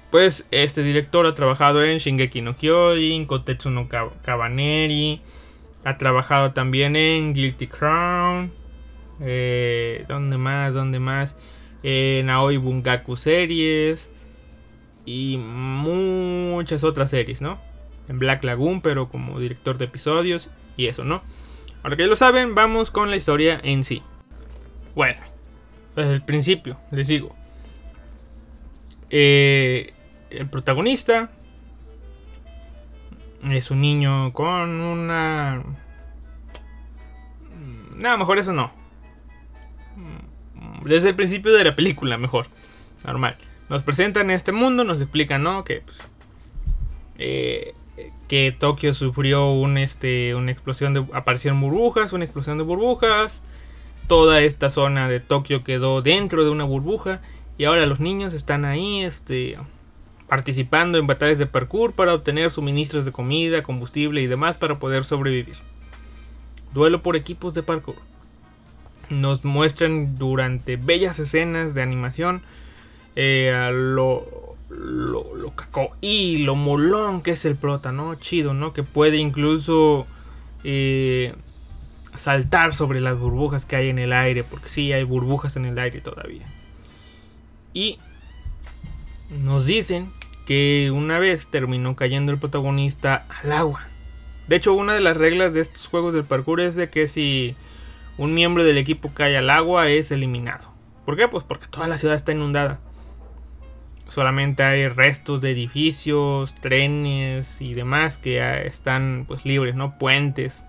pues 0.10 0.48
este 0.50 0.82
director 0.82 1.28
ha 1.28 1.36
trabajado 1.36 1.84
en 1.84 2.00
Shingeki 2.00 2.42
no 2.42 2.58
Kyojin, 2.58 3.28
Kotetsu 3.28 3.70
no 3.70 3.88
Kabaneri, 3.88 5.22
ha 5.84 5.98
trabajado 6.00 6.54
también 6.54 6.96
en 6.96 7.36
Guilty 7.36 7.68
Crown, 7.68 8.52
eh, 9.22 10.04
¿dónde 10.08 10.40
más? 10.40 10.74
¿Dónde 10.74 10.98
más? 10.98 11.36
En 11.84 12.32
Aoi 12.32 12.58
Bungaku 12.58 13.18
series 13.18 14.12
y 15.06 15.38
muchas 15.38 16.84
otras 16.84 17.12
series, 17.12 17.40
¿no? 17.40 17.60
En 18.10 18.18
Black 18.18 18.44
Lagoon, 18.44 18.82
pero 18.82 19.10
como 19.10 19.40
director 19.40 19.78
de 19.78 19.86
episodios 19.86 20.50
y 20.76 20.88
eso, 20.88 21.04
¿no? 21.04 21.22
Ahora 21.84 21.98
que 21.98 22.02
ya 22.02 22.10
lo 22.10 22.16
saben, 22.16 22.56
vamos 22.56 22.90
con 22.90 23.12
la 23.12 23.16
historia 23.16 23.60
en 23.62 23.84
sí. 23.84 24.02
Bueno, 24.96 25.20
desde 25.96 26.14
el 26.14 26.22
principio, 26.22 26.78
les 26.92 27.08
digo. 27.08 27.36
Eh, 29.10 29.94
el 30.30 30.50
protagonista 30.50 31.30
es 33.44 33.72
un 33.72 33.82
niño 33.82 34.34
con 34.34 34.82
una... 34.82 35.64
No, 37.96 38.18
mejor 38.18 38.40
eso 38.40 38.54
no. 38.54 38.72
Desde 40.84 41.10
el 41.10 41.16
principio 41.16 41.54
de 41.54 41.64
la 41.64 41.76
película, 41.76 42.18
mejor. 42.18 42.48
Normal. 43.06 43.38
Nos 43.70 43.84
presentan 43.84 44.32
este 44.32 44.52
mundo, 44.52 44.84
nos 44.84 45.02
explican, 45.02 45.44
¿no? 45.44 45.64
Que, 45.64 45.82
pues, 45.82 45.98
eh, 47.18 47.74
que 48.28 48.56
Tokio 48.58 48.94
sufrió 48.94 49.52
un, 49.52 49.78
este, 49.78 50.36
una 50.36 50.52
explosión 50.52 50.94
de... 50.94 51.06
Aparecieron 51.14 51.62
burbujas, 51.62 52.14
una 52.14 52.26
explosión 52.26 52.58
de 52.58 52.64
burbujas. 52.64 53.42
Toda 54.08 54.42
esta 54.42 54.70
zona 54.70 55.08
de 55.10 55.20
Tokio 55.20 55.64
quedó 55.64 56.02
dentro 56.02 56.44
de 56.44 56.50
una 56.50 56.64
burbuja. 56.64 57.22
Y 57.58 57.66
ahora 57.66 57.86
los 57.86 58.00
niños 58.00 58.34
están 58.34 58.66
ahí, 58.66 59.02
este 59.02 59.58
participando 60.28 60.98
en 60.98 61.08
batallas 61.08 61.38
de 61.38 61.46
parkour 61.46 61.94
para 61.94 62.14
obtener 62.14 62.50
suministros 62.50 63.06
de 63.06 63.12
comida, 63.12 63.62
combustible 63.62 64.22
y 64.22 64.28
demás 64.28 64.58
para 64.58 64.80
poder 64.80 65.06
sobrevivir. 65.06 65.56
Duelo 66.74 67.02
por 67.02 67.16
equipos 67.16 67.54
de 67.54 67.64
parkour. 67.64 67.96
Nos 69.10 69.46
muestran 69.46 70.18
durante 70.18 70.78
bellas 70.78 71.20
escenas 71.20 71.76
de 71.76 71.84
animación 71.84 72.42
eh, 73.16 73.70
lo, 73.72 74.56
lo, 74.70 75.36
lo 75.36 75.52
caco 75.52 75.92
y 76.02 76.40
lo 76.40 76.56
molón 76.56 77.22
que 77.22 77.32
es 77.32 77.46
el 77.46 77.56
prota, 77.56 77.92
¿no? 77.92 78.16
Chido, 78.16 78.54
¿no? 78.54 78.74
Que 78.74 78.84
puede 78.84 79.18
incluso 79.18 80.08
eh, 80.64 81.36
saltar 82.18 82.74
sobre 82.74 83.02
las 83.02 83.18
burbujas 83.18 83.66
que 83.66 83.76
hay 83.76 83.90
en 83.90 84.00
el 84.00 84.14
aire, 84.14 84.44
porque 84.44 84.70
sí 84.70 84.94
hay 84.94 85.04
burbujas 85.04 85.56
en 85.56 85.66
el 85.66 85.78
aire 85.80 86.02
todavía. 86.02 86.46
Y 87.74 88.00
nos 89.44 89.66
dicen 89.66 90.12
que 90.46 90.92
una 90.94 91.20
vez 91.20 91.48
terminó 91.48 91.96
cayendo 91.96 92.32
el 92.32 92.38
protagonista 92.38 93.26
al 93.42 93.52
agua. 93.52 93.82
De 94.48 94.56
hecho, 94.56 94.74
una 94.74 94.94
de 94.94 95.02
las 95.02 95.18
reglas 95.18 95.54
de 95.54 95.62
estos 95.62 95.88
juegos 95.88 96.14
del 96.14 96.24
parkour 96.24 96.62
es 96.62 96.76
de 96.76 96.90
que 96.90 97.08
si 97.08 97.56
un 98.18 98.34
miembro 98.34 98.64
del 98.64 98.78
equipo 98.78 99.12
cae 99.14 99.38
al 99.38 99.50
agua 99.50 99.90
es 99.90 100.12
eliminado. 100.12 100.72
¿Por 101.06 101.18
qué? 101.18 101.28
Pues 101.28 101.44
porque 101.44 101.68
toda 101.68 101.88
la 101.88 101.98
ciudad 101.98 102.16
está 102.16 102.32
inundada. 102.32 102.80
Solamente 104.08 104.64
hay 104.64 104.88
restos 104.88 105.42
de 105.42 105.52
edificios, 105.52 106.54
trenes 106.56 107.60
y 107.62 107.74
demás 107.74 108.18
que 108.18 108.66
están 108.68 109.26
pues 109.28 109.46
libres, 109.46 109.76
¿no? 109.76 109.98
Puentes, 109.98 110.65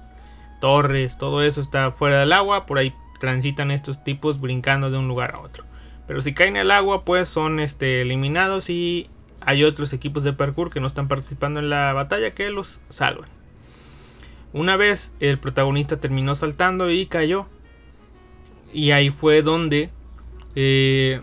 torres, 0.67 1.17
todo 1.17 1.45
eso 1.45 1.61
está 1.61 1.93
fuera 1.93 2.19
del 2.19 2.33
agua, 2.33 2.67
por 2.67 2.79
ahí 2.79 2.93
transitan 3.21 3.71
estos 3.71 4.03
tipos 4.03 4.41
brincando 4.41 4.91
de 4.91 4.99
un 4.99 5.07
lugar 5.07 5.37
a 5.37 5.39
otro. 5.39 5.63
Pero 6.09 6.21
si 6.21 6.35
caen 6.35 6.57
al 6.57 6.73
agua, 6.73 7.05
pues 7.05 7.29
son 7.29 7.61
este, 7.61 8.03
eliminados 8.03 8.69
y 8.69 9.09
hay 9.41 9.63
otros 9.63 9.93
equipos 9.93 10.25
de 10.25 10.33
parkour 10.33 10.73
que 10.73 10.81
no 10.81 10.89
están 10.89 11.07
participando 11.07 11.61
en 11.61 11.71
la 11.71 11.93
batalla 11.93 12.35
que 12.35 12.51
los 12.51 12.81
salvan. 12.89 13.29
Una 14.53 14.75
vez 14.75 15.13
el 15.21 15.39
protagonista 15.39 16.01
terminó 16.01 16.35
saltando 16.35 16.91
y 16.91 17.07
cayó. 17.07 17.47
Y 18.73 18.91
ahí 18.91 19.11
fue 19.11 19.43
donde 19.43 19.91
eh, 20.57 21.21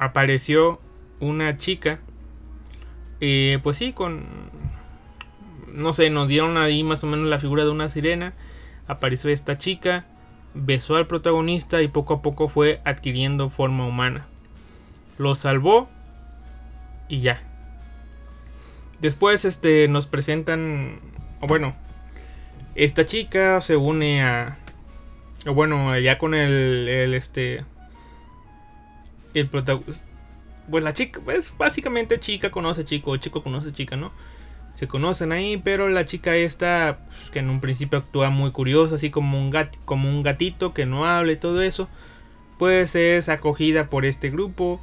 apareció 0.00 0.80
una 1.20 1.56
chica. 1.56 2.00
Eh, 3.20 3.60
pues 3.62 3.76
sí, 3.76 3.92
con... 3.92 4.26
No 5.72 5.92
sé, 5.92 6.10
nos 6.10 6.28
dieron 6.28 6.56
ahí 6.56 6.82
más 6.82 7.02
o 7.02 7.06
menos 7.06 7.26
la 7.26 7.38
figura 7.38 7.64
de 7.64 7.70
una 7.70 7.88
sirena. 7.88 8.34
Apareció 8.86 9.30
esta 9.30 9.58
chica 9.58 10.06
besó 10.54 10.96
al 10.96 11.06
protagonista 11.06 11.82
y 11.82 11.88
poco 11.88 12.14
a 12.14 12.22
poco 12.22 12.48
fue 12.48 12.80
adquiriendo 12.84 13.50
forma 13.50 13.86
humana. 13.86 14.26
Lo 15.18 15.34
salvó 15.34 15.88
y 17.08 17.20
ya. 17.20 17.42
Después 19.00 19.44
este, 19.44 19.88
nos 19.88 20.06
presentan, 20.06 21.00
bueno, 21.40 21.74
esta 22.74 23.04
chica 23.06 23.60
se 23.60 23.76
une 23.76 24.22
a, 24.22 24.58
bueno, 25.44 25.98
ya 25.98 26.18
con 26.18 26.34
el, 26.34 26.88
el 26.88 27.14
este, 27.14 27.64
el 29.34 29.48
protagonista. 29.48 30.04
Pues 30.70 30.84
la 30.84 30.92
chica, 30.92 31.20
pues 31.24 31.52
básicamente 31.58 32.20
chica 32.20 32.50
conoce 32.50 32.84
chico, 32.84 33.16
chico 33.16 33.42
conoce 33.42 33.72
chica, 33.72 33.96
¿no? 33.96 34.12
Se 34.74 34.88
conocen 34.88 35.32
ahí, 35.32 35.56
pero 35.58 35.88
la 35.88 36.06
chica 36.06 36.34
esta, 36.36 36.98
pues, 37.06 37.30
que 37.30 37.38
en 37.40 37.50
un 37.50 37.60
principio 37.60 37.98
actúa 37.98 38.30
muy 38.30 38.50
curiosa, 38.50 38.96
así 38.96 39.10
como 39.10 39.40
un, 39.40 39.54
como 39.84 40.08
un 40.08 40.22
gatito 40.22 40.74
que 40.74 40.86
no 40.86 41.06
habla 41.06 41.32
y 41.32 41.36
todo 41.36 41.62
eso, 41.62 41.88
pues 42.58 42.94
es 42.94 43.28
acogida 43.28 43.90
por 43.90 44.04
este 44.04 44.30
grupo. 44.30 44.80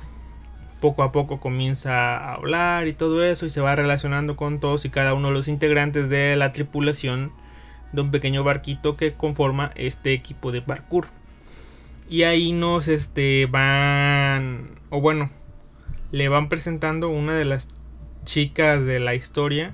Poco 0.80 1.04
a 1.04 1.12
poco 1.12 1.42
comienza 1.42 2.18
a 2.18 2.36
hablar 2.36 2.88
y 2.88 2.94
todo 2.94 3.24
eso 3.24 3.46
y 3.46 3.50
se 3.50 3.60
va 3.60 3.76
relacionando 3.76 4.38
con 4.38 4.62
todos 4.62 4.86
y 4.86 4.90
cada 4.90 5.14
uno 5.14 5.28
de 5.28 5.34
los 5.34 5.50
integrantes 5.50 6.10
de 6.10 6.38
la 6.38 6.54
tripulación 6.54 7.34
de 7.92 8.02
un 8.02 8.12
pequeño 8.12 8.44
barquito 8.46 8.96
que 8.96 9.14
conforma 9.14 9.72
este 9.76 10.14
equipo 10.14 10.52
de 10.54 10.62
parkour. 10.62 11.08
Y 12.10 12.24
ahí 12.24 12.54
nos 12.54 12.88
este, 12.88 13.46
van, 13.46 14.80
o 14.90 15.02
bueno, 15.02 15.30
le 16.12 16.30
van 16.30 16.50
presentando 16.50 17.10
una 17.10 17.34
de 17.34 17.46
las 17.46 17.68
chicas 18.30 18.86
de 18.86 19.00
la 19.00 19.16
historia. 19.16 19.72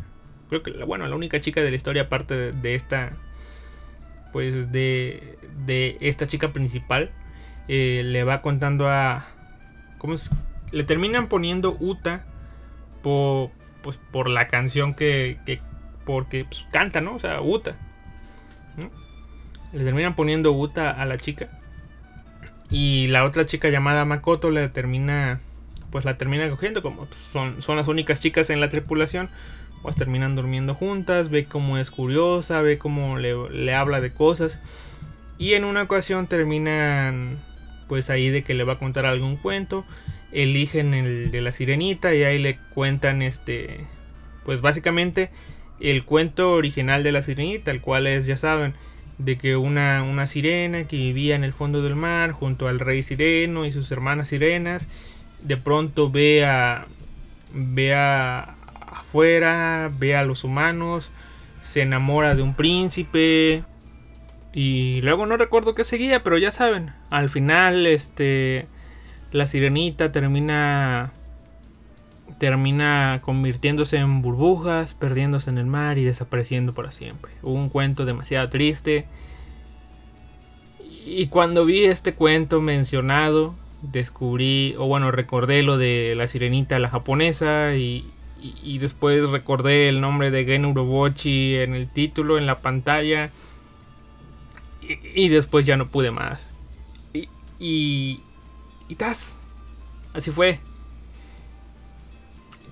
Creo 0.49 0.63
que, 0.63 0.71
bueno, 0.85 1.05
la 1.07 1.15
única 1.15 1.41
chica 1.41 1.61
de 1.61 1.69
la 1.69 1.75
historia 1.75 2.03
aparte 2.03 2.53
de, 2.53 2.75
esta, 2.75 3.11
pues 4.31 4.71
de, 4.71 5.37
de 5.65 5.97
esta 5.99 6.27
chica 6.27 6.53
principal, 6.53 7.11
eh, 7.67 8.01
le 8.05 8.23
va 8.23 8.41
contando 8.41 8.89
a... 8.89 9.25
¿Cómo 9.97 10.13
es? 10.13 10.29
Le 10.71 10.83
terminan 10.83 11.27
poniendo 11.27 11.75
Uta 11.79 12.25
por, 13.03 13.51
pues, 13.81 13.99
por 14.11 14.29
la 14.29 14.47
canción 14.47 14.93
que, 14.93 15.37
que 15.45 15.59
porque 16.05 16.45
pues, 16.45 16.65
canta, 16.71 17.01
¿no? 17.01 17.15
O 17.15 17.19
sea, 17.19 17.41
Uta. 17.41 17.75
Le 19.73 19.83
terminan 19.83 20.15
poniendo 20.15 20.53
Uta 20.53 20.91
a 20.91 21.05
la 21.05 21.17
chica. 21.17 21.49
Y 22.69 23.07
la 23.07 23.25
otra 23.25 23.45
chica 23.45 23.69
llamada 23.69 24.05
Makoto 24.05 24.49
le 24.49 24.69
termina 24.69 25.41
pues 25.95 26.03
la 26.03 26.17
termina 26.17 26.49
cogiendo, 26.49 26.81
como 26.81 27.05
pues, 27.05 27.29
son, 27.31 27.61
son 27.61 27.77
las 27.77 27.87
únicas 27.87 28.19
chicas 28.19 28.49
en 28.49 28.59
la 28.59 28.67
tripulación, 28.67 29.29
pues 29.81 29.95
terminan 29.95 30.35
durmiendo 30.35 30.75
juntas, 30.75 31.29
ve 31.29 31.45
cómo 31.45 31.77
es 31.77 31.89
curiosa, 31.89 32.61
ve 32.61 32.77
cómo 32.77 33.17
le, 33.17 33.73
habla 33.73 34.01
de 34.01 34.11
cosas. 34.11 34.59
Y 35.37 35.53
en 35.53 35.63
una 35.63 35.83
ocasión 35.83 36.27
terminan 36.27 37.37
pues 37.87 38.09
ahí 38.09 38.29
de 38.29 38.43
que 38.43 38.55
le 38.55 38.65
va 38.65 38.73
a 38.73 38.77
contar 38.77 39.05
algún 39.05 39.37
cuento. 39.37 39.85
Eligen 40.33 40.93
el 40.93 41.31
de 41.31 41.39
la 41.39 41.53
sirenita 41.53 42.13
y 42.13 42.23
ahí 42.23 42.39
le 42.39 42.57
cuentan 42.73 43.21
este 43.21 43.79
pues 44.43 44.59
básicamente 44.59 45.29
el 45.79 46.03
cuento 46.03 46.51
original 46.51 47.03
de 47.03 47.13
la 47.13 47.21
sirenita, 47.21 47.71
el 47.71 47.79
cual 47.79 48.05
es, 48.07 48.25
ya 48.25 48.35
saben, 48.35 48.73
de 49.17 49.37
que 49.37 49.55
una, 49.55 50.03
una 50.03 50.27
sirena 50.27 50.89
que 50.89 50.97
vivía 50.97 51.37
en 51.37 51.45
el 51.45 51.53
fondo 51.53 51.81
del 51.81 51.95
mar 51.95 52.33
junto 52.33 52.67
al 52.67 52.81
rey 52.81 53.01
sireno 53.01 53.65
y 53.65 53.71
sus 53.71 53.89
hermanas 53.91 54.27
sirenas 54.27 54.89
de 55.45 55.57
pronto 55.57 56.09
ve 56.09 56.45
a, 56.45 56.85
ve 57.53 57.93
a 57.93 58.55
afuera, 58.81 59.91
ve 59.97 60.15
a 60.15 60.23
los 60.23 60.43
humanos, 60.43 61.11
se 61.61 61.81
enamora 61.81 62.35
de 62.35 62.41
un 62.41 62.55
príncipe 62.55 63.63
y 64.53 65.01
luego 65.01 65.25
no 65.25 65.37
recuerdo 65.37 65.75
qué 65.75 65.83
seguía, 65.83 66.23
pero 66.23 66.37
ya 66.37 66.51
saben, 66.51 66.93
al 67.09 67.29
final 67.29 67.85
este 67.85 68.67
la 69.31 69.47
sirenita 69.47 70.11
termina 70.11 71.11
termina 72.39 73.21
convirtiéndose 73.23 73.97
en 73.97 74.21
burbujas, 74.21 74.93
perdiéndose 74.93 75.49
en 75.49 75.57
el 75.57 75.65
mar 75.65 75.97
y 75.97 76.03
desapareciendo 76.03 76.73
para 76.73 76.91
siempre. 76.91 77.31
Un 77.43 77.69
cuento 77.69 78.05
demasiado 78.05 78.49
triste. 78.49 79.05
Y 81.05 81.27
cuando 81.27 81.65
vi 81.65 81.85
este 81.85 82.13
cuento 82.13 82.61
mencionado, 82.61 83.55
descubrí, 83.91 84.75
o 84.77 84.87
bueno, 84.87 85.11
recordé 85.11 85.63
lo 85.63 85.77
de 85.77 86.13
la 86.15 86.27
sirenita, 86.27 86.79
la 86.79 86.89
japonesa, 86.89 87.75
y, 87.75 88.11
después 88.79 89.29
recordé 89.29 89.89
el 89.89 90.01
nombre 90.01 90.29
de 90.29 90.45
Gen 90.45 90.65
Urobochi 90.65 91.55
en 91.55 91.73
el 91.73 91.89
título, 91.89 92.37
en 92.37 92.45
la 92.45 92.57
pantalla, 92.57 93.31
y, 94.81 95.29
después 95.29 95.65
ya 95.65 95.77
no 95.77 95.87
pude 95.87 96.11
más. 96.11 96.49
Y, 97.13 97.27
y, 97.59 98.19
y 98.87 98.95
tas, 98.95 99.39
así 100.13 100.31
fue. 100.31 100.59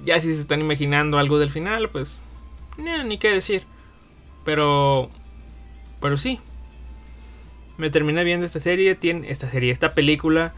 Ya 0.06 0.20
si 0.20 0.34
se 0.34 0.42
están 0.42 0.60
imaginando 0.60 1.18
algo 1.18 1.40
del 1.40 1.50
final, 1.50 1.90
pues 1.90 2.20
ni 2.78 3.18
qué 3.18 3.32
decir. 3.32 3.64
Pero 4.44 5.10
pero 6.02 6.18
sí. 6.18 6.40
Me 7.78 7.90
terminé 7.90 8.24
viendo 8.24 8.46
esta 8.46 8.60
serie, 8.60 8.94
tiene 8.94 9.32
esta 9.32 9.50
serie, 9.50 9.72
esta 9.72 9.94
película 9.94 10.54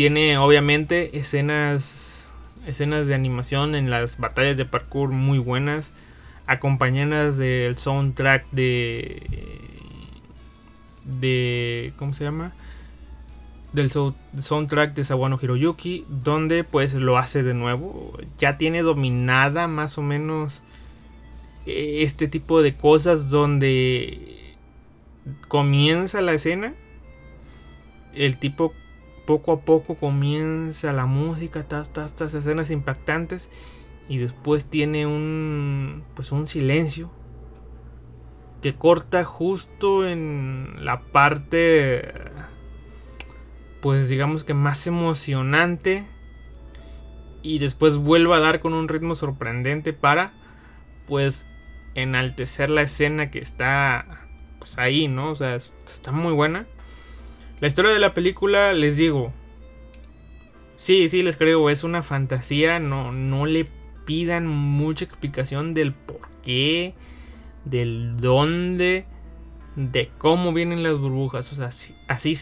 tiene 0.00 0.38
obviamente 0.38 1.18
escenas 1.18 2.26
escenas 2.66 3.06
de 3.06 3.14
animación 3.14 3.74
en 3.74 3.90
las 3.90 4.16
batallas 4.16 4.56
de 4.56 4.64
parkour 4.64 5.10
muy 5.10 5.38
buenas, 5.38 5.92
acompañadas 6.46 7.36
del 7.36 7.76
soundtrack 7.76 8.50
de 8.50 9.22
de 11.04 11.92
¿cómo 11.98 12.14
se 12.14 12.24
llama? 12.24 12.52
Del 13.74 13.90
soundtrack 13.90 14.94
de 14.94 15.04
Sawano 15.04 15.38
Hiroyuki, 15.38 16.06
donde 16.08 16.64
pues 16.64 16.94
lo 16.94 17.18
hace 17.18 17.42
de 17.42 17.52
nuevo. 17.52 18.18
Ya 18.38 18.56
tiene 18.56 18.80
dominada 18.80 19.68
más 19.68 19.98
o 19.98 20.02
menos 20.02 20.62
eh, 21.66 22.04
este 22.04 22.26
tipo 22.26 22.62
de 22.62 22.74
cosas 22.74 23.28
donde 23.28 24.54
comienza 25.48 26.22
la 26.22 26.32
escena. 26.32 26.72
El 28.14 28.38
tipo 28.38 28.72
poco 29.30 29.52
a 29.52 29.60
poco 29.60 29.94
comienza 29.94 30.92
la 30.92 31.06
música, 31.06 31.60
estas 31.60 32.34
escenas 32.34 32.68
impactantes 32.72 33.48
y 34.08 34.18
después 34.18 34.64
tiene 34.64 35.06
un 35.06 36.02
pues 36.16 36.32
un 36.32 36.48
silencio 36.48 37.12
que 38.60 38.74
corta 38.74 39.24
justo 39.24 40.04
en 40.04 40.84
la 40.84 40.98
parte 41.00 42.12
pues 43.80 44.08
digamos 44.08 44.42
que 44.42 44.52
más 44.52 44.88
emocionante 44.88 46.04
y 47.40 47.60
después 47.60 47.98
vuelve 47.98 48.34
a 48.34 48.40
dar 48.40 48.58
con 48.58 48.74
un 48.74 48.88
ritmo 48.88 49.14
sorprendente 49.14 49.92
para 49.92 50.32
pues 51.06 51.46
enaltecer 51.94 52.68
la 52.68 52.82
escena 52.82 53.30
que 53.30 53.38
está 53.38 54.26
pues 54.58 54.76
ahí, 54.76 55.06
¿no? 55.06 55.30
O 55.30 55.34
sea, 55.36 55.54
está 55.54 56.10
muy 56.10 56.32
buena. 56.32 56.66
La 57.60 57.68
historia 57.68 57.92
de 57.92 57.98
la 57.98 58.14
película, 58.14 58.72
les 58.72 58.96
digo, 58.96 59.32
sí, 60.76 61.08
sí, 61.08 61.22
les 61.22 61.36
creo, 61.36 61.68
es 61.70 61.84
una 61.84 62.02
fantasía, 62.02 62.78
no, 62.78 63.12
no 63.12 63.46
le 63.46 63.66
pidan 64.06 64.46
mucha 64.46 65.04
explicación 65.04 65.74
del 65.74 65.92
por 65.92 66.20
qué 66.42 66.94
del 67.64 68.16
dónde, 68.16 69.04
de 69.76 70.10
cómo 70.18 70.52
vienen 70.52 70.82
las 70.82 70.98
burbujas. 70.98 71.52
O 71.52 71.56
sea, 71.56 71.70
así, 72.08 72.38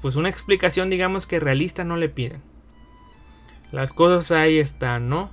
pues 0.00 0.16
una 0.16 0.28
explicación 0.28 0.90
digamos 0.90 1.26
que 1.26 1.40
realista 1.40 1.84
no 1.84 1.96
le 1.96 2.08
piden. 2.08 2.42
Las 3.70 3.92
cosas 3.92 4.30
ahí 4.32 4.58
están, 4.58 5.08
¿no? 5.08 5.30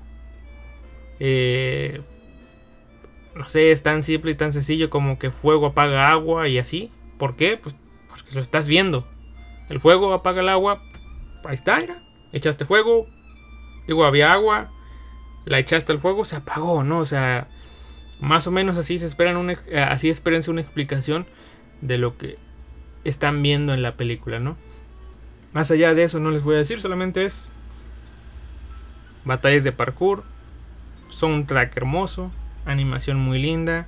Eh, 1.19 2.01
no 3.35 3.49
sé, 3.49 3.71
es 3.71 3.83
tan 3.83 4.03
simple 4.03 4.31
y 4.31 4.35
tan 4.35 4.53
sencillo 4.53 4.89
como 4.89 5.19
que 5.19 5.31
fuego 5.31 5.67
apaga 5.67 6.09
agua 6.09 6.47
y 6.47 6.57
así. 6.57 6.91
¿Por 7.17 7.35
qué? 7.35 7.57
Pues 7.57 7.75
porque 8.19 8.35
lo 8.35 8.41
estás 8.41 8.67
viendo. 8.67 9.07
El 9.69 9.79
fuego 9.79 10.13
apaga 10.13 10.41
el 10.41 10.49
agua. 10.49 10.81
Ahí 11.45 11.55
está, 11.55 11.79
era. 11.79 11.99
Echaste 12.33 12.65
fuego. 12.65 13.07
Digo, 13.87 14.05
había 14.05 14.31
agua. 14.31 14.69
La 15.45 15.59
echaste 15.59 15.91
al 15.91 15.99
fuego, 15.99 16.25
se 16.25 16.35
apagó, 16.35 16.83
¿no? 16.83 16.99
O 16.99 17.05
sea, 17.05 17.47
más 18.19 18.45
o 18.47 18.51
menos 18.51 18.77
así 18.77 18.99
se 18.99 19.05
esperan 19.05 19.37
una, 19.37 19.53
eh, 19.67 19.79
así 19.79 20.09
espérense 20.09 20.51
una 20.51 20.61
explicación 20.61 21.25
de 21.81 21.97
lo 21.97 22.17
que 22.17 22.37
están 23.03 23.41
viendo 23.41 23.73
en 23.73 23.81
la 23.81 23.95
película, 23.95 24.39
¿no? 24.39 24.57
Más 25.53 25.71
allá 25.71 25.93
de 25.93 26.03
eso 26.03 26.19
no 26.19 26.29
les 26.29 26.43
voy 26.43 26.55
a 26.55 26.59
decir, 26.59 26.81
solamente 26.81 27.25
es 27.25 27.49
batallas 29.25 29.63
de 29.63 29.71
parkour, 29.71 30.23
soundtrack 31.09 31.75
hermoso, 31.77 32.31
animación 32.65 33.17
muy 33.17 33.39
linda, 33.39 33.87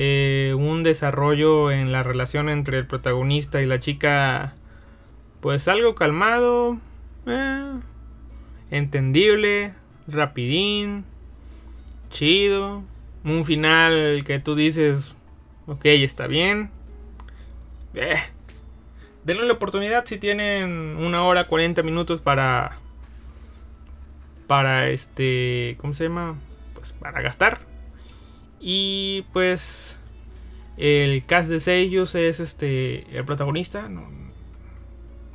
eh, 0.00 0.54
un 0.54 0.84
desarrollo 0.84 1.72
en 1.72 1.90
la 1.90 2.04
relación 2.04 2.48
entre 2.48 2.78
el 2.78 2.86
protagonista 2.86 3.60
y 3.60 3.66
la 3.66 3.80
chica, 3.80 4.54
pues 5.40 5.66
algo 5.66 5.96
calmado, 5.96 6.78
eh, 7.26 7.72
entendible, 8.70 9.74
rapidín, 10.06 11.04
chido, 12.10 12.84
un 13.24 13.44
final 13.44 14.22
que 14.24 14.38
tú 14.38 14.54
dices, 14.54 15.14
ok, 15.66 15.86
está 15.86 16.28
bien. 16.28 16.70
Eh, 17.94 18.20
denle 19.24 19.46
la 19.48 19.54
oportunidad 19.54 20.04
si 20.04 20.18
tienen 20.18 20.96
una 20.96 21.24
hora 21.24 21.42
40 21.42 21.82
minutos 21.82 22.20
para 22.20 22.78
para 24.46 24.90
este 24.90 25.76
cómo 25.80 25.92
se 25.92 26.04
llama 26.04 26.36
pues 26.74 26.92
para 26.92 27.20
gastar 27.20 27.67
y 28.60 29.24
pues 29.32 29.98
el 30.76 31.24
cast 31.24 31.50
de 31.50 31.60
sellos 31.60 32.14
es 32.14 32.40
este 32.40 33.16
el 33.16 33.24
protagonista. 33.24 33.88
No, 33.88 34.08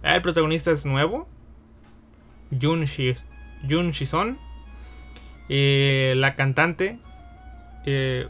ah, 0.04 0.16
el 0.16 0.22
protagonista 0.22 0.72
es 0.72 0.86
nuevo. 0.86 1.28
Jun, 2.62 2.86
Jun 3.68 3.92
Shison 3.92 4.38
eh, 5.50 6.14
la 6.18 6.36
cantante 6.36 7.00
eh, 7.86 8.28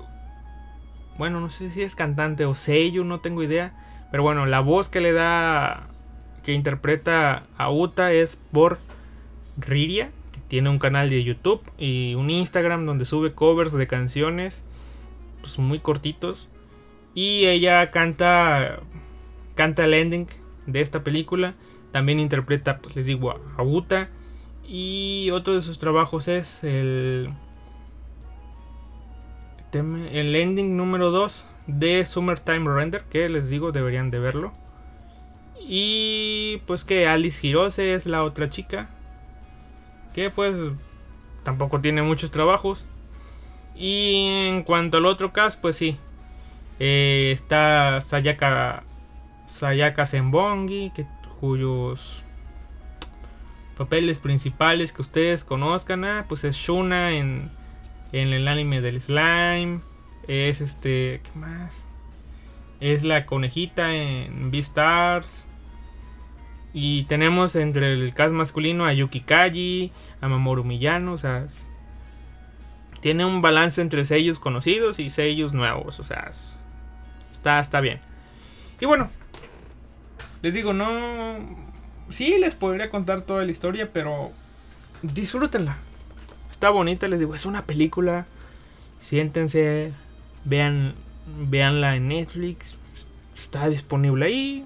bueno, 1.17 1.39
no 1.39 1.49
sé 1.49 1.69
si 1.71 1.81
es 1.81 1.95
cantante 1.95 2.45
o 2.45 2.55
sello, 2.55 3.03
no 3.03 3.19
tengo 3.19 3.43
idea. 3.43 3.73
Pero 4.11 4.23
bueno, 4.23 4.45
la 4.45 4.59
voz 4.59 4.89
que 4.89 4.99
le 4.99 5.13
da, 5.13 5.87
que 6.43 6.53
interpreta 6.53 7.43
a 7.57 7.71
Uta 7.71 8.11
es 8.11 8.39
por 8.51 8.79
Riria, 9.57 10.11
que 10.31 10.39
tiene 10.47 10.69
un 10.69 10.79
canal 10.79 11.09
de 11.09 11.23
YouTube 11.23 11.61
y 11.77 12.15
un 12.15 12.29
Instagram 12.29 12.85
donde 12.85 13.05
sube 13.05 13.33
covers 13.33 13.73
de 13.73 13.87
canciones, 13.87 14.63
pues 15.43 15.59
muy 15.59 15.79
cortitos. 15.79 16.49
Y 17.13 17.45
ella 17.45 17.91
canta, 17.91 18.79
canta 19.53 19.85
el 19.85 19.93
ending 19.93 20.27
de 20.65 20.81
esta 20.81 21.03
película. 21.03 21.53
También 21.91 22.19
interpreta, 22.19 22.79
pues 22.79 22.95
les 22.95 23.05
digo, 23.05 23.35
a 23.57 23.61
Uta. 23.61 24.09
Y 24.65 25.29
otro 25.31 25.53
de 25.53 25.61
sus 25.61 25.77
trabajos 25.77 26.27
es 26.27 26.63
el 26.63 27.29
el 29.73 30.35
ending 30.35 30.77
número 30.77 31.09
2 31.11 31.45
de 31.67 32.05
Summertime 32.05 32.69
Render, 32.69 33.03
que 33.09 33.27
les 33.29 33.49
digo, 33.49 33.71
deberían 33.71 34.11
de 34.11 34.19
verlo. 34.19 34.53
Y 35.59 36.61
pues 36.67 36.83
que 36.83 37.07
Alice 37.07 37.45
Hirose 37.45 37.93
es 37.93 38.05
la 38.05 38.23
otra 38.23 38.49
chica, 38.49 38.89
que 40.13 40.29
pues 40.29 40.57
tampoco 41.43 41.81
tiene 41.81 42.01
muchos 42.01 42.31
trabajos. 42.31 42.85
Y 43.75 44.27
en 44.47 44.63
cuanto 44.63 44.97
al 44.97 45.05
otro 45.05 45.33
cast, 45.33 45.59
pues 45.59 45.75
sí, 45.77 45.97
eh, 46.79 47.31
está 47.33 48.01
Sayaka, 48.01 48.83
Sayaka 49.45 50.05
Senbongi, 50.05 50.91
que, 50.91 51.05
cuyos 51.39 52.23
papeles 53.77 54.19
principales 54.19 54.91
que 54.91 55.01
ustedes 55.01 55.43
conozcan, 55.43 56.05
ah, 56.05 56.25
pues 56.27 56.43
es 56.43 56.55
Shuna 56.55 57.11
en 57.11 57.49
en 58.13 58.31
el 58.31 58.47
anime 58.47 58.79
del 58.79 59.01
slime. 59.01 59.81
Es 60.27 60.61
este. 60.61 61.19
¿Qué 61.23 61.39
más? 61.39 61.83
Es 62.79 63.03
la 63.03 63.25
conejita 63.25 63.93
en 63.93 64.51
Beastars. 64.51 65.47
Y 66.73 67.03
tenemos 67.03 67.55
entre 67.55 67.93
el 67.93 68.13
cast 68.13 68.33
masculino 68.33 68.85
a 68.85 68.93
Yuki 68.93 69.19
Kaji, 69.19 69.91
a 70.21 70.27
Mamoru 70.27 70.63
Miyano, 70.63 71.13
o 71.13 71.17
sea, 71.19 71.45
tiene 73.03 73.23
un 73.23 73.43
balance 73.43 73.79
entre 73.79 74.03
sellos 74.03 74.39
conocidos 74.39 74.97
y 74.97 75.11
sellos 75.11 75.53
nuevos, 75.53 75.99
o 75.99 76.03
sea, 76.03 76.31
está, 77.31 77.59
está 77.59 77.79
bien. 77.79 77.99
Y 78.79 78.87
bueno, 78.87 79.11
les 80.41 80.55
digo, 80.55 80.73
no, 80.73 81.37
sí 82.09 82.37
les 82.39 82.55
podría 82.55 82.89
contar 82.89 83.21
toda 83.21 83.45
la 83.45 83.51
historia, 83.51 83.91
pero 83.93 84.31
disfrútenla 85.03 85.77
está 86.63 86.69
bonita, 86.69 87.09
les 87.09 87.19
digo, 87.19 87.35
es 87.35 87.45
una 87.45 87.65
película. 87.65 88.25
Siéntense, 89.01 89.91
vean, 90.45 90.93
veanla 91.49 91.97
en 91.97 92.07
Netflix. 92.07 92.77
Está 93.37 93.67
disponible 93.67 94.27
ahí. 94.27 94.65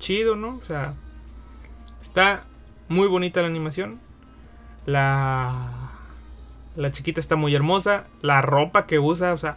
Chido, 0.00 0.34
¿no? 0.34 0.56
O 0.56 0.64
sea, 0.64 0.94
está 2.02 2.42
muy 2.88 3.06
bonita 3.06 3.40
la 3.40 3.46
animación. 3.46 4.00
La 4.84 5.75
la 6.76 6.90
chiquita 6.90 7.20
está 7.20 7.36
muy 7.36 7.54
hermosa, 7.54 8.04
la 8.22 8.42
ropa 8.42 8.86
que 8.86 8.98
usa, 8.98 9.32
o 9.32 9.38
sea, 9.38 9.56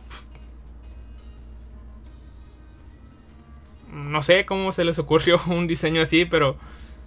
no 3.92 4.24
sé 4.24 4.46
cómo 4.46 4.72
se 4.72 4.86
les 4.86 5.00
ocurrió 5.00 5.40
un 5.48 5.68
diseño 5.68 6.02
así, 6.02 6.26
pero 6.26 6.56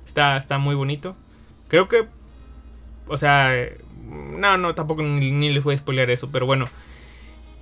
está, 0.04 0.36
está 0.36 0.58
muy 0.58 0.74
bonito. 0.74 1.16
Creo 1.68 1.88
que, 1.88 2.06
o 3.06 3.16
sea, 3.16 3.52
no, 4.04 4.58
no, 4.58 4.74
tampoco 4.74 5.02
ni, 5.02 5.52
les 5.52 5.64
voy 5.64 5.74
a 5.74 5.78
spoiler 5.78 6.10
eso, 6.10 6.28
pero 6.30 6.46
bueno. 6.46 6.66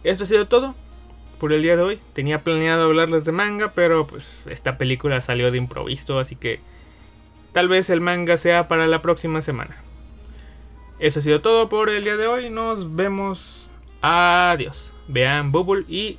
Esto 0.03 0.25
ha 0.25 0.27
sido 0.27 0.49
todo 0.49 0.75
por 1.39 1.53
el 1.53 1.63
día 1.63 1.77
de 1.77 1.83
hoy. 1.83 1.99
Tenía 2.15 2.43
planeado 2.43 2.85
hablarles 2.85 3.25
de 3.25 3.33
manga, 3.33 3.73
pero 3.75 4.07
pues 4.07 4.45
esta 4.49 4.79
película 4.79 5.21
salió 5.21 5.51
de 5.51 5.59
improviso, 5.59 6.19
así 6.19 6.37
que 6.37 6.61
tal 7.53 7.69
vez 7.69 7.91
el 7.91 8.01
manga 8.01 8.37
sea 8.39 8.67
para 8.67 8.87
la 8.87 9.03
próxima 9.03 9.43
semana. 9.43 9.77
Eso 11.01 11.19
ha 11.19 11.23
sido 11.23 11.41
todo 11.41 11.69
por 11.69 11.89
el 11.89 12.05
día 12.05 12.17
de 12.17 12.27
hoy. 12.27 12.51
Nos 12.51 12.95
vemos. 12.95 13.71
Adiós. 14.03 14.93
Vean 15.09 15.51
Bubble 15.51 15.85
y. 15.89 16.19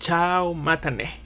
Chao, 0.00 0.54
mátane. 0.54 1.21